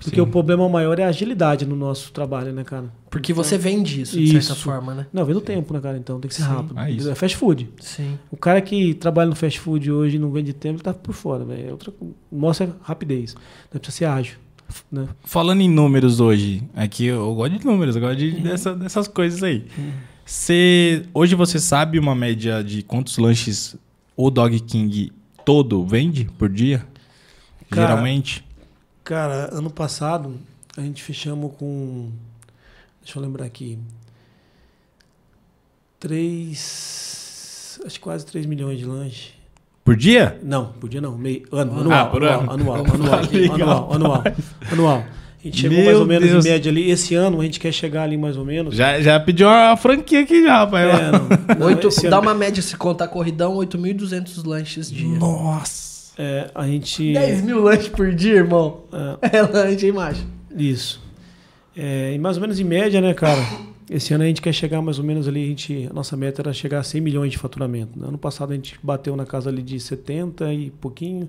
[0.03, 0.23] Porque Sim.
[0.23, 2.87] o problema maior é a agilidade no nosso trabalho, né, cara?
[3.09, 4.57] Porque você vende isso, de certa Isso.
[4.57, 5.07] forma, né?
[5.13, 5.97] Não, vem do tempo, né, cara?
[5.97, 6.49] Então tem que ser Sim.
[6.49, 6.75] rápido.
[6.77, 7.09] Ah, isso.
[7.09, 7.69] É fast food.
[7.81, 8.19] Sim.
[8.31, 11.13] O cara que trabalha no fast food hoje e não vende tempo, ele tá por
[11.13, 11.69] fora, velho.
[11.69, 11.93] É outra...
[12.33, 13.37] Mostra rapidez.
[13.73, 14.37] Não precisa ser ágil.
[14.91, 15.09] Né?
[15.25, 19.43] Falando em números hoje, aqui eu gosto de números, eu gosto de, dessa- dessas coisas
[19.43, 19.67] aí.
[20.25, 23.77] Cê, hoje você sabe uma média de quantos lanches
[24.17, 25.13] o Dog King
[25.45, 26.87] todo vende por dia?
[27.71, 28.45] Cara, Geralmente?
[29.03, 30.39] Cara, ano passado
[30.77, 32.11] a gente fechamos com.
[33.03, 33.79] Deixa eu lembrar aqui.
[36.43, 37.81] Três.
[37.85, 39.33] Acho que quase 3 milhões de lanche.
[39.85, 40.39] Por dia?
[40.43, 41.17] Não, por dia não.
[41.19, 42.53] Meio, ano, Ah, anual, por anual, ano.
[42.53, 43.55] anual, Vamos anual, legal.
[43.61, 44.25] anual, anual,
[44.71, 45.05] anual.
[45.45, 46.47] A gente chegou Meu mais ou menos Deus.
[46.47, 46.89] em média ali.
[46.89, 48.77] Esse ano a gente quer chegar ali mais ou menos.
[48.77, 50.89] Já, já pediu uma franquia aqui já, rapaz.
[50.89, 51.19] É, não,
[51.75, 55.19] não, dá ano, uma média, se contar corridão, 8.200 lanches dia.
[55.19, 56.13] Nossa.
[56.17, 57.13] é, a gente.
[57.13, 58.83] 10 mil lanches por dia, irmão.
[59.21, 60.25] é, É lanche, hein, macho?
[60.57, 61.03] Isso.
[61.77, 63.43] É, e mais ou menos em média, né, cara?
[63.95, 66.41] Esse ano a gente quer chegar mais ou menos ali, a, gente, a nossa meta
[66.43, 67.99] era chegar a 100 milhões de faturamento.
[67.99, 68.09] né?
[68.09, 71.29] Ano passado a gente bateu na casa ali de 70 e pouquinho.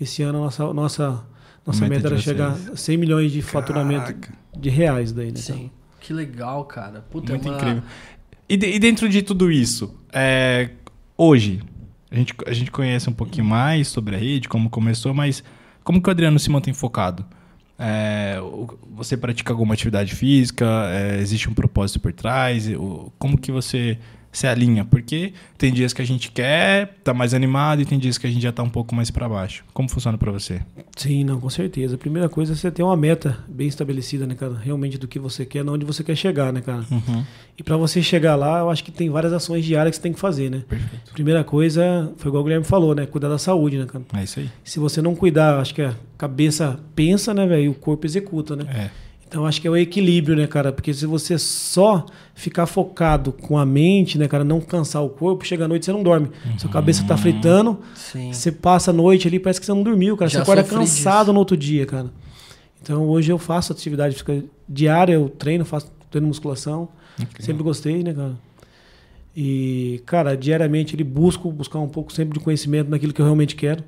[0.00, 1.24] Esse ano a nossa, nossa,
[1.66, 2.24] nossa Meta meta, era vocês.
[2.24, 4.32] chegar a 100 milhões de faturamento Caraca.
[4.56, 5.36] de reais daí, né?
[5.36, 5.70] Sim.
[6.00, 7.00] Que legal, cara.
[7.10, 7.56] Puta, Muito é uma...
[7.56, 7.82] incrível.
[8.48, 10.70] E, de- e dentro de tudo isso, é,
[11.16, 11.60] hoje,
[12.10, 15.42] a gente, a gente conhece um pouquinho mais sobre a rede, como começou, mas
[15.84, 17.24] como que o Adriano se mantém focado?
[17.78, 18.36] É,
[18.90, 20.66] você pratica alguma atividade física?
[20.90, 22.66] É, existe um propósito por trás?
[23.18, 23.98] Como que você
[24.32, 24.84] se alinha?
[24.84, 28.30] Porque tem dias que a gente quer, tá mais animado, e tem dias que a
[28.30, 29.64] gente já tá um pouco mais para baixo.
[29.72, 30.60] Como funciona para você?
[30.96, 31.94] Sim, não, com certeza.
[31.94, 34.54] A primeira coisa é você ter uma meta bem estabelecida, né, cara?
[34.54, 36.84] Realmente do que você quer, onde você quer chegar, né, cara?
[37.56, 40.12] E para você chegar lá, eu acho que tem várias ações diárias que você tem
[40.12, 40.62] que fazer, né?
[40.68, 41.12] Perfeito.
[41.12, 43.06] Primeira coisa, foi igual o Guilherme falou, né?
[43.06, 44.04] Cuidar da saúde, né, cara?
[44.14, 44.50] É isso aí.
[44.62, 47.64] Se você não cuidar, acho que a cabeça pensa, né, velho?
[47.64, 48.64] E o corpo executa, né?
[48.68, 49.07] É.
[49.28, 50.72] Então acho que é o equilíbrio, né, cara?
[50.72, 55.44] Porque se você só ficar focado com a mente, né, cara, não cansar o corpo,
[55.44, 56.30] chega à noite você não dorme.
[56.56, 58.32] Sua cabeça tá fritando, Sim.
[58.32, 60.30] você passa a noite ali, parece que você não dormiu, cara.
[60.30, 61.32] Já você acorda cansado disso.
[61.34, 62.10] no outro dia, cara.
[62.80, 66.88] Então hoje eu faço atividade física diária, eu treino, faço treino de musculação.
[67.38, 68.36] Sempre gostei, né, cara?
[69.36, 73.54] E, cara, diariamente ele busco buscar um pouco sempre de conhecimento naquilo que eu realmente
[73.54, 73.84] quero.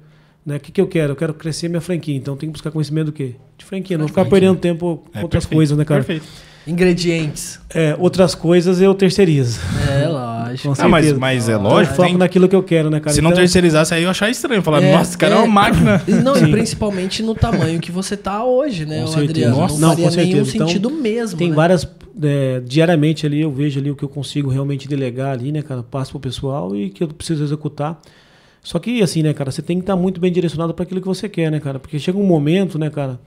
[0.50, 0.56] Né?
[0.56, 1.12] O que, que eu quero?
[1.12, 2.14] Eu quero crescer minha franquia.
[2.16, 3.34] Então tem que buscar conhecimento do quê?
[3.56, 3.96] De franquia.
[3.96, 6.02] Não ficar perdendo tempo com É, outras perfeito, coisas, né, cara?
[6.04, 6.26] Perfeito.
[6.66, 7.58] Ingredientes.
[7.74, 9.60] É, outras coisas eu terceirizo.
[9.90, 10.74] É, lógico.
[10.74, 13.12] Com Ah, mas, mas é Eu lógico, foco tem- naquilo que eu quero, né, cara?
[13.14, 14.62] se não Então, terceirizasse aí eu achar estranho.
[14.62, 15.40] Falar, É, nossa, esse cara é, é.
[15.40, 16.02] uma máquina.
[16.06, 16.50] E não, e Sim.
[16.50, 19.18] principalmente no tamanho que você tá hoje, né, Com.
[19.20, 19.56] Adriano?
[19.56, 19.74] Nossa.
[19.74, 20.34] não Não, faria com certeza.
[20.42, 21.38] nenhum Então, sentido mesmo.
[21.38, 21.54] Tem né?
[21.56, 21.88] várias.
[22.22, 25.82] é, diariamente ali eu vejo ali o que eu consigo realmente delegar ali, né, cara?
[25.82, 27.98] Passo pro pessoal e que eu preciso executar.
[28.62, 31.06] Só que, assim, né, cara, você tem que estar muito bem direcionado para aquilo que
[31.06, 31.78] você quer, né, cara?
[31.78, 33.18] Porque chega um momento, né, cara,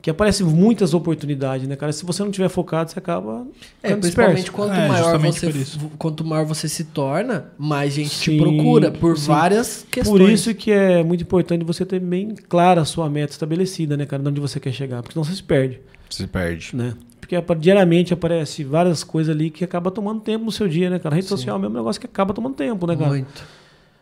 [0.00, 1.90] que aparecem muitas oportunidades, né, cara?
[1.90, 3.46] Se você não tiver focado, você acaba.
[3.82, 5.64] É, principalmente quanto É, maior você
[5.96, 9.28] quanto maior você se torna, mais gente te Sim, procura por sim.
[9.28, 10.20] várias questões.
[10.20, 14.04] Por isso que é muito importante você ter bem clara a sua meta estabelecida, né,
[14.04, 14.22] cara?
[14.22, 15.02] De onde você quer chegar.
[15.02, 15.80] Porque senão você se perde,
[16.10, 16.76] Se perde.
[16.76, 16.94] né?
[17.18, 21.14] Porque diariamente aparece várias coisas ali que acaba tomando tempo no seu dia, né, cara?
[21.14, 23.08] A rede social é o mesmo negócio que acaba tomando tempo, né, cara?
[23.08, 23.42] muito.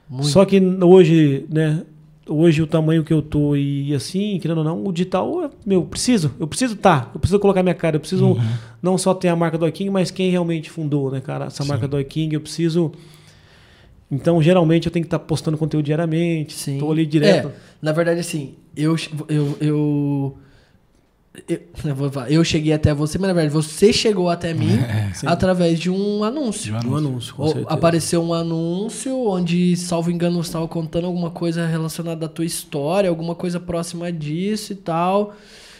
[0.08, 0.28] Muito.
[0.28, 1.82] Só que hoje, né?
[2.28, 5.82] Hoje o tamanho que eu tô e assim, querendo ou não, o digital, é, meu,
[5.82, 8.40] preciso, eu preciso tá, eu preciso colocar minha cara, eu preciso Uhum.
[8.80, 11.88] não só ter a marca do King, mas quem realmente fundou, né, cara, essa marca
[11.88, 12.92] do King, eu preciso
[14.12, 16.78] então, geralmente eu tenho que estar postando conteúdo diariamente, Sim.
[16.78, 17.48] tô ali direto.
[17.48, 18.94] É, na verdade, assim, eu,
[19.26, 20.38] eu, eu,
[21.48, 24.78] eu, eu vou falar, eu cheguei até você, mas na verdade você chegou até mim
[25.14, 25.26] sim.
[25.26, 26.78] através de um anúncio.
[26.78, 27.68] De Um anúncio, com Ou certeza.
[27.74, 33.08] apareceu um anúncio onde, salvo engano, você estava contando alguma coisa relacionada à tua história,
[33.08, 35.34] alguma coisa próxima disso e tal.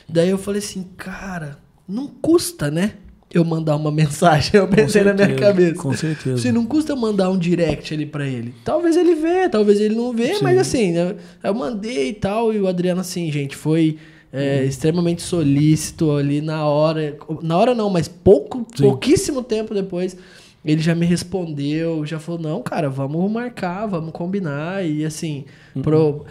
[0.09, 2.95] Daí eu falei assim, cara, não custa, né?
[3.33, 4.53] Eu mandar uma mensagem.
[4.55, 5.75] Eu pensei na minha certeza, cabeça.
[5.83, 6.39] Com certeza.
[6.39, 8.55] Se não custa eu mandar um direct ali pra ele.
[8.65, 10.43] Talvez ele vê, talvez ele não vê, Sim.
[10.45, 13.99] mas assim, né, eu mandei e tal, e o Adriano, assim, gente, foi.
[14.33, 17.17] É, extremamente solícito ali na hora.
[17.43, 18.85] Na hora não, mas pouco, Sim.
[18.85, 20.17] pouquíssimo tempo depois,
[20.65, 24.85] ele já me respondeu, já falou, não, cara, vamos marcar, vamos combinar.
[24.87, 25.83] E assim, Uhum.
[25.83, 26.25] pro,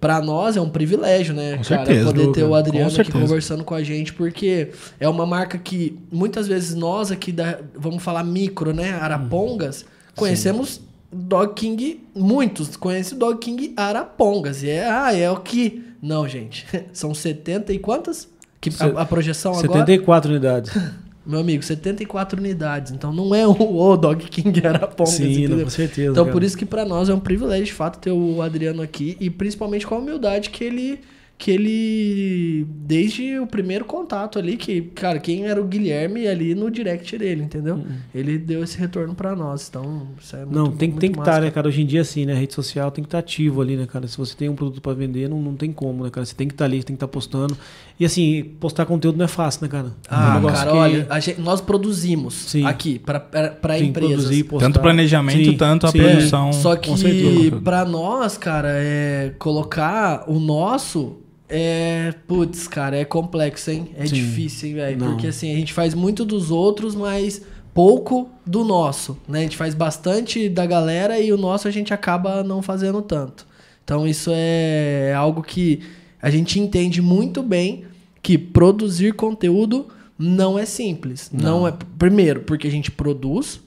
[0.00, 3.64] pra nós é um privilégio, né, Com cara, certeza, poder ter o Adriano aqui conversando
[3.64, 4.70] com a gente, porque
[5.00, 9.84] é uma marca que muitas vezes nós aqui da, vamos falar micro, né, Arapongas,
[10.14, 10.80] conhecemos
[11.10, 15.84] Dog King, muitos conhecem o Dog King Arapongas, e é, ah, é o que?
[16.00, 18.28] Não, gente, são 70 e quantas?
[18.60, 19.68] Que a, a projeção agora?
[19.68, 20.72] 74 unidades.
[21.28, 25.68] Meu amigo, 74 unidades, então não é o, o Dog King Arapongas, Sim, não, com
[25.68, 26.12] certeza.
[26.12, 26.32] Então, cara.
[26.32, 29.28] por isso que pra nós é um privilégio, de fato, ter o Adriano aqui e
[29.28, 31.00] principalmente com a humildade que ele
[31.38, 36.68] que ele desde o primeiro contato ali que, cara, quem era o Guilherme ali no
[36.68, 37.80] direct dele, entendeu?
[38.12, 39.68] Ele deu esse retorno pra nós.
[39.68, 40.64] Então, isso é muito Uhum.
[40.64, 41.68] Não, tem, muito tem que estar, né, cara?
[41.68, 42.32] Hoje em dia, assim, né?
[42.32, 44.08] A rede social tem que estar ativo ali, né, cara?
[44.08, 46.26] Se você tem um produto pra vender, não, não tem como, né, cara?
[46.26, 47.56] Você tem que estar ali, tem que estar postando.
[48.00, 49.86] E assim, postar conteúdo não é fácil, né, cara?
[50.10, 52.64] É um Ah, negócio cara, que- olha, a gente- nós produzimos Sim.
[52.64, 53.92] aqui para para empresas.
[54.16, 54.66] produzir, postar.
[54.66, 55.98] Tanto o planejamento, Sim, tanto a sim.
[55.98, 56.52] produção.
[56.52, 61.18] Só com que pra nós, cara, é colocar o nosso
[61.48, 63.90] é, putz, cara, é complexo, hein?
[63.96, 64.14] É Sim.
[64.16, 64.98] difícil, hein, velho?
[64.98, 65.06] Não.
[65.08, 67.42] Porque assim, a gente faz muito dos outros, mas
[67.72, 69.40] pouco do nosso, né?
[69.40, 73.46] A gente faz bastante da galera e o nosso a gente acaba não fazendo tanto.
[73.82, 75.80] Então isso é algo que
[76.20, 77.84] a gente entende muito bem
[78.22, 79.86] que produzir conteúdo
[80.18, 81.30] não é simples.
[81.32, 83.60] Não, é primeiro porque a gente produz,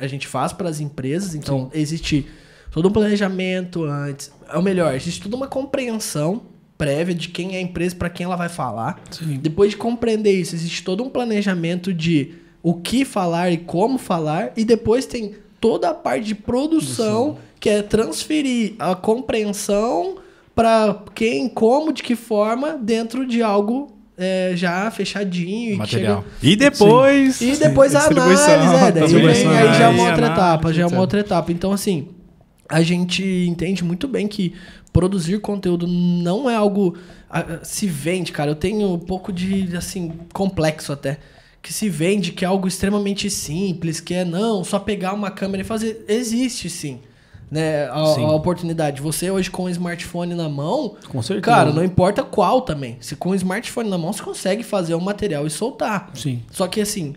[0.00, 2.26] a gente faz para as empresas, então existe
[2.72, 4.32] todo um planejamento antes.
[4.48, 6.42] É o melhor, existe toda uma compreensão
[6.80, 8.98] prévia de quem é a empresa para quem ela vai falar.
[9.10, 9.38] Sim.
[9.42, 14.52] Depois de compreender isso, existe todo um planejamento de o que falar e como falar,
[14.56, 20.16] e depois tem toda a parte de produção, que é transferir a compreensão
[20.54, 25.74] para quem, como, de que forma, dentro de algo é, já fechadinho.
[25.74, 26.24] e material.
[26.40, 27.40] chega- E depois.
[27.42, 30.86] e depois a análise, é, daí vem, aí já é uma outra etapa, já é
[30.86, 31.52] uma outra etapa.
[31.52, 32.08] Então, assim,
[32.68, 34.52] a gente entende muito bem que
[34.92, 36.96] produzir conteúdo não é algo.
[37.62, 38.50] Se vende, cara.
[38.50, 41.18] Eu tenho um pouco de, assim, complexo até.
[41.62, 45.62] Que se vende, que é algo extremamente simples, que é não, só pegar uma câmera
[45.62, 46.04] e fazer.
[46.08, 47.00] Existe sim.
[47.50, 49.02] Né, a, a oportunidade.
[49.02, 51.44] Você hoje com o smartphone na mão, Com certeza.
[51.44, 52.96] cara, não importa qual também.
[53.00, 56.10] Se com o smartphone na mão você consegue fazer um material e soltar.
[56.14, 56.42] Sim.
[56.50, 57.14] Só que assim,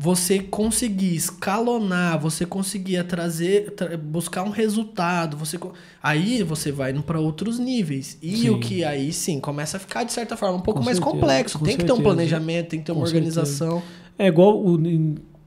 [0.00, 5.58] você conseguir escalonar, você conseguir trazer, tra- buscar um resultado, você
[6.00, 8.16] aí você vai para outros níveis.
[8.22, 8.50] E Sim.
[8.50, 11.16] o que aí sim começa a ficar de certa forma um pouco Com mais certeza,
[11.20, 11.58] complexo.
[11.58, 12.14] com Tem que ter um certeza.
[12.14, 13.82] planejamento, tem que ter uma Com organização.
[14.16, 14.78] É igual o-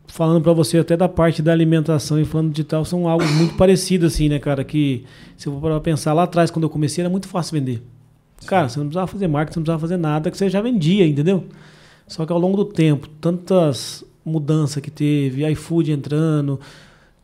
[0.08, 4.06] falando pra você até da parte da alimentação e falando digital são algo muito parecido
[4.08, 5.06] assim, né, cara, que
[5.38, 7.82] se eu for para pensar lá atrás quando eu comecei era muito fácil vender.
[8.46, 11.08] Cara, você não precisava fazer marketing, você não precisava fazer nada, que você já vendia,
[11.08, 11.46] entendeu?
[12.06, 16.60] Só que ao longo do tempo, tantas mudanças que teve, iFood entrando,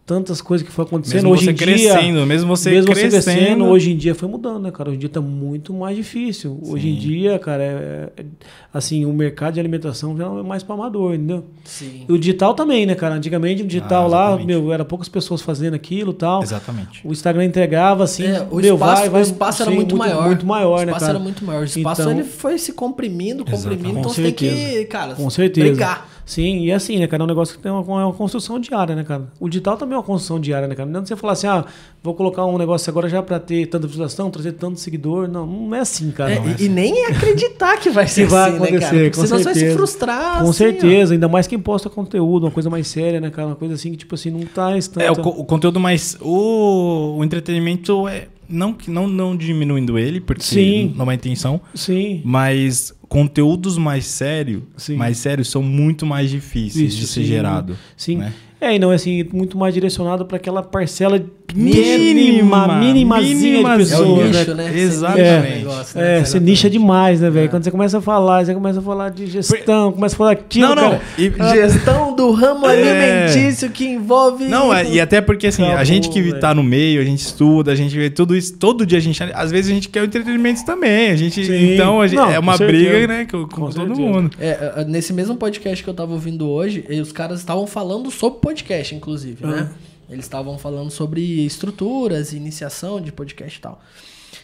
[0.05, 3.09] tantas coisas que foi acontecendo Mesmo hoje você em dia, crescendo, mesmo você mesmo você
[3.09, 4.87] crescendo, crescendo, hoje em dia foi mudando, né, cara?
[4.87, 6.57] Hoje em dia tá muito mais difícil.
[6.65, 6.99] Hoje em Sim.
[7.01, 8.25] dia, cara, é, é-
[8.73, 11.43] assim, o mercado de alimentação já é mais para amador, entendeu?
[11.65, 12.05] Sim.
[12.07, 13.15] E o digital também, né, cara?
[13.15, 16.41] Antigamente o digital Ah, lá, meu, era poucas pessoas fazendo aquilo e tal.
[16.41, 17.05] Exatamente.
[17.05, 19.97] O Instagram entregava assim, É, o meu, espaço, vai, vai, o espaço era sim, muito,
[19.97, 20.25] maior.
[20.25, 21.17] Muito maior, o né, espaço cara?
[21.17, 21.61] era muito maior.
[21.63, 25.67] O espaço Então- ele foi se comprimindo, comprimindo, então você tem que, cara, Com certeza.
[25.67, 26.16] brigar.
[26.27, 27.23] Sim, e assim, né, cara?
[27.23, 29.29] É um negócio que tem uma, é uma construção diária, né, cara?
[29.39, 30.85] O digital também é uma construção diária, né, cara?
[30.85, 31.63] Não adianta você falar assim, ah,
[32.03, 35.29] vou colocar um negócio agora já pra ter tanta visualização, trazer tanto seguidor.
[35.29, 36.33] Não, não é assim, cara.
[36.33, 36.65] É, não é e, assim.
[36.65, 38.75] e nem acreditar que vai ser Que vai assim, né, cara?
[38.75, 39.77] acontecer, Porque com senão você vai se certeza.
[39.77, 40.33] frustrar.
[40.33, 40.53] Com assim, ó.
[40.53, 43.47] certeza, ainda mais quem posta conteúdo, uma coisa mais séria, né, cara?
[43.47, 45.03] Uma coisa assim que, tipo assim, não tá estando.
[45.03, 46.17] É, o, co- o conteúdo mais.
[46.21, 48.27] O, o entretenimento é.
[48.49, 50.93] Não, que- não, não diminuindo ele, porque Sim.
[50.95, 52.21] não é a intenção, Sim.
[52.23, 57.25] mas conteúdos mais sérios, mais sérios são muito mais difíceis Isso, de ser sim.
[57.27, 57.77] gerado.
[57.95, 58.17] Sim.
[58.17, 58.33] né?
[58.59, 61.23] É, e não é assim, muito mais direcionado para aquela parcela
[61.55, 64.09] Mínima, mínima, minimazinha mínima- de É pessoas.
[64.09, 64.63] o Pessoas, nicho, né?
[64.71, 64.79] né?
[64.79, 65.21] Exatamente.
[65.23, 66.03] nicha o negócio, né?
[66.03, 66.49] É, você Exatamente.
[66.49, 67.45] nicha demais, né, velho?
[67.45, 67.47] É.
[67.47, 70.67] Quando você começa a falar, você começa a falar de gestão, começa a falar aquilo,
[70.69, 70.89] Não, não.
[70.91, 71.01] cara.
[71.17, 73.23] e- Gestão do ramo É.
[73.27, 74.45] alimentício que envolve.
[74.45, 76.39] Não, é- e até porque assim, a Acabou, gente que velho.
[76.39, 79.21] tá no meio, a gente estuda, a gente vê tudo isso, todo dia a gente,
[79.23, 81.73] às vezes a gente quer o entretenimento também, a gente, Sim.
[81.75, 82.65] então a gente- Não, é uma com
[82.97, 84.01] briga, né, com, com Com todo certeza.
[84.01, 84.37] mundo.
[84.39, 88.39] É, é, nesse mesmo podcast que eu tava ouvindo hoje, os caras estavam falando sobre
[88.39, 89.71] podcast, inclusive, né?
[90.09, 93.81] Eles estavam falando sobre estruturas, iniciação de podcast e tal.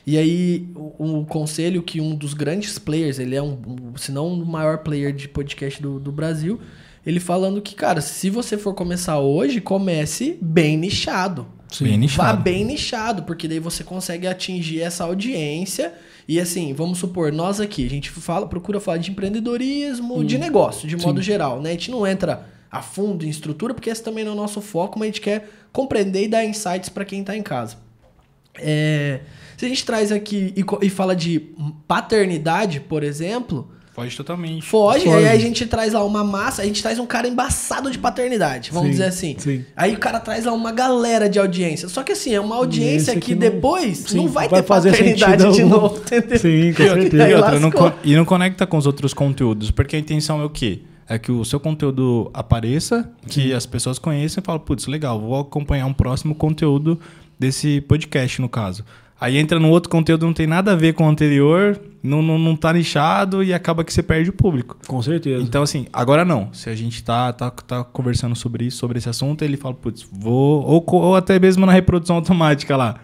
[0.05, 4.11] E aí, o, o conselho que um dos grandes players, ele é um, um- se
[4.11, 6.59] não o maior player de podcast do, do Brasil,
[7.05, 11.47] ele falando que, cara, se você for começar hoje, comece bem nichado.
[11.79, 12.43] Bem Vá nichado.
[12.43, 15.93] bem nichado, porque daí você consegue atingir essa audiência.
[16.27, 20.87] E assim, vamos supor, nós aqui, a gente fala, procura falar de empreendedorismo, de negócio,
[20.87, 21.69] de modo geral, né?
[21.69, 24.61] A gente não entra a fundo em estrutura, porque esse também não é o nosso
[24.61, 27.77] foco, mas a gente quer compreender e dar insights para quem tá em casa.
[28.55, 29.21] É,
[29.57, 31.39] se a gente traz aqui e, e fala de
[31.87, 34.65] paternidade, por exemplo, Foge totalmente.
[34.65, 35.15] Foge, Foge.
[35.17, 38.71] aí a gente traz lá uma massa, a gente traz um cara embaçado de paternidade,
[38.71, 39.35] vamos Sim, dizer assim.
[39.37, 39.63] sim.
[39.75, 41.87] Aí o cara traz lá uma galera de audiência.
[41.87, 44.67] Só que assim, é uma audiência que, que não- depois sim, não vai, vai ter
[44.67, 45.69] fazer paternidade de algum.
[45.69, 46.39] novo, entendeu?
[46.39, 47.29] Sim, com E certeza.
[47.29, 47.71] E, outra, não
[48.03, 50.81] e não conecta com os outros conteúdos, porque a intenção é o quê?
[51.07, 55.39] É que o seu conteúdo apareça, que as pessoas conheçam e falam, putz, legal, vou
[55.39, 56.99] acompanhar um próximo conteúdo
[57.37, 58.83] desse podcast, no caso.
[59.23, 62.37] Aí entra no outro conteúdo, não tem nada a ver com o anterior, não, não,
[62.37, 64.77] não tá nichado e acaba que você perde o público.
[64.85, 65.41] Com certeza.
[65.41, 66.49] Então, assim, agora não.
[66.51, 70.05] Se a gente tá, tá, tá conversando sobre isso, sobre esse assunto, ele fala, putz,
[70.11, 70.61] vou.
[70.65, 72.95] Ou, ou até mesmo na reprodução automática lá.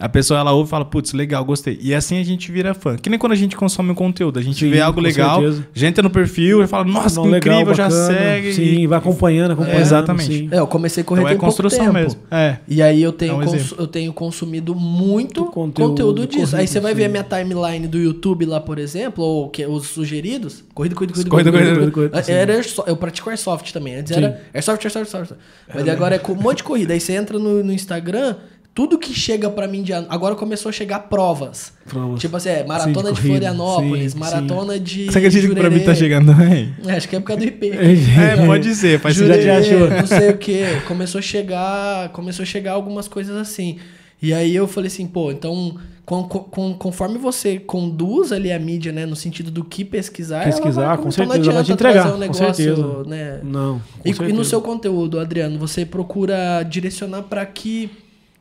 [0.00, 1.78] A pessoa ela ouve e fala, putz, legal, gostei.
[1.82, 2.96] E assim a gente vira fã.
[2.96, 4.38] Que nem quando a gente consome um conteúdo.
[4.38, 5.66] A gente Sim, vê algo legal, certeza.
[5.74, 8.06] já entra no perfil e fala, nossa, Não, que legal, incrível, já bacana.
[8.06, 8.52] segue.
[8.52, 9.78] Sim, e- vai acompanhando, acompanhando.
[9.78, 10.26] É, exatamente.
[10.38, 10.48] sim.
[10.52, 11.92] É, eu comecei a correr Então é pouco construção tempo.
[11.94, 12.20] mesmo.
[12.30, 12.58] É.
[12.68, 16.54] E aí eu tenho, É um eu tenho consumido muito conteúdo, conteúdo, disso.
[16.54, 19.66] Aí corrido, você vai ver a minha timeline do YouTube lá, por exemplo, ou que,
[19.66, 20.62] os sugeridos.
[20.74, 21.70] Corrida, corrida, corrida, Corrida, corrida.
[21.74, 22.32] corrida, corrida, corrida.
[22.32, 23.96] Era eu pratico Airsoft também.
[23.96, 24.22] Antes Sim.
[24.22, 25.40] era Airsoft, Airsoft, Airsoft.
[25.74, 26.92] Mas agora é com um monte de corrida.
[26.94, 28.36] Aí você entra no, no Instagram,
[28.78, 29.92] tudo que chega pra mim de...
[29.92, 31.72] Agora começou a chegar provas.
[31.84, 32.20] Provas.
[32.20, 33.26] Tipo assim, é, maratona Sim, de, de.
[33.26, 36.72] Florianópolis, Sim, maratona de Você acredita que pra mim tá chegando também?
[36.86, 37.70] É, acho que é por causa do IP.
[37.72, 39.42] É, pode ser, faz Jurerê.
[39.42, 39.90] Já te achou?
[39.90, 40.62] não sei o que.
[40.86, 43.78] Começou a chegar, começou a chegar algumas coisas assim.
[44.22, 45.74] E aí eu falei assim, pô, então
[46.06, 50.52] com- com- conforme você conduz ali a mídia, né, no sentido do que pesquisar, ela
[50.52, 52.54] Pesquisar, vai, com então não certeza, ela vai te adianta entregar, trazer um com negócio,
[52.54, 53.04] certeza.
[53.08, 53.40] né?
[53.42, 53.82] Não.
[54.14, 57.90] com E, e no seu conteúdo, Adriano, você procura direcionar para que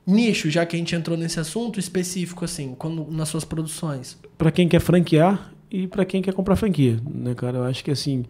[0.07, 4.17] nicho, já que a gente entrou nesse assunto específico assim, quando nas suas produções?
[4.37, 7.57] Pra quem quer franquear e pra quem quer comprar franquia, né, cara?
[7.57, 8.23] Eu acho que assim,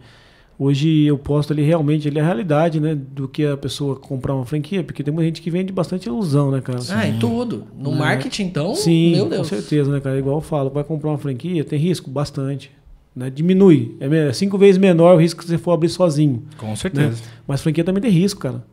[0.58, 4.44] hoje eu posto ali realmente ali a realidade, né, do que a pessoa comprar uma
[4.44, 6.80] franquia, porque tem muita gente que vende bastante ilusão, né, cara?
[6.90, 7.66] Ah, em tudo.
[7.78, 7.98] No Né?
[7.98, 9.46] marketing, então, Sim, meu com Deus.
[9.46, 10.18] certeza, né, cara?
[10.18, 12.72] Igual eu falo, vai comprar uma franquia, tem risco bastante,
[13.14, 13.30] né?
[13.30, 16.42] Diminui, é me- cinco vezes menor o risco que você for abrir sozinho.
[16.56, 17.22] Com certeza.
[17.46, 18.64] Mas franquia também tem risco, cara.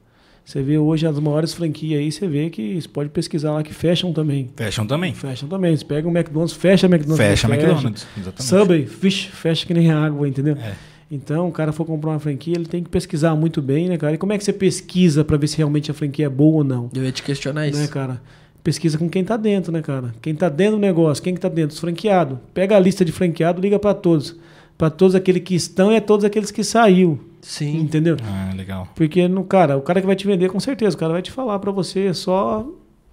[0.45, 3.73] Você vê hoje as maiores franquias aí, você vê que você pode pesquisar lá que
[3.73, 4.51] fecham também.
[4.55, 5.11] Fecham também.
[5.11, 5.75] Fecham também.
[5.75, 7.27] Você pega o McDonald's, fecha o McDonald's.
[7.27, 8.07] Fecha não McDonald's.
[8.15, 8.43] Exatamente.
[8.43, 10.55] Subway, vixe, fecha que nem água, entendeu?
[10.55, 10.75] É.
[11.09, 14.13] Então, o cara for comprar uma franquia, ele tem que pesquisar muito bem, né, cara?
[14.13, 16.63] E como é que você pesquisa para ver se realmente a franquia é boa ou
[16.63, 16.91] não?
[16.93, 17.79] Eu ia te questionar isso.
[17.79, 18.21] Né, cara?
[18.63, 20.13] Pesquisa com quem tá dentro, né, cara?
[20.21, 21.73] Quem tá dentro do negócio, quem que tá dentro?
[21.73, 22.37] Os franqueados.
[22.53, 24.35] Pega a lista de franqueado, liga para todos.
[24.77, 27.19] Para todos aqueles que estão e a todos aqueles que saiu.
[27.47, 27.77] Sim.
[27.77, 28.17] Entendeu?
[28.23, 28.87] Ah, legal.
[28.95, 31.29] Porque, no, cara, o cara que vai te vender, com certeza, o cara vai te
[31.31, 32.65] falar para você só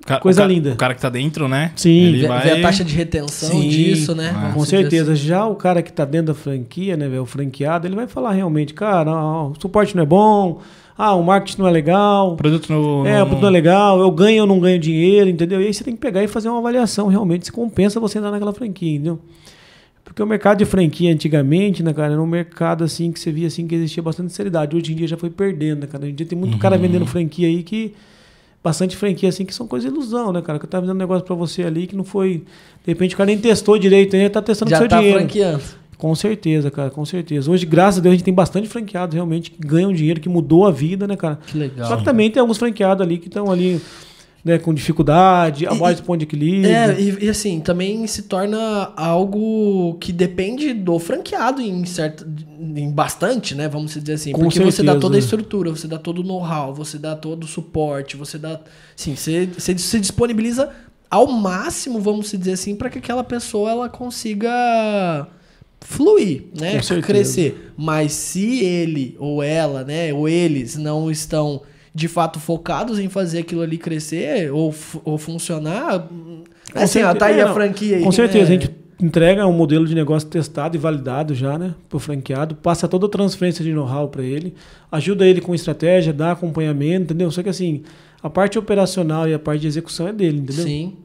[0.06, 0.70] ca- Coisa o linda.
[0.72, 1.70] O cara que tá dentro, né?
[1.76, 1.90] Sim.
[2.06, 2.40] Ele Vê, vai...
[2.42, 3.68] vê a taxa de retenção Sim.
[3.68, 4.32] disso, né?
[4.34, 5.12] Ah, Com certeza.
[5.12, 5.26] assim.
[5.26, 8.32] Já o cara que tá dentro da franquia, né, velho, o franqueado, ele vai falar
[8.32, 10.60] realmente, cara, ó, o suporte não é bom,
[10.96, 13.06] ah, o marketing não é legal, O produto no...
[13.06, 15.60] é, o produto não é legal, eu ganho ou não ganho dinheiro, entendeu?
[15.60, 18.30] E aí você tem que pegar e fazer uma avaliação realmente se compensa você entrar
[18.30, 19.18] naquela franquia, entendeu?
[20.04, 23.46] Porque o mercado de franquia antigamente, né, cara, era um mercado assim que você via
[23.46, 24.76] assim que existia bastante seriedade.
[24.76, 26.04] Hoje em dia já foi perdendo, né, cara?
[26.04, 27.94] Hoje em dia tem muito cara vendendo franquia aí que
[28.62, 30.58] bastante franquia assim que são coisa de ilusão, né, cara?
[30.58, 32.38] Que eu tava vendendo um negócio pra você ali que não foi,
[32.84, 35.18] de repente o cara nem testou direito, ele tá testando com Já seu tá dinheiro.
[35.20, 35.62] franqueando.
[35.96, 37.48] Com certeza, cara, com certeza.
[37.48, 40.66] Hoje, graças a Deus, a gente tem bastante franqueados realmente que ganham dinheiro, que mudou
[40.66, 41.38] a vida, né, cara?
[41.46, 41.86] Que legal.
[41.86, 43.80] Só que também tem alguns franqueados ali que estão ali,
[44.44, 46.70] né, com dificuldade, abaixo do ponto de equilíbrio.
[46.70, 52.26] É, e, e assim, também se torna algo que depende do franqueado em certo,
[52.58, 53.68] em bastante, né?
[53.68, 54.32] Vamos dizer assim.
[54.32, 55.00] Com porque você dá certeza.
[55.00, 58.60] toda a estrutura, você dá todo o know-how, você dá todo o suporte, você dá.
[58.96, 60.70] Sim, você, você se disponibiliza
[61.08, 65.28] ao máximo, vamos dizer assim, para que aquela pessoa ela consiga
[65.80, 66.82] fluir, né?
[66.82, 67.06] Certeza.
[67.06, 67.72] Crescer.
[67.76, 71.62] Mas se ele ou ela, né, ou eles não estão
[71.94, 74.74] de fato focados em fazer aquilo ali crescer ou,
[75.04, 76.42] ou funcionar, Com
[76.74, 78.02] assim, ó, certe- tá aí é, a não, franquia aí.
[78.02, 78.56] Com certeza, né?
[78.56, 78.70] a gente
[79.00, 83.08] entrega um modelo de negócio testado e validado já, né, pro franqueado, passa toda a
[83.08, 84.54] transferência de know-how para ele,
[84.90, 87.30] ajuda ele com estratégia, dá acompanhamento, entendeu?
[87.30, 87.82] Só que assim,
[88.22, 90.64] a parte operacional e a parte de execução é dele, entendeu?
[90.64, 90.96] Sim.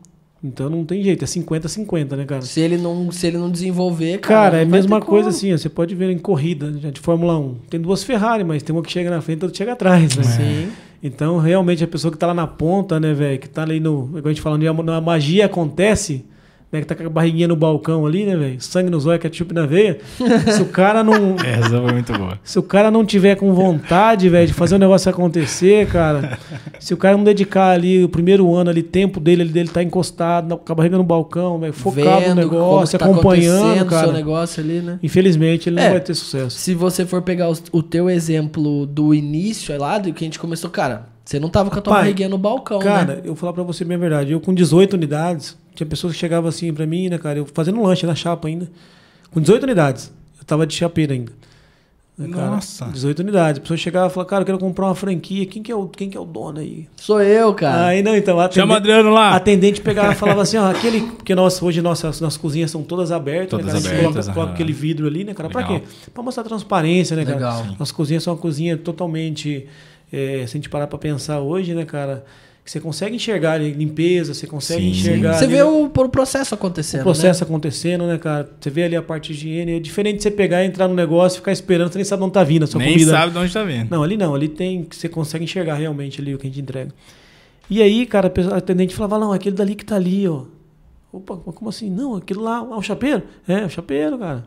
[0.44, 2.42] Então não tem jeito, é 50-50, né, cara?
[2.42, 5.36] Se ele não, se ele não desenvolver, cara, Cara, é a mesma coisa como.
[5.36, 7.56] assim, ó, você pode ver em corrida né, de Fórmula 1.
[7.70, 10.16] Tem duas Ferrari, mas tem uma que chega na frente e outra que chega atrás,
[10.16, 10.24] né?
[10.24, 10.70] Sim.
[11.02, 14.06] Então, realmente, a pessoa que tá lá na ponta, né, velho, que tá ali no.
[14.10, 16.24] Igual a gente falando, a magia acontece,
[16.72, 18.60] né, que tá com a barriguinha no balcão ali, né, velho?
[18.60, 20.00] Sangue nos olhos, ketchup na veia.
[20.52, 21.36] se o cara não.
[21.46, 22.38] É, Essa foi muito boa.
[22.44, 26.38] Se o cara não tiver com vontade, velho, de fazer o negócio acontecer, cara,
[26.80, 29.82] se o cara não dedicar ali o primeiro ano ali, tempo dele, ele dele tá
[29.82, 33.76] encostado, na- com a barriga no balcão, velho, focado Vendo no negócio, tá acompanhando, o
[33.78, 34.12] seu cara.
[34.12, 35.00] negócio ali, né?
[35.02, 35.84] Infelizmente, ele É.
[35.86, 36.58] não vai ter sucesso.
[36.58, 40.28] Se você for pegar os- o teu exemplo do início é lá, do que a
[40.28, 43.18] gente começou, cara, você não tava com a tua Pai, barriguinha no balcão, Cara, né?
[43.20, 44.32] eu vou falar pra você bem a verdade.
[44.32, 47.38] Eu com 18 unidades, tinha pessoas que chegavam assim pra mim, né, cara?
[47.40, 48.70] Eu fazendo um lanche na chapa ainda.
[49.32, 50.12] Com 18 unidades.
[50.40, 51.32] Eu tava de chapeira ainda.
[52.18, 52.50] Né, cara?
[52.50, 52.86] Nossa.
[52.86, 53.60] 18 unidades.
[53.60, 55.46] A pessoa chegava e falava, cara, eu quero comprar uma franquia.
[55.46, 56.88] Quem que é o, quem que é o dono aí?
[56.96, 57.88] Sou eu, cara.
[57.90, 58.40] Aí não, então.
[58.40, 59.30] A Chama o atendente, Adriano lá.
[59.30, 61.02] a atendente pegava e falava assim, ó, aquele.
[61.02, 63.78] Porque nós, hoje nossas, nossas cozinhas são todas abertas, Todas né, cara?
[63.78, 65.48] A gente abertas, Coloca, coloca aquele vidro ali, né, cara?
[65.48, 65.80] Pra Legal.
[65.80, 65.86] quê?
[66.12, 67.36] Pra mostrar transparência, né, cara?
[67.36, 67.64] Legal.
[67.66, 67.76] Sim.
[67.78, 69.68] Nossa cozinha são uma cozinha totalmente.
[70.12, 72.26] é, se a gente parar pra pensar hoje, né, cara?
[72.68, 74.90] Que você consegue enxergar ali, limpeza, você consegue Sim.
[74.90, 75.36] enxergar.
[75.36, 78.50] Você ali, vê né, o, o processo acontecendo, o processo acontecendo, né, cara?
[78.60, 79.78] Você vê ali a parte de higiene.
[79.78, 82.44] É diferente de você pegar, entrar no negócio, ficar esperando, você nem sabe onde tá
[82.44, 83.12] vindo a sua Nem comida.
[83.12, 83.90] sabe de onde tá vindo.
[83.90, 86.60] Não, ali não, ali tem que você consegue enxergar realmente ali o que a gente
[86.60, 86.94] entrega.
[87.70, 90.44] E aí, cara, a atendente falava, não, aquele dali que tá ali, ó.
[91.14, 91.90] Opa, como assim?
[91.90, 93.24] Não, aquilo lá, ah, o chapeiro?
[93.48, 94.46] É, o chapeiro, cara.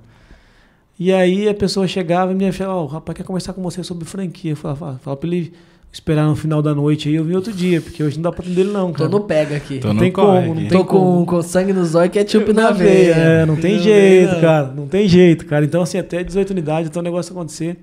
[0.98, 3.82] E aí a pessoa chegava e me falava, ó, o rapaz quer conversar com você
[3.82, 4.52] sobre franquia.
[4.52, 5.54] Eu falava, fala, fala pra ele
[5.92, 8.42] esperar no final da noite aí, eu vim outro dia, porque hoje não dá pra
[8.44, 8.92] atender ele não, né?
[8.92, 9.10] Tô cara.
[9.10, 9.78] no pega aqui.
[9.78, 11.26] Tô não no tem como, não Tô tem com, como.
[11.26, 13.12] com sangue nos olhos e ketchup na veia.
[13.14, 14.40] É, não tem Não jeito, não.
[14.40, 14.72] cara.
[14.76, 15.64] Não tem jeito, cara.
[15.64, 17.76] Então, assim, até 18 unidades, até o negócio acontecer.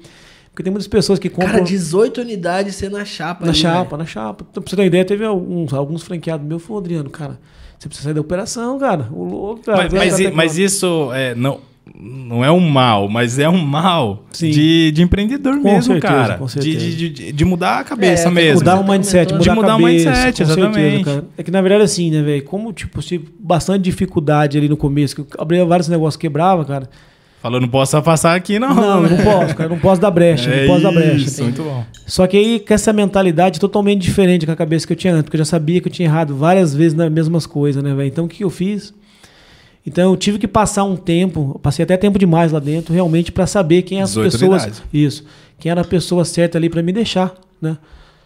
[0.51, 1.51] Porque tem muitas pessoas que compram.
[1.51, 4.43] Cara, 18 unidades você na chapa Na ali, chapa, na chapa.
[4.49, 7.38] Então, pra você ter uma ideia, teve alguns, alguns franqueados meus que falaram, Adriano, cara,
[7.77, 9.07] você precisa sair da operação, cara.
[9.11, 9.77] O louco, cara.
[9.84, 11.59] Mas, mas, mas com- isso é, não,
[11.99, 14.52] não é um mal, mas é um mal Sim.
[14.52, 16.38] de, de empreendedor Com mesmo, certeza, cara.
[16.38, 16.78] com De, certeza.
[16.80, 18.60] de, de, de mudar a cabeça É, mesmo.
[18.60, 21.03] Mudar o mindset, mudar, De a mudar o cabeça, mindset, com certeza, exatamente.
[21.06, 21.26] cara.
[21.38, 22.44] É que na verdade assim, né, velho?
[22.44, 26.88] Como, tipo, tive bastante dificuldade ali no começo, que eu abria vários negócios, quebrava, cara.
[27.41, 28.74] Falou, não posso passar aqui, não.
[28.74, 29.69] Não, não posso, cara.
[29.69, 31.15] Não posso dar brecha, É não posso dar brecha.
[31.26, 31.84] isso, muito bom.
[32.06, 35.24] Só que aí com essa mentalidade totalmente diferente com a cabeça que eu tinha antes,
[35.24, 38.07] porque eu já sabia que eu tinha errado várias vezes nas mesmas coisas, né, velho?
[38.07, 38.94] Então o que eu fiz?
[39.88, 43.47] Então eu tive que passar um tempo, passei até tempo demais lá dentro, realmente para
[43.47, 44.84] saber quem as 18 pessoas, unidades.
[44.93, 45.23] isso,
[45.57, 47.77] quem era a pessoa certa ali para me deixar, né?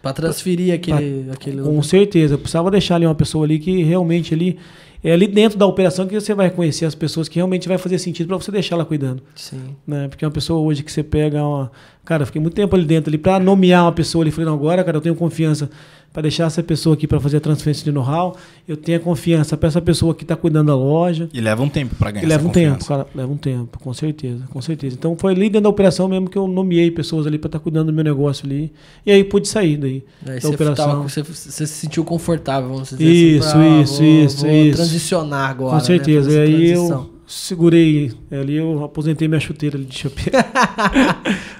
[0.02, 1.30] Pra transferir aquele.
[1.30, 4.58] aquele Com certeza, eu precisava deixar ali uma pessoa ali que realmente ali
[5.04, 7.98] é ali dentro da operação que você vai reconhecer as pessoas que realmente vai fazer
[7.98, 9.22] sentido para você deixar ela cuidando.
[9.36, 9.76] Sim.
[9.86, 10.08] Né?
[10.08, 11.70] Porque uma pessoa hoje que você pega uma.
[12.04, 14.32] Cara, eu fiquei muito tempo ali dentro ali para nomear uma pessoa ali.
[14.32, 15.70] Falei, não, agora, cara, eu tenho confiança
[16.12, 18.36] para deixar essa pessoa aqui para fazer a transferência de know-how.
[18.68, 21.28] Eu tenho a confiança para essa pessoa que está cuidando da loja.
[21.32, 22.88] E leva um tempo para ganhar E leva essa um tempo, confiança.
[22.88, 23.06] cara.
[23.14, 24.94] Leva um tempo, com certeza, com certeza.
[24.98, 27.86] Então foi ali dentro da operação mesmo que eu nomeei pessoas ali para estar cuidando
[27.86, 28.72] do meu negócio ali.
[29.06, 30.04] E aí pude sair daí.
[30.26, 30.86] Aí da você, operação.
[30.86, 33.58] tava- você, você se sentiu confortável, vamos dizer Isso, assim.
[33.58, 34.76] pra, isso, vou- isso, vou isso.
[34.76, 35.70] transicionar agora.
[35.70, 36.24] Com né, certeza.
[36.28, 37.00] fazer e aí transição.
[37.00, 38.12] eu segurei.
[38.30, 40.44] Ali eu aposentei minha chuteira ali de chopeira.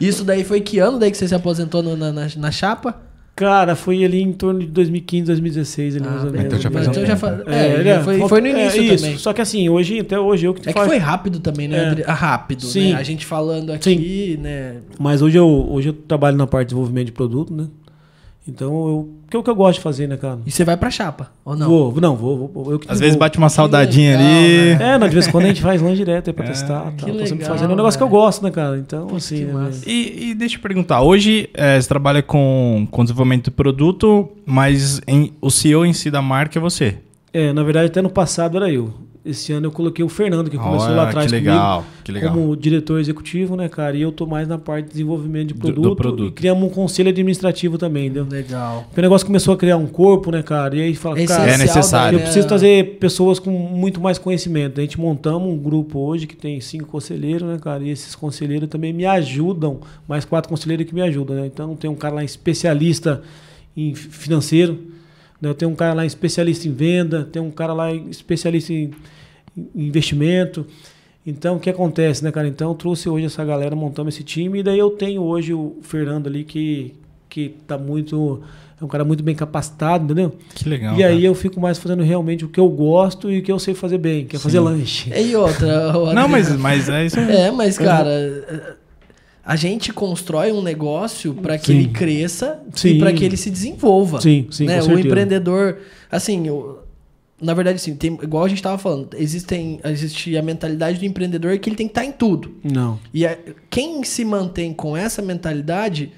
[0.01, 3.01] Isso daí foi que ano daí que você se aposentou no- na, na, na chapa?
[3.35, 6.47] Cara, foi ali em torno de 2015, 2016, ali Ah, mais ou bem, menos.
[6.53, 9.05] então já faz um então já fa- é, já foi, foi no início é, isso.
[9.05, 9.19] também.
[9.19, 11.67] Só que assim, hoje, até hoje eu que te É que falo- foi rápido também,
[11.67, 11.77] né?
[11.79, 11.89] É.
[11.89, 12.05] André?
[12.07, 12.93] Ah, rápido, Sim.
[12.93, 12.99] né?
[12.99, 14.77] A gente falando aqui, né?
[14.99, 17.69] Mas hoje eu, hoje eu trabalho na parte de desenvolvimento de produto, né?
[18.47, 20.41] Então, eu, que é o que eu gosto de fazer, né, cara?
[20.45, 21.69] E você vai pra chapa, ou não?
[21.69, 22.51] Vou, não, vou.
[22.53, 23.05] vou eu que Às vou.
[23.05, 24.75] vezes bate uma saudadinha legal, ali.
[24.75, 24.95] né?
[24.95, 26.91] É, não, de vez em quando a gente faz lanche direto aí pra testar.
[26.97, 27.15] que Tal.
[27.15, 28.77] Tô sempre legal, fazendo é um negócio que eu gosto, né, cara?
[28.79, 29.71] Então, Putz, assim, que né?
[29.87, 35.01] E, e deixa eu perguntar, hoje é, você trabalha com, com desenvolvimento do produto, mas
[35.07, 36.97] em- o CEO em si da marca é você.
[37.33, 38.93] É, na verdade, até no passado era eu.
[39.25, 41.51] Esse ano eu coloquei o Fernando, que começou Olha, lá atrás que comigo.
[41.55, 42.35] legal, que legal.
[42.35, 43.97] como diretor executivo, né, cara?
[43.97, 45.83] E eu tô mais na parte de desenvolvimento de Do- produto.
[45.91, 46.29] do produto.
[46.29, 48.27] E criamos um conselho administrativo também, entendeu?
[48.29, 48.83] Legal.
[48.89, 50.75] Porque o negócio começou a criar um corpo, né, cara?
[50.75, 52.17] E aí fala, É cara, É necessário.
[52.17, 52.25] eu né?
[52.25, 54.81] preciso trazer pessoas com muito mais conhecimento.
[54.81, 57.85] A gente montamos um grupo hoje que tem cinco conselheiros, né, cara?
[57.85, 59.79] E esses conselheiros também me ajudam,
[60.09, 61.47] mais quatro conselheiros que me ajudam, né?
[61.47, 63.23] Então tem um cara lá especialista
[63.77, 64.79] em fi- financeiro,
[65.43, 65.53] né?
[65.53, 68.93] Tem um cara lá especialista em venda, tem um cara lá especialista em
[69.57, 70.67] em investimento.
[71.25, 72.49] Então, o que acontece, né, cara?
[72.49, 75.77] Então, eu trouxe hoje essa galera, montamos esse time, e daí eu tenho hoje o
[75.83, 76.95] Fernando ali que,
[77.29, 78.43] que tá muito.
[78.81, 80.33] É um cara muito bem capacitado, entendeu?
[80.57, 80.97] Que legal.
[80.97, 81.25] e aí cara.
[81.25, 83.99] eu fico mais fazendo realmente o que eu gosto e o que eu sei fazer
[83.99, 84.65] bem, que é fazer Sim.
[84.65, 85.13] lanche.
[85.17, 85.93] E outra.
[86.13, 87.21] Não, mas, mas é isso.
[87.21, 88.77] É, mas, cara,
[89.45, 91.73] a gente constrói um negócio para que Sim.
[91.79, 92.99] ele cresça e Sim.
[92.99, 94.21] para que ele se desenvolva.
[94.21, 94.81] Sim, sim, né?
[94.83, 95.79] O empreendedor,
[96.11, 96.79] assim, o-
[97.41, 101.59] na verdade, assim, tem, igual a gente tava falando, existem, existe a mentalidade do empreendedor
[101.59, 102.53] que ele tem que estar em tudo.
[102.63, 103.01] Não.
[103.13, 103.37] E a-
[103.69, 106.13] quem se mantém com essa mentalidade,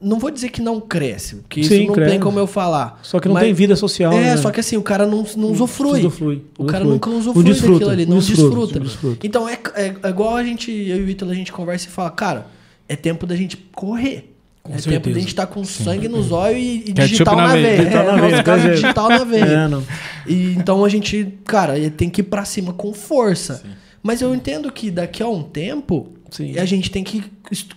[0.00, 2.10] não vou dizer que não cresce, porque Sim, isso não cresce.
[2.12, 2.98] tem como eu falar.
[3.02, 4.10] Só que não Mas- tem vida social.
[4.14, 4.36] É, né?
[4.38, 5.98] só que assim, o cara não, não usufrui.
[6.00, 6.92] usufrui, O cara usufrui.
[6.94, 9.26] nunca Não usufrui desfruta, daquilo ali, não não desfruta, não desfruta.
[9.26, 11.90] Então é, é, é igual a gente, eu e o Ítalo, a gente conversa e
[11.90, 12.46] fala, cara,
[12.92, 14.34] é tempo da gente correr.
[14.62, 15.14] Com é tempo certeza.
[15.14, 17.76] da gente estar com sangue nos olhos e, e digital na na veia.
[17.78, 18.74] Digital na É, veia, quer dizer.
[18.74, 19.44] digital na veia.
[19.44, 19.82] É, não.
[20.26, 23.62] E, então a gente, cara, tem que ir pra cima com força.
[24.02, 26.58] Mas eu entendo que daqui a um tempo Sim.
[26.58, 27.22] a gente tem que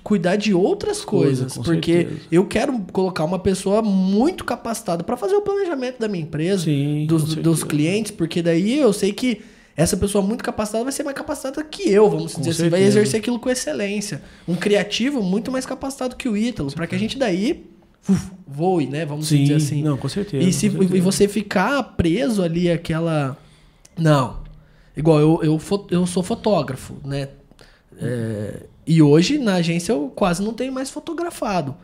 [0.03, 1.57] cuidar de outras Coisa, coisas.
[1.57, 2.21] com porque certeza.
[2.31, 7.05] eu quero colocar uma pessoa muito capacitada para fazer o planejamento da minha empresa, Sim,
[7.07, 9.41] dos, dos clientes, porque daí eu sei que
[9.75, 12.79] essa pessoa muito capacitada vai ser mais capacitada que eu, vamos Com dizer assim, vai
[12.79, 12.99] certeza.
[12.99, 14.21] exercer aquilo com excelência.
[14.47, 17.65] Um criativo muito mais capacitado que o Ítalo, para que a gente daí
[18.07, 19.05] uf, voe, né?
[19.05, 19.81] Vamos Sim, dizer assim.
[19.81, 20.47] não, com certeza.
[20.47, 20.97] E, se, certeza.
[20.97, 23.37] e você ficar preso ali àquela.
[23.97, 24.43] Não.
[24.95, 27.29] Igual eu, eu, eu sou fotógrafo, né?
[27.97, 31.75] É, e hoje na agência eu quase não tenho mais fotografado.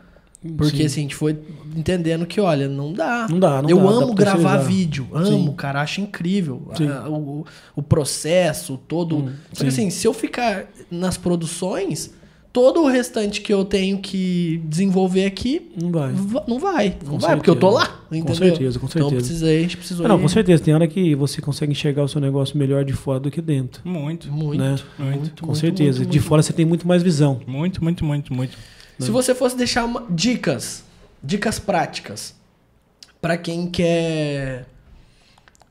[0.58, 0.86] Porque Sim.
[0.86, 1.38] assim, a gente foi
[1.76, 3.28] entendendo que, olha, não dá.
[3.30, 5.06] Não dá, não eu dá, dá amo pra gravar vídeo.
[5.12, 5.54] Amo, Sim.
[5.58, 6.72] cara, acho incrível.
[7.04, 7.46] A- o,
[7.76, 9.18] o processo, todo.
[9.18, 9.82] Hum, Só que sim.
[9.88, 12.14] assim, se eu ficar nas produções,
[12.54, 16.12] todo o restante que eu tenho que desenvolver aqui Não vai.
[16.14, 18.00] Va- Não vai, não Com vai, porque eu tô lá, certeza.
[18.12, 18.26] entendeu?
[18.30, 19.16] Com certeza, com Então certeza.
[19.28, 20.64] precisei, a gente precisou Ah, não, ir com certeza.
[20.64, 23.82] Tem hora que você consegue enxergar o seu negócio melhor de fora do que dentro.
[23.84, 24.32] Muito.
[24.32, 24.70] muito, né?
[24.70, 24.86] muito,
[25.20, 26.00] Muito, Com muito, certeza.
[26.00, 26.28] muito, de muito.
[26.30, 27.42] fora você tem muito mais visão.
[27.46, 28.58] Muito, muito, muito, muito.
[29.00, 30.84] Se você fosse deixar uma- dicas,
[31.24, 32.36] dicas práticas
[33.22, 34.66] para quem quer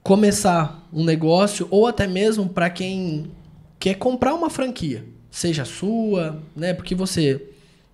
[0.03, 3.31] começar um negócio ou até mesmo para quem
[3.79, 6.73] quer comprar uma franquia, seja sua, né?
[6.73, 7.43] Porque você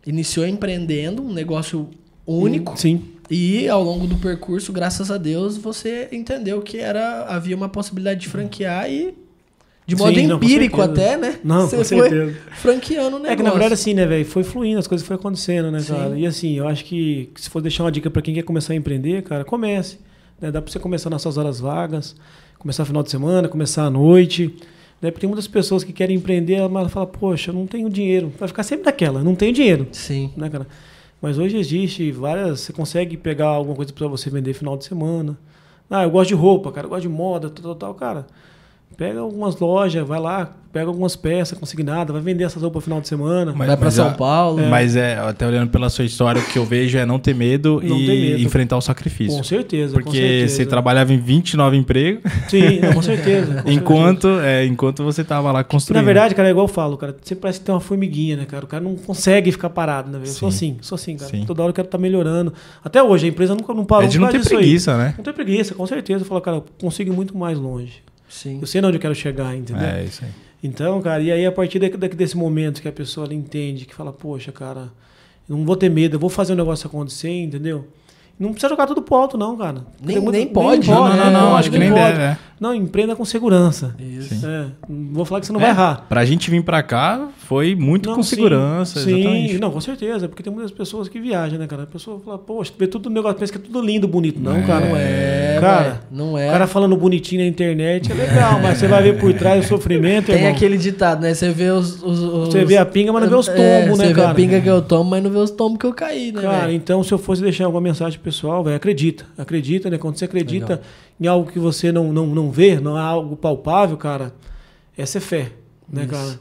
[0.07, 1.91] iniciou empreendendo um negócio
[2.27, 3.05] único Sim.
[3.29, 8.21] e ao longo do percurso, graças a Deus, você entendeu que era havia uma possibilidade
[8.21, 9.15] de franquear e
[9.87, 11.09] de modo Sim, não, empírico certeza.
[11.09, 11.39] até, né?
[11.45, 12.39] Não, você com foi certeza.
[12.53, 13.33] franqueando o negócio.
[13.33, 14.25] É que na verdade assim, né, velho?
[14.25, 15.95] Foi fluindo, as coisas foram acontecendo, né, Sim.
[15.95, 16.19] cara?
[16.19, 18.77] E assim, eu acho que se for deixar uma dica pra quem quer começar a
[18.77, 19.99] empreender, cara, comece.
[20.41, 20.51] né?
[20.51, 22.17] Dá pra você começar nas suas horas vagas,
[22.59, 24.55] começar final de semana, começar à noite.
[25.03, 25.11] Né?
[25.11, 28.33] Porque tem muitas pessoas que querem empreender, mas ela fala, poxa, eu não tenho dinheiro.
[28.39, 29.87] Vai ficar sempre daquela, não tenho dinheiro.
[29.93, 30.33] Sim.
[30.35, 30.67] né, cara?
[31.21, 32.61] Mas hoje existe várias.
[32.61, 35.37] Você consegue pegar alguma coisa para você vender final de semana.
[35.91, 38.27] Ah, eu gosto de roupa, cara, eu gosto de moda, tal, tal, tal, cara.
[38.97, 43.01] Pega algumas lojas, vai lá, pega algumas peças consignadas, vai vender essas roupas no final
[43.01, 43.53] de semana.
[43.57, 44.63] Mas- Vai pra mas São a- Paulo.
[44.69, 47.81] Mas é, até olhando pela sua história, o que eu vejo é não ter medo
[47.83, 48.43] Não e ter medo.
[48.43, 49.37] enfrentar o sacrifício.
[49.37, 50.57] Com certeza, com Porque certeza.
[50.57, 53.63] você trabalhava em 29 empregos, Sim, não, com certeza.
[53.63, 55.71] com enquanto, é, enquanto você tava lá certeza.
[55.73, 56.01] construindo.
[56.01, 58.45] Na verdade, cara, é igual eu falo, cara, você parece que tem uma formiguinha, né,
[58.45, 58.65] cara?
[58.65, 60.19] O cara não consegue ficar parado, né?
[60.23, 60.57] Eu sou Sim.
[60.73, 61.31] assim, sou assim, cara.
[61.31, 61.45] Sim.
[61.47, 62.53] Toda hora eu quero estar melhorando.
[62.85, 64.59] Até hoje, a empresa nunca não parou é de não ter disso aí.
[64.59, 65.15] preguiça, né?
[65.17, 66.23] Não tem preguiça, com certeza.
[66.23, 68.03] Eu falo, cara, eu consigo ir muito mais longe.
[68.29, 68.59] Sim.
[68.61, 69.87] Eu sei onde eu quero chegar, entendeu?
[69.87, 70.31] É, isso aí.
[70.63, 73.95] Então, cara, e aí a partir daqui, desse momento que a pessoa ela entende, que
[73.95, 74.91] fala, poxa, cara,
[75.49, 77.87] não vou ter medo, eu vou fazer o negócio acontecer, entendeu?
[78.39, 79.77] Não precisa jogar tudo pro alto, não, cara.
[80.05, 82.03] Nem- Tem nem pode, Não, não, não, não, pode, acho que nem pode.
[82.03, 82.39] deve, é.
[82.61, 83.95] Não, empreenda com segurança.
[83.99, 84.45] Isso.
[84.47, 86.07] É, não vou falar que você não É, vai errar.
[86.09, 89.59] Pra gente vir pra cá, foi muito Não, com sim, segurança, Sim, exatamente.
[89.59, 91.83] não, com certeza, porque tem muitas pessoas que viajam, né, cara?
[91.83, 94.41] A pessoa fala, poxa, vê tudo o negócio, pensa que é tudo lindo, bonito.
[94.41, 94.63] Não, É.
[94.63, 94.87] cara.
[94.87, 96.49] Não é, Cara, não é.
[96.49, 99.69] O cara falando bonitinho na internet é legal, mas você vai ver por trás o
[99.69, 100.51] sofrimento, Tem irmão.
[100.53, 101.35] aquele ditado, né?
[101.35, 102.03] Você vê os.
[102.03, 104.15] os- os- Você vê a pinga, mas não vê os tombos, É, né, Você vê
[104.15, 104.31] cara?
[104.31, 106.41] a pinga que eu tomo, mas não vê os tombos que eu caí, né?
[106.43, 109.27] Cara, então se eu fosse deixar alguma mensagem pessoal, velho, acredita.
[109.37, 109.99] Acredita, né?
[109.99, 110.81] Quando você acredita
[111.21, 114.35] em algo que você não, não, não vê, não é algo palpável, cara,
[114.97, 115.53] essa é fé,
[115.89, 116.11] né, Isso.
[116.11, 116.41] cara?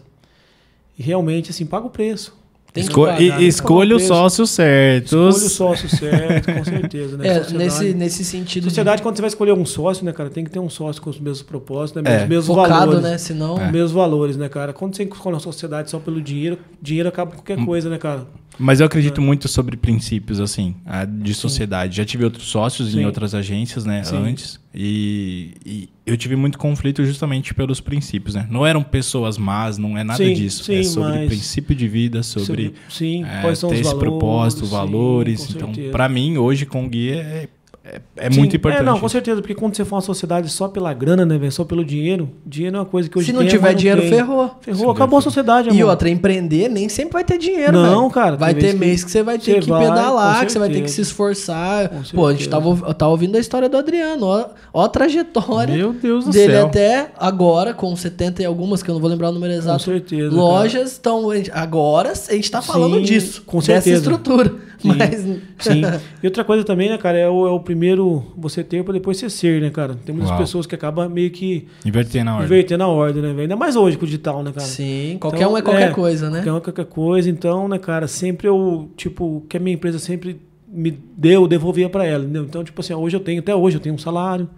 [0.98, 2.42] E realmente, assim, paga o preço.
[2.74, 3.44] Tem que Esco- pagar, e- né?
[3.44, 5.12] escolha o sócios certos.
[5.36, 7.28] Escolha o sócio certo, com certeza, né?
[7.28, 8.64] É, nesse, nesse sentido.
[8.64, 11.00] de- Sociedade, quando você vai escolher um sócio, né, cara, tem que ter um sócio
[11.00, 12.16] com os mesmos propósitos, né?
[12.22, 12.24] É.
[12.24, 13.02] Os mesmos focado, valores.
[13.04, 13.18] né?
[13.20, 13.56] Senão.
[13.64, 14.74] Os mesmos valores, né, cara?
[14.74, 17.44] Quando você escolhe uma sociedade só pelo dinheiro, dinheiro acaba com Hum.
[17.46, 18.26] qualquer coisa, né, cara?
[18.58, 20.74] Mas eu acredito muito sobre princípios, assim,
[21.22, 21.98] de sociedade.
[21.98, 23.06] Já tive outros sócios em Sim.
[23.06, 24.18] outras agências, né, Sim.
[24.18, 24.60] antes.
[24.76, 28.48] E, e eu tive muito conflito justamente pelos princípios, né?
[28.50, 30.64] Não eram pessoas más, não é nada Sim, disso.
[30.64, 34.10] sim, é sobre princípio de vida, sobre Sim, é, quais são ter os esse valores.
[34.10, 35.50] propósito, valores.
[35.56, 37.48] então, pra mim, hoje, com o guia, é,
[37.86, 38.82] é, é Sim, muito importante.
[38.82, 41.52] É, não, com certeza, porque quando você for uma sociedade só pela grana, né, velho?
[41.52, 44.00] Só pelo dinheiro, dinheiro é uma coisa que hoje Se não tem, tiver mas dinheiro,
[44.02, 44.10] tem.
[44.10, 44.52] ferrou.
[44.62, 45.90] Ferrou, acabou a sociedade, E amor.
[45.90, 48.12] outra, empreender nem sempre vai ter dinheiro, Não, velho.
[48.12, 50.70] cara, Vai ter mês que você vai ter que vai, pedalar, com que você vai
[50.70, 51.90] ter que se esforçar.
[51.90, 55.76] Com Pô, a gente tava, tava ouvindo a história do Adriano, ó, ó a trajetória
[55.76, 56.66] Meu Deus do dele céu.
[56.68, 59.84] até agora, com 70 e algumas, que eu não vou lembrar o número Com exato.
[59.84, 60.34] certeza.
[60.34, 61.02] Lojas,
[61.34, 63.98] gente- agora a gente tá falando Sim, disso, com dessa certeza.
[64.10, 64.54] estrutura.
[64.84, 65.22] Sim, Mas
[65.60, 65.82] Sim.
[66.22, 69.18] E outra coisa também, né, cara, é o, é o primeiro você ter pra depois
[69.18, 69.96] você ser, né, cara?
[69.96, 70.40] Tem muitas Uau.
[70.40, 72.46] pessoas que acabam meio que Inverter na ordem.
[72.46, 73.42] invertendo a ordem, né, velho?
[73.42, 74.68] Ainda mais hoje com o digital, né, cara?
[74.68, 76.40] sim, qualquer Então, um é qualquer é, coisa, né?
[76.40, 77.30] Qualquer um é qualquer coisa.
[77.30, 81.88] Então, né, cara, sempre eu, tipo, que a minha empresa sempre me deu, eu devolvia
[81.88, 82.44] pra ela, entendeu?
[82.44, 84.50] Então, tipo assim, hoje eu tenho, até hoje eu tenho um salário.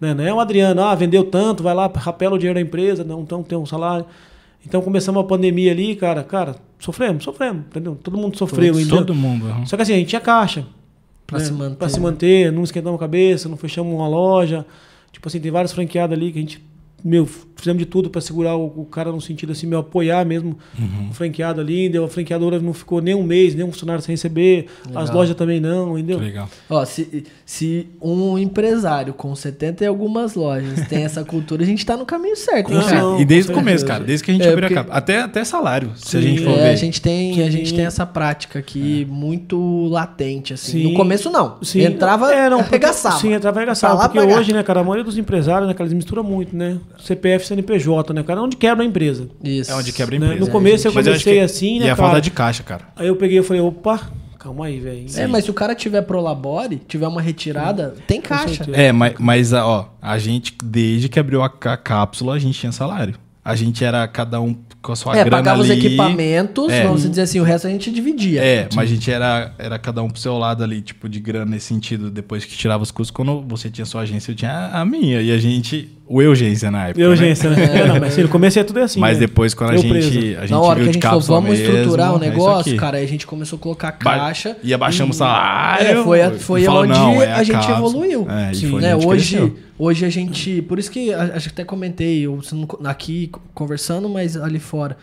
[0.00, 0.14] Né?
[0.14, 3.20] Não é o Adriano, ah, vendeu tanto, vai lá, rapela o dinheiro da empresa, não,
[3.20, 4.06] então tem um salário.
[4.64, 7.98] Então começamos a pandemia ali, cara, cara, sofremos, sofremos, entendeu?
[8.02, 8.98] Todo mundo sofreu, entendeu?
[8.98, 9.46] Todo mundo.
[9.46, 9.66] aham.
[9.66, 10.66] Só que assim, a gente tinha caixa.
[11.26, 11.44] Pra né?
[11.44, 11.76] se manter.
[11.76, 14.66] Pra se manter, não esquentamos a cabeça, não fechamos uma loja.
[15.12, 16.62] Tipo assim, tem vários franqueados ali que a gente,
[17.02, 17.28] meu,
[17.60, 21.08] fizemos de tudo pra segurar o, o cara no sentido assim, meu, apoiar mesmo Uhum.
[21.10, 21.88] o franqueado ali.
[21.88, 24.66] Deu, a franqueadora não ficou nem um mês, nem um funcionário sem receber.
[24.88, 25.14] As Legal.
[25.14, 26.18] lojas também não, entendeu?
[26.18, 26.48] Que legal.
[26.68, 31.84] Ó, se, se um empresário com 70 e algumas lojas tem essa cultura, a gente
[31.86, 33.00] tá no caminho certo, hein, Não, cara?
[33.00, 33.20] não.
[33.20, 34.02] e desde o com começo, cara.
[34.04, 34.96] Desde que a gente É, abriu porque- a capa.
[34.96, 36.28] Até, até salário, se a Sim.
[36.28, 36.70] gente for É, ver.
[36.70, 37.76] a gente tem, a gente Sim.
[37.76, 40.72] tem essa prática aqui muito latente, assim.
[40.72, 40.84] Sim.
[40.84, 41.58] No começo, não.
[41.62, 41.82] Sim.
[41.82, 43.18] Entrava, é, não, arregaçava.
[43.18, 44.08] Sim, entrava arregaçava.
[44.08, 46.78] Porque hoje, né, cara, a maioria dos empresários, né, cara, eles misturam muito, né?
[46.98, 48.40] CPF, CNPJ, né, cara?
[48.42, 49.28] Onde quebra a empresa.
[49.42, 49.70] Isso.
[49.70, 50.26] É onde quebra a Né?
[50.26, 50.44] empresa.
[50.46, 52.20] No começo eu Mas acho comecei que- assim, E né, a falta cara?
[52.22, 52.84] de caixa, cara.
[52.96, 55.06] Aí eu peguei e falei, opa, calma aí, velho.
[55.16, 58.64] É, mas se o cara tiver prolabore, tiver uma retirada, tem caixa.
[58.72, 62.72] É, mas, mas ó, a gente, desde que abriu a, ca- cápsula, a gente tinha
[62.72, 63.14] salário.
[63.42, 65.70] A gente era cada um com a sua É, grana pagava ali.
[65.72, 66.82] os equipamentos, É.
[66.84, 68.42] vamos dizer assim, o resto a gente dividia.
[68.42, 71.46] É, mas a gente era, era cada um pro seu lado ali, tipo, de grana
[71.46, 73.10] nesse sentido, depois que tirava os custos.
[73.10, 75.20] Quando você tinha sua agência, eu tinha a minha.
[75.22, 75.88] E a gente.
[76.06, 77.00] O Urgência na época.
[77.00, 77.16] Eu, né?
[77.16, 77.80] gente, né?
[77.82, 78.98] É, não, mas assim, no começo é tudo assim.
[78.98, 79.26] Mas né?
[79.26, 80.08] depois, quando a gente, preso.
[80.08, 82.18] a gente Na hora viu que a de gente falou, vamos mesmo, estruturar o é
[82.18, 82.80] negócio, aqui.
[82.80, 84.56] cara, aí a gente começou a colocar Ba- caixa.
[84.62, 85.86] E abaixamos o salário.
[86.00, 87.78] É, foi, a- foi falou, onde não, é a, gente cápsula.
[87.78, 88.26] evoluiu.
[88.28, 88.70] É, Sim.
[88.70, 88.92] foi né?
[88.92, 89.58] a gente Hoje, cresceu.
[89.82, 90.62] Hoje a gente.
[90.62, 92.40] Por isso que a- acho que até comentei, eu
[92.84, 94.96] aqui conversando, mas ali fora.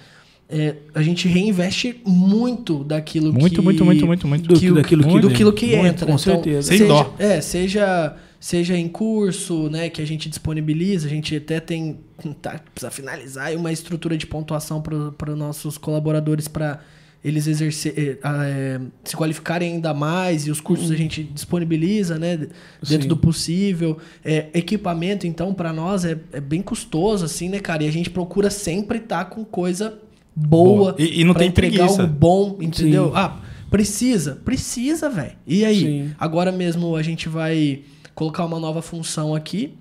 [0.50, 3.62] é, a gente reinveste muito daquilo Muito, que.
[3.62, 4.48] muito, muito, muito, muito.
[4.58, 6.06] que, Do- daquilo que- do aquilo que muito, entra.
[6.06, 6.70] com Então, certeza.
[6.70, 7.14] Sem seja, dó.
[7.20, 11.98] É, seja, seja em curso, né, que a gente disponibiliza, a gente até tem.
[12.42, 16.80] Tá, precisa finalizar aí uma estrutura de pontuação para os nossos colaboradores para
[17.24, 22.18] eles exercer, eh, ah, eh, se qualificarem ainda mais e os cursos a gente disponibiliza,
[22.18, 23.08] né, dentro Sim.
[23.08, 23.98] do possível.
[24.24, 27.84] É, equipamento, então, para nós é, é bem custoso, assim, né, cara?
[27.84, 30.00] E a gente procura sempre estar com coisa
[30.36, 30.94] boa.
[30.94, 30.96] Boa.
[31.00, 32.04] E- e não tem entregar preguiça.
[32.04, 33.08] algo bom, entendeu?
[33.08, 33.14] Sim.
[33.16, 33.38] Ah,
[33.70, 34.36] precisa?
[34.46, 35.34] Precisa, velho.
[35.46, 35.80] E aí?
[35.80, 36.12] Sim.
[36.20, 37.82] Agora mesmo a gente vai
[38.16, 39.74] colocar uma nova função aqui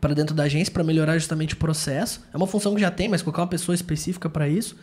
[0.00, 2.22] para dentro da agência para melhorar justamente o processo.
[2.32, 4.76] É uma função que já tem, mas colocar uma pessoa específica para isso.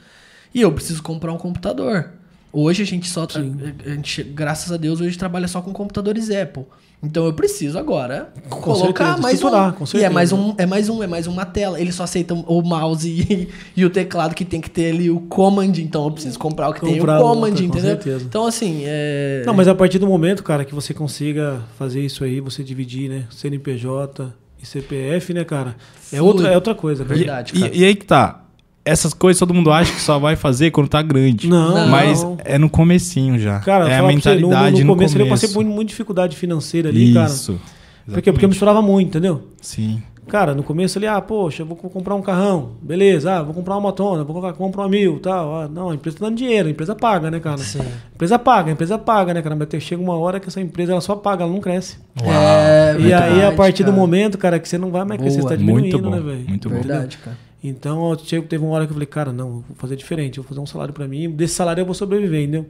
[0.53, 2.11] E eu preciso comprar um computador.
[2.51, 3.27] Hoje a gente só.
[3.35, 6.65] A gente, graças a Deus, hoje trabalha só com computadores Apple.
[7.01, 9.71] Então eu preciso agora colocar certeza, mais um.
[9.71, 10.09] com e é certeza.
[10.09, 11.79] mais um, é mais um, é mais uma tela.
[11.79, 13.47] Eles só aceitam o mouse e,
[13.77, 15.71] e o teclado que tem que ter ali o command.
[15.77, 17.81] Então eu preciso comprar o que tem o Comprar command, outra, com entendeu?
[17.91, 18.25] certeza.
[18.27, 19.43] Então assim, é.
[19.45, 23.09] Não, mas a partir do momento, cara, que você consiga fazer isso aí, você dividir,
[23.09, 23.25] né?
[23.29, 25.77] CNPJ e CPF, né, cara?
[26.11, 26.21] É Flui.
[26.27, 27.15] outra, é outra coisa, cara.
[27.15, 27.75] Verdade, E, cara.
[27.75, 28.43] e aí que tá.
[28.85, 31.47] Essas coisas todo mundo acha que só vai fazer quando tá grande.
[31.47, 32.37] Não, Mas não.
[32.43, 33.59] é no comecinho já.
[33.59, 35.47] Cara, é a pra você, no- mentalidade no, no, começo, ali eu começo.
[35.47, 37.27] passei por muita dificuldade financeira ali, cara.
[37.27, 37.59] Isso.
[38.07, 38.31] Por quê?
[38.31, 39.43] Porque eu misturava muito, entendeu?
[39.61, 40.01] Sim.
[40.27, 43.73] Cara, no começo ali, ah, poxa, eu vou comprar um carrão, beleza, ah, vou comprar
[43.73, 45.55] uma motona, vou comprar, uma mil tal.
[45.61, 47.57] Ah, não, a empresa tá dando dinheiro, a empresa paga, né, cara?
[47.57, 47.79] Sim.
[47.81, 49.55] A empresa paga, a empresa paga, né, cara?
[49.55, 51.97] Mas chega uma hora que essa empresa ela só paga, ela não cresce.
[52.23, 53.97] É, e aí, a partir do cara.
[53.99, 55.49] momento, cara, que você não vai mais crescer, você Boa.
[55.51, 56.47] tá diminuindo, Muito bom, né, velho?
[56.47, 56.75] muito bom.
[56.75, 57.37] Verdade, cara.
[57.63, 60.37] Então, eu chego- teve uma hora que eu falei, cara, não, eu vou fazer diferente,
[60.37, 62.65] eu vou fazer um salário pra mim, desse salário eu vou sobreviver, entendeu?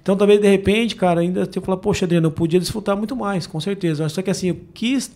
[0.00, 3.46] Então, talvez, de repente, cara, ainda eu falar, poxa, Adriano, eu podia desfrutar muito mais,
[3.46, 4.08] com certeza.
[4.08, 5.10] Só que assim, eu quis,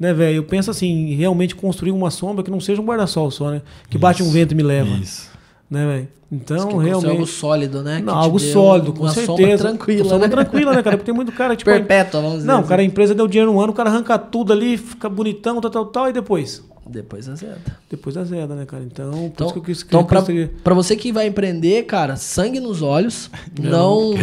[0.00, 3.50] né, velho, eu penso assim, realmente construir uma sombra que não seja um guarda-sol só,
[3.50, 3.62] né?
[3.88, 5.30] Que bate um Isso, vento e me leva, Isso.
[5.70, 6.02] né, velho?
[6.02, 7.10] Isso Então, realmente...
[7.10, 8.00] algo sólido, né?
[8.02, 9.68] Não, algo sólido, com uma sombra certeza.
[9.68, 10.34] tranquila, sombra né?
[10.34, 10.96] tranquila, né, cara?
[10.96, 11.68] Porque tem muito cara, tipo...
[11.70, 12.48] Perpétua, vamos dizer.
[12.48, 12.68] Não, assim.
[12.68, 15.70] cara, a empresa deu dinheiro no ano, o cara arranca tudo ali, fica bonitão, tal,
[15.70, 16.64] tal, tal, e depois?
[16.84, 17.60] Depois azeda.
[17.88, 18.82] Depois da Zeda, né, cara?
[18.82, 19.82] Então, por Então, isso que eu quis...
[19.82, 20.22] então que pra,
[20.64, 23.30] pra você que vai empreender, cara, sangue nos olhos.
[23.60, 24.16] Não, não.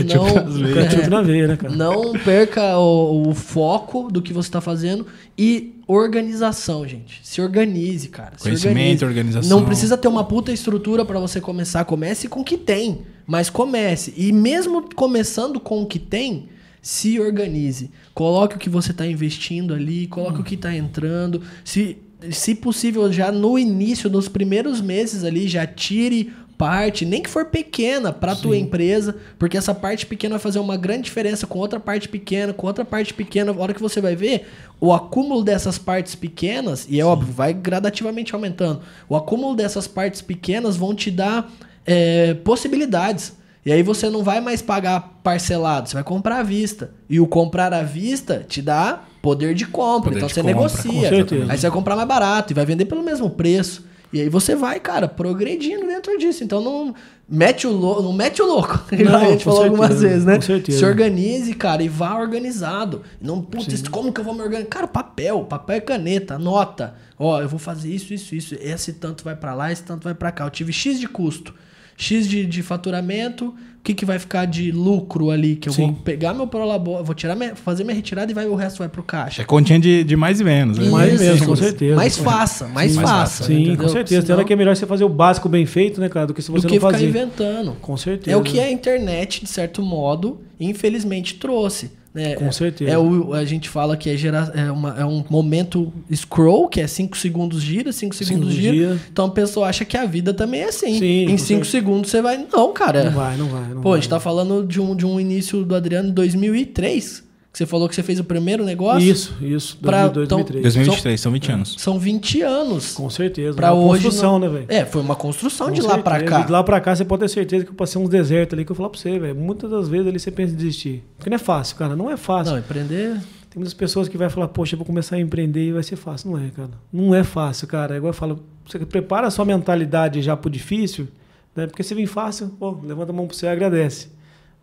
[0.74, 1.74] Ketchup é, na veia, né, cara?
[1.74, 5.06] não perca o, o foco do que você tá fazendo
[5.38, 7.22] e organização, gente.
[7.24, 8.34] Se organize, cara.
[8.38, 9.06] Se Conhecimento, organize.
[9.06, 9.58] organização.
[9.60, 11.86] Não precisa ter uma puta estrutura pra você começar.
[11.86, 14.14] Comece com o que tem, mas comece.
[14.18, 16.50] E mesmo começando com o que tem,
[16.82, 17.90] se organize.
[18.14, 21.42] Coloque o que você está investindo ali, coloque o que está entrando.
[21.64, 21.98] Se,
[22.32, 27.46] se possível, já no início, nos primeiros meses ali, já tire parte, nem que for
[27.46, 31.80] pequena, para tua empresa, porque essa parte pequena vai fazer uma grande diferença com outra
[31.80, 33.54] parte pequena, com outra parte pequena.
[33.54, 34.46] A hora que você vai ver,
[34.78, 38.82] o acúmulo dessas partes pequenas, e é óbvio, vai gradativamente aumentando.
[39.08, 41.50] O acúmulo dessas partes pequenas vão te dar
[41.86, 43.34] é, possibilidades.
[43.66, 46.92] E aí você não vai mais pagar parcelado, você vai comprar à vista.
[47.10, 50.12] E o comprar à vista te dá poder de compra.
[50.12, 51.10] Poder então de você compra, negocia.
[51.50, 53.88] Aí você vai comprar mais barato e vai vender pelo mesmo preço.
[54.12, 56.44] E aí você vai, cara, progredindo dentro disso.
[56.44, 56.96] Então não
[57.28, 58.84] mete o louco, não mete o louco.
[58.92, 60.36] Não, a gente falou algumas certeza, vezes, né?
[60.36, 60.80] com certeza.
[60.80, 63.04] Se organize, cara, e vá organizado.
[63.22, 64.68] Não, putz, como que eu vou me organizar?
[64.68, 66.96] Cara, papel, papel e caneta, anota.
[67.20, 68.56] Ó, eu vou fazer isso, isso, isso.
[68.60, 70.46] Esse tanto vai pra lá, esse tanto vai pra cá.
[70.46, 71.54] Eu tive X de custo,
[72.02, 73.48] X de, de faturamento.
[73.48, 75.56] O que, que vai ficar de lucro ali?
[75.56, 75.86] Que eu Sim.
[75.88, 78.90] vou pegar meu prolabor, vou tirar minha- fazer minha retirada e vai, o resto vai
[78.90, 79.42] pro caixa.
[79.42, 80.78] É continha de, de mais e menos.
[80.78, 80.90] né?
[80.90, 81.96] Mais Isso, mesmo, com certeza.
[81.96, 83.44] Mais faça, mais mais faça.
[83.46, 83.78] Sim, entendeu?
[83.78, 84.22] com certeza.
[84.22, 86.34] Tem Senão- hora que é melhor você fazer o básico bem feito, né, cara, do
[86.34, 87.08] que se do você que não ficar fazer.
[87.08, 87.78] inventando.
[87.82, 88.36] Com certeza.
[88.36, 91.92] É o que a internet, de certo modo, infelizmente trouxe.
[92.20, 92.36] Né?
[92.36, 92.92] Com É- certeza.
[92.92, 96.82] É o, a gente fala que é, gera, é, uma- é um momento scroll, que
[96.82, 98.74] é 5 segundos gira, 5 segundos Cinco gira.
[98.76, 99.00] gira.
[99.12, 101.00] Então a pessoa acha que a vida também é assim.
[101.00, 101.72] Sim, em com 5 certeza.
[101.72, 102.46] segundos você vai.
[102.52, 103.06] Não, cara.
[103.06, 103.68] Não vai, não vai.
[103.70, 104.02] Não Pô, a vai.
[104.02, 107.24] gente tá falando de um, de um início do Adriano em 2003.
[107.52, 109.02] Que você falou que você fez o primeiro negócio.
[109.02, 109.76] Isso, isso.
[109.78, 110.62] Pra- 2002, então- 2003.
[110.76, 111.76] 2023, são 20 anos.
[111.80, 112.92] São 20 anos.
[112.94, 113.56] Com certeza.
[113.56, 114.04] Pra é uma hoje.
[114.04, 114.66] construção, não- né, velho?
[114.70, 116.40] É, foi uma construção Com de lá pra certeza.
[116.42, 116.46] cá.
[116.46, 118.72] De lá pra cá, você pode ter certeza que eu passei uns desertos ali que
[118.72, 119.36] eu falo pra você, velho.
[119.36, 121.04] Muitas das vezes ali você pensa em desistir.
[121.18, 121.96] Porque não é fácil, cara.
[121.96, 122.54] Não é fácil.
[122.54, 123.14] Não, empreender.
[123.50, 125.96] Tem muitas pessoas que vai falar, poxa, eu vou começar a empreender e vai ser
[125.96, 126.30] fácil.
[126.30, 126.70] Não é, cara.
[126.94, 127.96] Não é fácil, cara.
[127.96, 131.08] É igual eu falo, você prepara a sua mentalidade já pro difícil,
[131.56, 131.66] né?
[131.66, 134.10] Porque se vir fácil, pô, levanta a mão pro céu e agradece.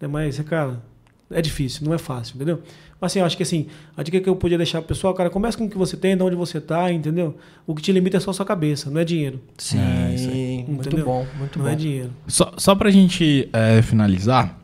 [0.00, 0.06] Né?
[0.06, 0.80] Mas, cara,
[1.30, 2.62] é difícil, não é fácil, entendeu?
[3.00, 3.66] Mas assim, eu acho que assim,
[3.96, 6.16] a dica que eu podia deixar pro pessoal, cara, começa com o que você tem,
[6.16, 7.36] de onde você tá, entendeu?
[7.66, 9.40] O que te limita é só a sua cabeça, não é dinheiro.
[9.58, 10.64] Sim, É, isso aí.
[10.66, 11.04] muito Entendeu?
[11.04, 11.72] bom, muito não bom.
[11.72, 12.10] é dinheiro.
[12.26, 14.58] Só, só pra gente é, finalizar,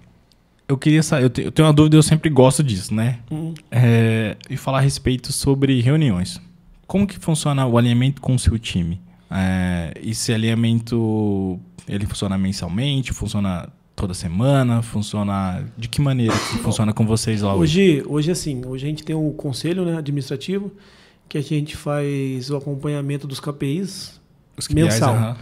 [0.66, 1.24] eu queria saber.
[1.24, 3.18] Eu, te- eu tenho uma dúvida, eu sempre gosto disso, né?
[3.30, 3.52] Hum.
[3.70, 6.40] É, e falar a respeito sobre reuniões.
[6.86, 8.98] Como que funciona o alinhamento com o seu time?
[9.30, 13.12] É, esse alinhamento, ele funciona mensalmente?
[13.12, 13.68] Funciona
[14.02, 14.82] toda semana?
[14.82, 15.64] Funciona...
[15.78, 18.00] De que maneira que funciona com vocês lá hoje?
[18.00, 20.72] Hoje, hoje assim, hoje a gente tem o conselho né, administrativo,
[21.28, 24.20] que a gente faz o acompanhamento dos KPIs,
[24.56, 25.36] Os KPIs, mensal.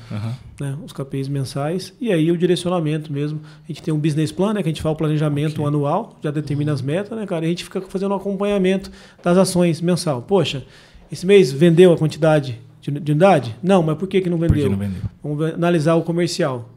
[0.60, 3.40] né, os KPIs mensais, e aí o direcionamento mesmo.
[3.64, 5.66] A gente tem um business plan, né, que a gente faz o planejamento Ok.
[5.66, 8.90] anual, já determina as metas, né, cara, e a gente fica fazendo um acompanhamento
[9.24, 10.20] das ações mensal.
[10.20, 10.64] Poxa,
[11.10, 13.56] esse mês vendeu a quantidade de, de unidade?
[13.62, 14.64] Não, mas por que, que não vendeu?
[14.64, 15.00] que não vendeu?
[15.24, 16.68] Vamos analisar o comercial.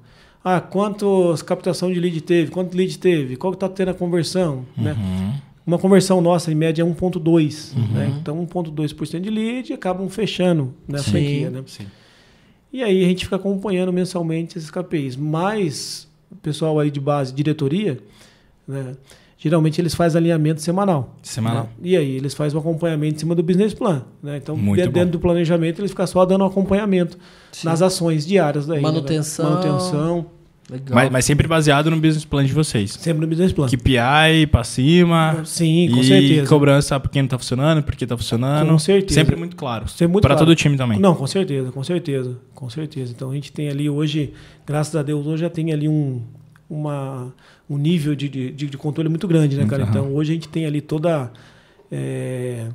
[0.44, 2.52] Ah, quantos captação de lead teve?
[2.52, 3.38] Quanto lead teve?
[3.38, 4.66] Qual que está tendo a conversão?
[4.78, 4.94] Né?
[4.94, 5.34] Uhum.
[5.66, 7.74] uma conversão nossa, em média, é 1,2.
[7.94, 8.14] Né?
[8.20, 11.12] Então, 1,2% de lead acabam fechando na Sim.
[11.12, 11.50] franquia.
[11.50, 11.64] Né?
[11.66, 11.86] Sim.
[12.74, 15.16] E aí a gente fica acompanhando mensalmente esses KPIs.
[15.16, 18.00] Mas o pessoal aí de base, diretoria,
[18.68, 18.96] né,
[19.44, 21.18] geralmente eles fazem alinhamento semanal.
[21.22, 21.64] Semanal.
[21.64, 21.70] né?
[21.84, 24.04] E aí eles fazem um acompanhamento em cima do business plan.
[24.22, 24.38] Né?
[24.38, 25.00] Então, Muito dentro, bom.
[25.00, 27.18] dentro do planejamento, eles ficam só dando um acompanhamento
[27.52, 27.68] Sim.
[27.68, 28.78] nas ações diárias daí.
[28.78, 29.46] né, Manutenção.
[29.46, 29.74] velho?
[29.74, 30.26] Manutenção.
[30.72, 30.96] Legal.
[30.96, 32.92] Mas, mas sempre baseado no business plan de vocês.
[32.92, 33.68] Sempre no business plan.
[33.68, 35.42] KPI pra cima.
[35.44, 36.48] Sim, com e certeza.
[36.48, 38.70] cobrança por quem não tá funcionando, por que tá funcionando.
[38.70, 39.20] Com certeza.
[39.20, 39.90] Sempre muito claro.
[39.90, 40.46] Sempre muito pra claro.
[40.46, 40.98] todo o time também.
[41.00, 43.12] Não, com certeza, com certeza, com certeza.
[43.14, 44.32] Então a gente tem ali hoje,
[44.66, 46.22] graças a Deus, hoje já tem ali um,
[46.74, 47.34] uma,
[47.70, 49.84] um nível de, de, de controle muito grande, né, cara?
[49.84, 49.90] Aham.
[49.92, 51.32] Então hoje a gente tem ali toda.
[51.92, 52.68] é,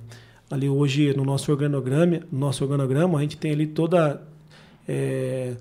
[0.50, 4.22] ali hoje no nosso organograma, no nosso organograma, a gente tem ali toda
[4.88, 5.54] é,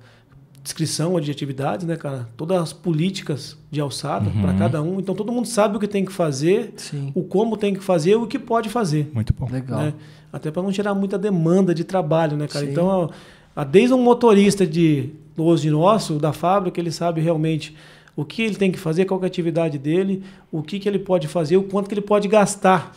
[0.63, 2.27] descrição de atividades, né, cara?
[2.37, 4.41] Todas as políticas de alçada Uhum.
[4.41, 4.99] para cada um.
[4.99, 7.11] Então todo mundo sabe o que tem que fazer, Sim.
[7.15, 9.47] o como tem que fazer e o que pode fazer Muito bom.
[9.51, 9.79] Legal.
[9.79, 9.93] né?
[10.31, 12.65] Até para não gerar muita demanda de trabalho, né, cara?
[12.65, 12.71] Sim.
[12.71, 13.09] Então,
[13.55, 17.75] a- desde um motorista de hoje nosso, da fábrica, ele sabe realmente
[18.17, 20.89] o que ele tem que fazer, qual que é a atividade dele, o que, que
[20.89, 22.93] ele pode fazer, o quanto que ele pode gastar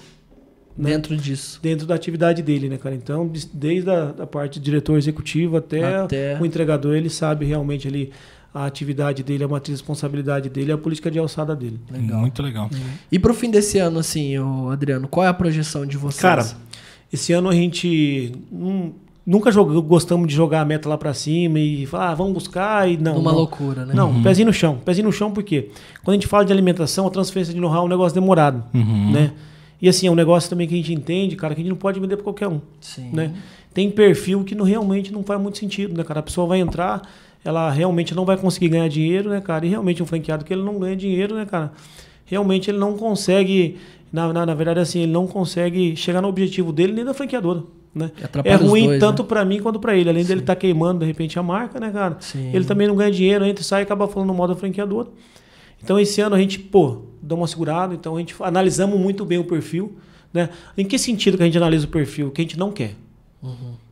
[0.76, 0.90] né?
[0.92, 1.60] Dentro disso.
[1.62, 2.94] dentro da atividade dele, né, cara?
[2.94, 7.86] Então, des- desde a da parte diretor executivo até, Até- o entregador, ele sabe realmente
[7.86, 8.10] ali
[8.54, 11.78] a atividade dele, a matriz de responsabilidade dele, a política de alçada dele.
[11.90, 12.20] Legal.
[12.20, 12.70] Muito legal.
[13.12, 14.34] E pro fim desse ano, assim,
[14.72, 16.22] Adriano, qual é a projeção de vocês?
[16.22, 16.46] Cara,
[17.12, 18.92] esse ano a gente hum,
[19.30, 22.90] nunca jogou, gostamos de jogar a meta lá pra cima e falar, ah, vamos buscar
[22.90, 23.14] e não.
[23.14, 23.38] Numa não.
[23.38, 23.94] loucura, né?
[23.94, 24.76] Não, pezinho no chão.
[24.84, 25.70] Pezinho no chão por quê?
[26.02, 29.12] Quando a gente fala de alimentação, a transferência de know-how é um negócio demorado, Uhum.
[29.12, 29.32] né?
[29.80, 31.76] E assim, é um negócio também que a gente entende, cara, que a gente não
[31.78, 33.10] pode vender pra qualquer um, Sim.
[33.12, 33.32] né?
[33.72, 36.18] Tem perfil que não, realmente não faz muito sentido, né, cara?
[36.18, 37.00] A pessoa vai entrar,
[37.44, 39.64] ela realmente não vai conseguir ganhar dinheiro, né, cara?
[39.64, 41.72] E realmente um franqueado que ele não ganha dinheiro, né, cara?
[42.26, 43.78] Realmente ele não consegue,
[44.12, 47.62] na, na, na verdade, assim, ele não consegue chegar no objetivo dele nem da franqueadora,
[47.94, 48.10] né?
[48.44, 49.28] É ruim dois, tanto né?
[49.28, 50.08] pra mim quanto pra ele.
[50.08, 52.16] Além dele estar queimando, de repente, a marca, né, cara?
[52.20, 52.50] Sim.
[52.54, 55.08] Ele também não ganha dinheiro, entra e sai e acaba falando mal da franqueadora.
[55.82, 57.94] Então, esse ano a gente, pô, dá uma segurada.
[57.94, 59.96] Então, a gente analisamos muito bem o perfil.
[60.32, 60.48] Né?
[60.76, 62.28] Em que sentido que a gente analisa o perfil?
[62.28, 62.94] O que a gente não quer.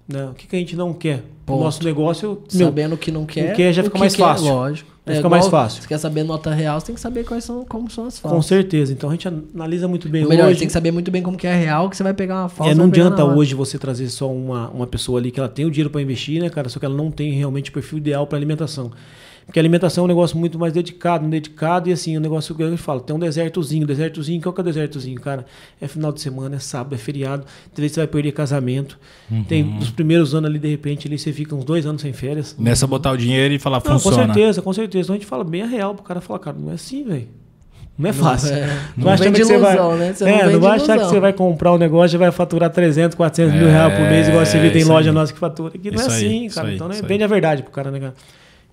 [0.09, 0.24] Né?
[0.24, 1.22] O que, que a gente não quer?
[1.47, 3.72] O nosso negócio, meu, Sabendo o que não quer.
[3.72, 4.47] já o fica que mais quer, fácil.
[4.47, 4.90] Lógico.
[5.06, 5.82] Já fica mais fácil.
[5.82, 8.28] Se quer saber nota real, você tem que saber quais são, como são as com
[8.28, 8.47] falsas.
[8.47, 8.93] certeza.
[8.93, 10.59] Então, a gente analisa muito bem Ou melhor, hoje.
[10.59, 12.72] tem que saber muito bem como que é real, que você vai pegar uma falsa.
[12.72, 15.70] É, não adianta hoje você trazer só uma, uma pessoa ali que ela tem o
[15.70, 16.68] dinheiro para investir, né, cara?
[16.68, 18.90] Só que ela não tem realmente o perfil ideal para alimentação.
[19.49, 22.55] Porque a alimentação é um negócio muito mais dedicado, um dedicado, e assim, o negócio
[22.55, 25.47] que eu falo, tem um desertozinho, desertozinho, qual que é o desertozinho, cara?
[25.81, 28.99] É final de semana, é sábado, é feriado, às vezes você vai perder casamento.
[29.49, 32.55] Tem os primeiros anos ali, de repente, ali você fica uns dois anos sem férias.
[32.59, 34.35] Nessa botar o dinheiro e falar Não, com funciona.
[34.35, 35.07] certeza, com certeza.
[35.07, 37.29] Então a gente fala bem a real pro cara falar, cara, não é assim, velho.
[37.97, 38.55] Não é Não fácil.
[38.55, 40.12] é- Não, achando vende que você vai, né?
[40.12, 41.09] Você é, não vai achar que ilusão.
[41.09, 44.29] você vai comprar um negócio e vai faturar 300, 400 mil É, reais por mês,
[44.29, 45.15] igual você vê tem loja aí.
[45.15, 45.73] nossa que fatura.
[45.77, 46.69] Que não é Isso aí, assim, isso cara.
[46.69, 47.03] aí, então, né, aí.
[47.09, 48.15] vende a verdade pro cara, né, cara?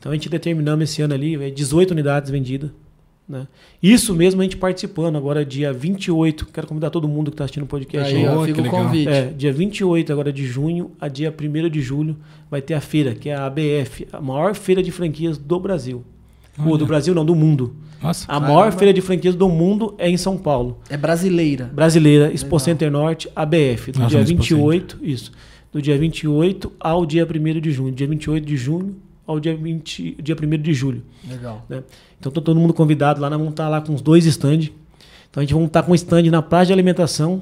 [0.05, 2.69] Então a gente determinamos esse ano ali, é 18 unidades vendidas.
[3.27, 3.47] Né?
[3.81, 6.45] Isso mesmo a gente participando, agora dia 28.
[6.53, 8.45] Quero convidar todo mundo que está assistindo o podcast Aí, aí.
[8.45, 9.09] fica que o convite.
[9.09, 12.15] É, dia 28 agora de junho a dia 1 de julho
[12.51, 16.05] vai ter a feira, que é a ABF, a maior feira de franquias do Brasil.
[16.63, 17.75] Ou do Brasil não, do mundo.
[17.99, 18.31] Nossa.
[18.31, 18.77] A maior Caramba.
[18.77, 20.77] feira de franquias do mundo é em São Paulo.
[20.87, 21.65] É brasileira.
[21.73, 22.59] Brasileira, Expo Legal.
[22.59, 25.31] Center Norte, ABF, do Nossa, dia no Expo 28, isso.
[25.73, 27.91] Do dia 28 ao dia 1 de junho.
[27.91, 28.95] Dia 28 de junho
[29.27, 31.01] ao dia, 20, dia 1 de julho.
[31.29, 31.65] Legal.
[31.69, 31.83] né?
[32.19, 34.71] Então tá todo mundo convidado lá, nós vamos estar lá com os dois stands.
[35.29, 37.41] Então a gente vamos estar com um stand na praça de alimentação,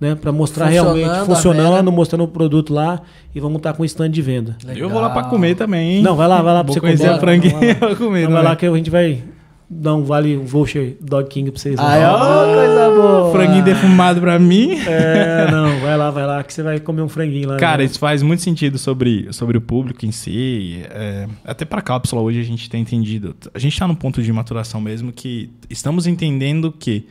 [0.00, 0.14] né?
[0.14, 3.02] Para mostrar Funcionando, realmente funcionando, mostrando o produto lá
[3.34, 4.56] e vamos estar com um stand de venda.
[4.74, 6.02] Eu vou lá pra comer também, hein?
[6.02, 7.16] Não, vai lá, vai lá pra Vou você conhecer comer.
[7.16, 7.74] a franguinha Vai lá.
[7.74, 8.24] pra comer.
[8.24, 9.22] Não, vai lá que a gente vai
[9.72, 11.78] dar um vale, um voucher Dog King pra vocês.
[11.78, 13.30] Aí, ó, coisa boa.
[13.30, 14.72] Franguinho defumado pra mim.
[14.84, 17.56] É, não, vai lá, vai lá que você vai comer um franguinho lá.
[17.56, 17.84] Cara, né?
[17.84, 20.82] isso faz muito sentido sobre, sobre o público em si.
[20.90, 23.36] é, até para a cápsula hoje a gente tem entendido.
[23.54, 27.06] A gente está num ponto de maturação mesmo que estamos entendendo que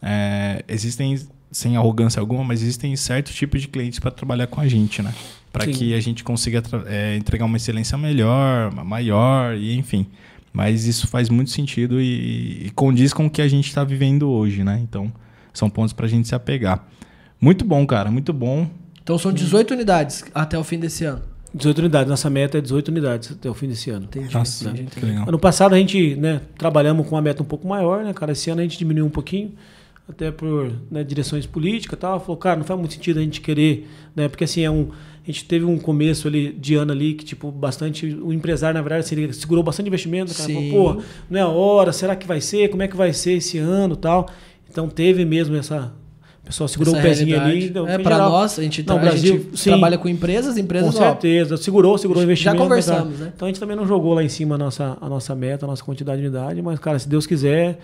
[0.00, 1.18] é, existem,
[1.50, 5.12] sem arrogância alguma, mas existem certos tipos de clientes para trabalhar com a gente, né?
[5.52, 5.72] Para Sim.
[5.72, 10.06] que a gente consiga é, entregar uma excelência melhor, maior, e enfim.
[10.54, 14.30] Mas isso faz muito sentido e, e condiz com o que a gente está vivendo
[14.30, 14.78] hoje, né?
[14.80, 15.12] Então,
[15.52, 16.86] são pontos para a gente se apegar.
[17.40, 18.70] Muito bom, cara, muito bom.
[19.02, 21.22] Então são 18 unidades até o fim desse ano.
[21.52, 24.04] 18 unidades, nossa meta é 18 unidades até o fim desse ano.
[24.04, 24.32] Entendi.
[24.32, 25.28] Nossa, entendi, entendi.
[25.28, 28.32] Ano passado a gente, né, trabalhamos com uma meta um pouco maior, né, cara?
[28.32, 29.52] Esse ano a gente diminuiu um pouquinho,
[30.08, 32.20] até por né, direções políticas tal.
[32.20, 34.28] Falou, cara, não faz muito sentido a gente querer, né?
[34.28, 34.88] Porque assim, é um,
[35.22, 38.06] a gente teve um começo ali de ano ali que, tipo, bastante.
[38.06, 40.44] O empresário, na verdade, assim, segurou bastante investimento, cara.
[40.46, 40.70] Sim.
[40.70, 42.68] Falou, pô, não é a hora, será que vai ser?
[42.68, 44.28] Como é que vai ser esse ano tal?
[44.70, 45.92] Então teve mesmo essa.
[46.42, 47.56] O pessoal segurou Essa o pezinho realidade.
[47.64, 47.70] ali.
[47.70, 49.70] deu- É, para nós, a gente, Não, o a Brasil, gente sim.
[49.70, 51.56] trabalha com empresas, empresas, Com ó, certeza.
[51.56, 52.58] Segurou, segurou o Já investimento.
[52.62, 53.24] conversamos, cara.
[53.24, 53.32] né?
[53.34, 55.68] Então a gente também não jogou lá em cima a nossa, a nossa meta, a
[55.68, 57.78] nossa quantidade de unidade, mas, cara, se Deus quiser,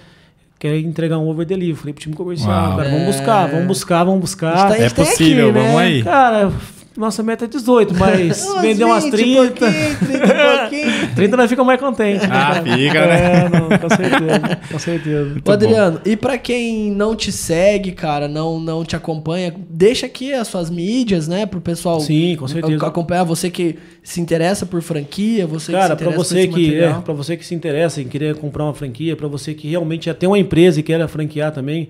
[0.61, 1.75] quer entregar um over delivery.
[1.77, 2.77] Falei pro time comercial, Uau.
[2.77, 3.07] cara, vamos É.
[3.07, 4.69] buscar, vamos buscar, vamos buscar.
[4.69, 5.65] tá- É tem possível, aqui, né?
[5.65, 6.03] vamos aí.
[6.05, 6.53] Cara,
[7.01, 9.53] nossa meta é 18, mas Umas vender umas 20, 30.
[9.53, 11.15] pouquinho, 30 e pouquinho.
[11.17, 12.27] 30 nós fica mais contente.
[12.31, 13.45] Ah, fica, né?
[13.45, 15.37] É, não, com certeza, com certeza.
[15.45, 20.33] Ô, Adriano, e pra quem não te segue, cara, não, não te acompanha, deixa aqui
[20.33, 22.87] as suas mídias, né, pro pessoal Sim, com certeza.
[22.87, 26.55] acompanhar você que se interessa por franquia, você Cara, que se para interessa você por
[26.55, 27.03] que esse é, material.
[27.03, 30.15] para você que se interessa em querer comprar uma franquia, para você que realmente já
[30.15, 31.89] tem uma empresa e quer franquear também,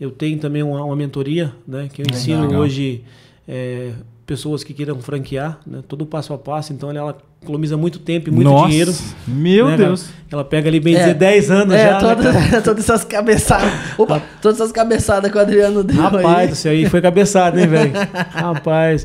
[0.00, 2.60] eu tenho também uma, uma mentoria, né, que eu ensino legal.
[2.60, 3.02] hoje
[3.48, 3.90] é,
[4.30, 6.72] pessoas que queiram franquear, né, todo passo a passo.
[6.72, 8.94] Então ela economiza muito tempo e muito Nossa, dinheiro.
[9.26, 9.76] Meu né?
[9.76, 10.08] Deus.
[10.30, 10.98] Ela pega ali bem É.
[11.00, 11.92] dizer 10 anos É, já.
[11.94, 12.62] né, todas, cara?
[12.62, 13.72] todas essas cabeçadas.
[13.98, 17.90] Opa, todas essas cabeçadas que o Adriano deu Rapaz, céu, aí foi cabeçado, hein, velho?
[18.30, 19.04] Rapaz.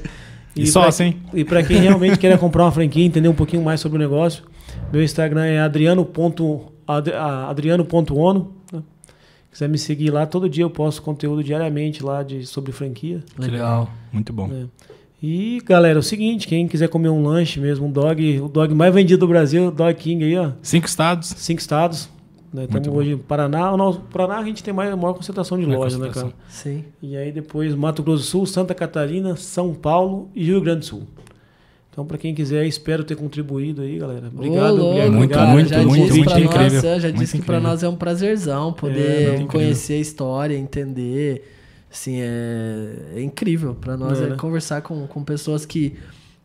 [0.55, 1.15] E só pra- assim?
[1.33, 4.43] E para quem realmente quer comprar uma franquia, entender um pouquinho mais sobre o negócio,
[4.93, 6.07] meu Instagram é adriano.
[6.87, 7.11] Ad-
[7.49, 8.53] adriano.ono.
[8.71, 8.79] Né?
[9.51, 13.23] Quiser me seguir lá, todo dia eu posto conteúdo diariamente lá de, sobre franquia.
[13.39, 13.89] Legal.
[14.13, 14.47] Muito bom.
[14.47, 14.65] né?
[15.21, 18.73] E galera, é o seguinte, quem quiser comer um lanche mesmo, um dog, o dog
[18.75, 21.29] mais vendido do Brasil, Dog King aí, ó, Cinco estados.
[21.37, 22.09] cinco estados.
[22.53, 22.67] Né?
[22.67, 22.91] Bom.
[22.93, 23.73] hoje em Paraná.
[23.73, 26.31] O nosso- Paraná a gente tem mais, a maior concentração de lojas, né, cara?
[26.47, 26.85] Sim.
[27.01, 30.85] E aí depois Mato Grosso do Sul, Santa Catarina, São Paulo e Rio Grande do
[30.85, 31.03] Sul.
[31.91, 34.27] Então, para quem quiser, espero ter contribuído aí, galera.
[34.33, 35.15] Obrigado, Ô, Guilherme.
[35.17, 36.55] Muito, cara, obrigado já muito, disse muito pra convite.
[36.55, 36.89] nós, incrível.
[36.91, 37.71] é, já Muito disse que pra incrível.
[37.71, 41.54] nós é um prazerzão É, poder muito conhecer a história, entender.
[41.95, 44.35] Assim, é, é incrível pra nós É, é né?
[44.35, 45.95] conversar com, com pessoas que,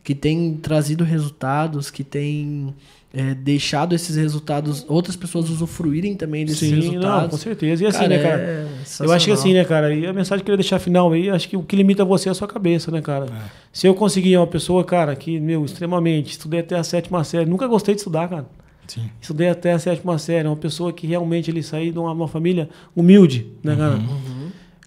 [0.01, 2.73] que têm trazido resultados, que têm
[3.13, 7.23] é, deixado esses resultados, outras pessoas usufruírem também desses Sim, resultados.
[7.23, 7.83] não, com certeza.
[7.83, 8.41] E assim, né, cara?
[8.41, 8.67] é
[9.01, 9.93] Eu acho que assim, né, cara?
[9.93, 12.29] E a mensagem que eu queria deixar final aí, acho que o que limita você
[12.29, 13.25] é a sua cabeça, né, cara?
[13.73, 17.67] Se eu conseguir uma pessoa, cara, que, meu, extremamente, estudei até a sétima série, nunca
[17.67, 18.45] gostei de estudar, cara.
[18.87, 19.09] Sim.
[19.21, 22.69] Estudei até a sétima série, uma pessoa que realmente ele saiu de uma, uma família
[22.95, 23.99] humilde, né, cara?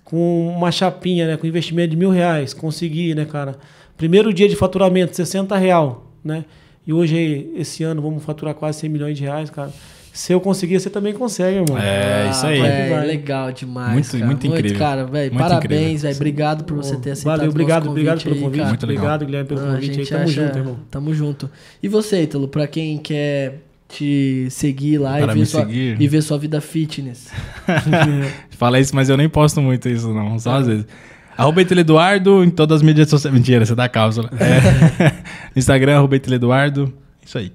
[0.05, 1.37] Com uma chapinha, né?
[1.37, 3.57] Com investimento de mil reais, consegui, né, cara?
[3.97, 6.45] Primeiro dia de faturamento, 60 real, né?
[6.87, 9.71] E hoje, esse ano, vamos faturar quase 100 milhões de reais, cara.
[10.13, 11.77] Se eu conseguir, você também consegue, irmão.
[11.77, 12.61] É, isso aí.
[12.61, 13.07] Ah, véi, Vai.
[13.07, 13.93] legal demais.
[13.95, 14.27] Muito- cara.
[14.27, 14.79] muito incrível.
[14.79, 16.15] cara, velho, Muito parabéns, velho.
[16.15, 18.59] Obrigado por você ter aceitado Valeu, o nosso obrigado, obrigado pelo aí, convite.
[18.59, 18.69] cara.
[18.69, 19.03] Muito legal.
[19.05, 20.07] obrigado, Guilherme, pelo Ah, convite aí.
[20.07, 20.77] Tamo acha- junto, irmão.
[20.89, 21.51] Tamo junto.
[21.83, 26.01] E você, Ítalo, pra quem quer te seguir lá e ver, sua, seguir.
[26.01, 27.31] e ver sua vida fitness.
[28.51, 30.39] Fala isso, mas eu nem posto muito isso, não.
[30.39, 30.87] Só às vezes.
[31.37, 33.35] Arroba Eduardo em todas as mídias sociais.
[33.35, 34.31] Mentira, você dá cápsula.
[34.39, 35.13] É.
[35.59, 36.93] Instagram, arroba Eduardo.
[37.25, 37.53] Isso aí.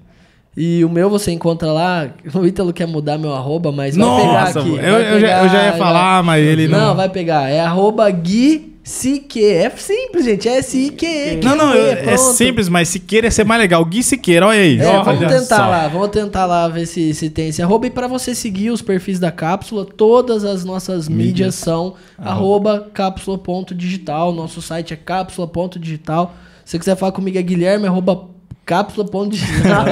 [0.57, 2.09] E o meu você encontra lá.
[2.33, 4.69] O Ítalo quer mudar meu arroba, mas vai pegar Nossa, aqui.
[4.69, 6.79] eu, vai eu já, pegar, eu já ia vai- falar, mas ele não.
[6.79, 7.49] Não, vai pegar.
[7.49, 9.45] É arroba Gui Sique.
[9.45, 10.49] É simples, gente.
[10.49, 11.35] É S-I-Q-E.
[11.43, 12.17] Não, não, é pronto.
[12.33, 13.85] simples, mas Siqueira ia ser mais legal.
[13.85, 14.79] Gui Siqueira, olha aí.
[14.79, 15.67] É, Olha vamos tentar só.
[15.69, 17.85] lá, vamos tentar lá ver se, se tem esse arroba.
[17.85, 21.55] E pra você seguir os perfis da cápsula, todas as nossas mídias, Mídias.
[21.55, 24.33] são arroba cápsula.digital.
[24.33, 26.33] Nosso site é cápsula.digital.
[26.65, 28.27] Se você quiser falar comigo é guilherme, arroba
[28.69, 29.85] cápsula.digital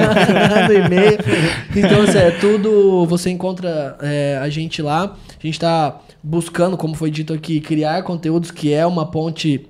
[0.68, 1.18] no e-mail.
[1.74, 3.04] Então, assim, é tudo.
[3.06, 5.16] Você encontra é, a gente lá.
[5.28, 9.66] A gente tá buscando, como foi dito aqui, criar conteúdos que é uma ponte.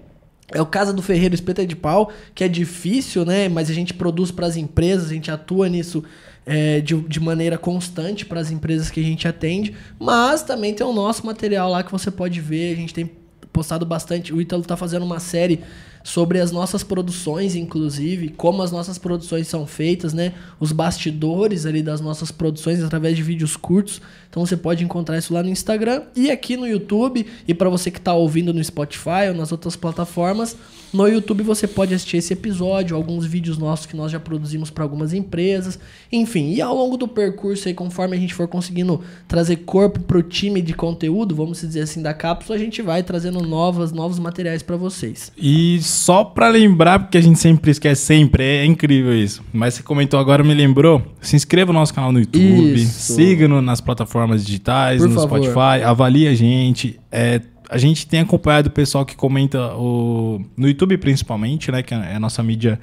[0.52, 3.48] É o Casa do Ferreiro Espeta de Pau, que é difícil, né?
[3.48, 6.04] Mas a gente produz para as empresas, a gente atua nisso
[6.44, 9.74] é, de, de maneira constante para as empresas que a gente atende.
[9.98, 12.72] Mas também tem o nosso material lá que você pode ver.
[12.74, 13.10] A gente tem
[13.52, 14.34] postado bastante.
[14.34, 15.60] O Ítalo tá fazendo uma série
[16.08, 20.32] sobre as nossas produções, inclusive, como as nossas produções são feitas, né?
[20.58, 24.00] Os bastidores ali das nossas produções através de vídeos curtos.
[24.30, 27.26] Então você pode encontrar isso lá no Instagram e aqui no YouTube.
[27.46, 30.56] E para você que está ouvindo no Spotify ou nas outras plataformas,
[30.92, 34.84] no YouTube você pode assistir esse episódio, alguns vídeos nossos que nós já produzimos para
[34.84, 35.78] algumas empresas.
[36.10, 40.22] Enfim, e ao longo do percurso aí, conforme a gente for conseguindo trazer corpo pro
[40.22, 44.62] time de conteúdo, vamos dizer assim, da cápsula, a gente vai trazendo novas, novos materiais
[44.62, 45.32] para vocês.
[45.36, 49.42] E só pra lembrar, porque a gente sempre esquece, sempre, é incrível isso.
[49.52, 51.02] Mas você comentou agora, me lembrou.
[51.20, 55.38] Se inscreva no nosso canal no YouTube, siga-nos nas plataformas digitais, Por no favor.
[55.38, 56.98] Spotify, avalie a gente.
[57.10, 61.82] É, a gente tem acompanhado o pessoal que comenta o, no YouTube principalmente, né?
[61.82, 62.80] Que é a nossa mídia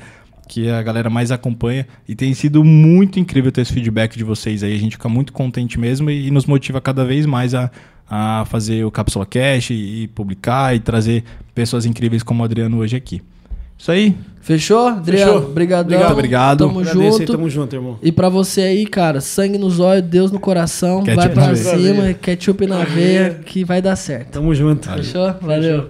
[0.48, 1.88] que a galera mais acompanha.
[2.08, 4.74] E tem sido muito incrível ter esse feedback de vocês aí.
[4.76, 7.72] A gente fica muito contente mesmo e, e nos motiva cada vez mais a,
[8.08, 12.78] a fazer o Cápsula Cash e, e publicar e trazer pessoas incríveis como o Adriano
[12.78, 13.22] hoje aqui.
[13.78, 14.16] Isso aí.
[14.42, 14.88] Fechou?
[14.88, 15.50] Adriano, Fechou.
[15.50, 15.88] obrigadão.
[15.96, 16.12] Obrigado.
[16.14, 16.68] Obrigado.
[16.68, 17.32] Tamo Agradeço aí, junto.
[17.32, 17.98] tamo junto, irmão.
[18.02, 21.78] E pra você aí, cara, sangue nos olhos, Deus no coração, Ketchup vai pra veia.
[21.78, 24.30] cima, ketchup na veia, que vai dar certo.
[24.34, 24.88] Tamo junto.
[24.88, 25.34] Fechou?
[25.42, 25.84] Valeu.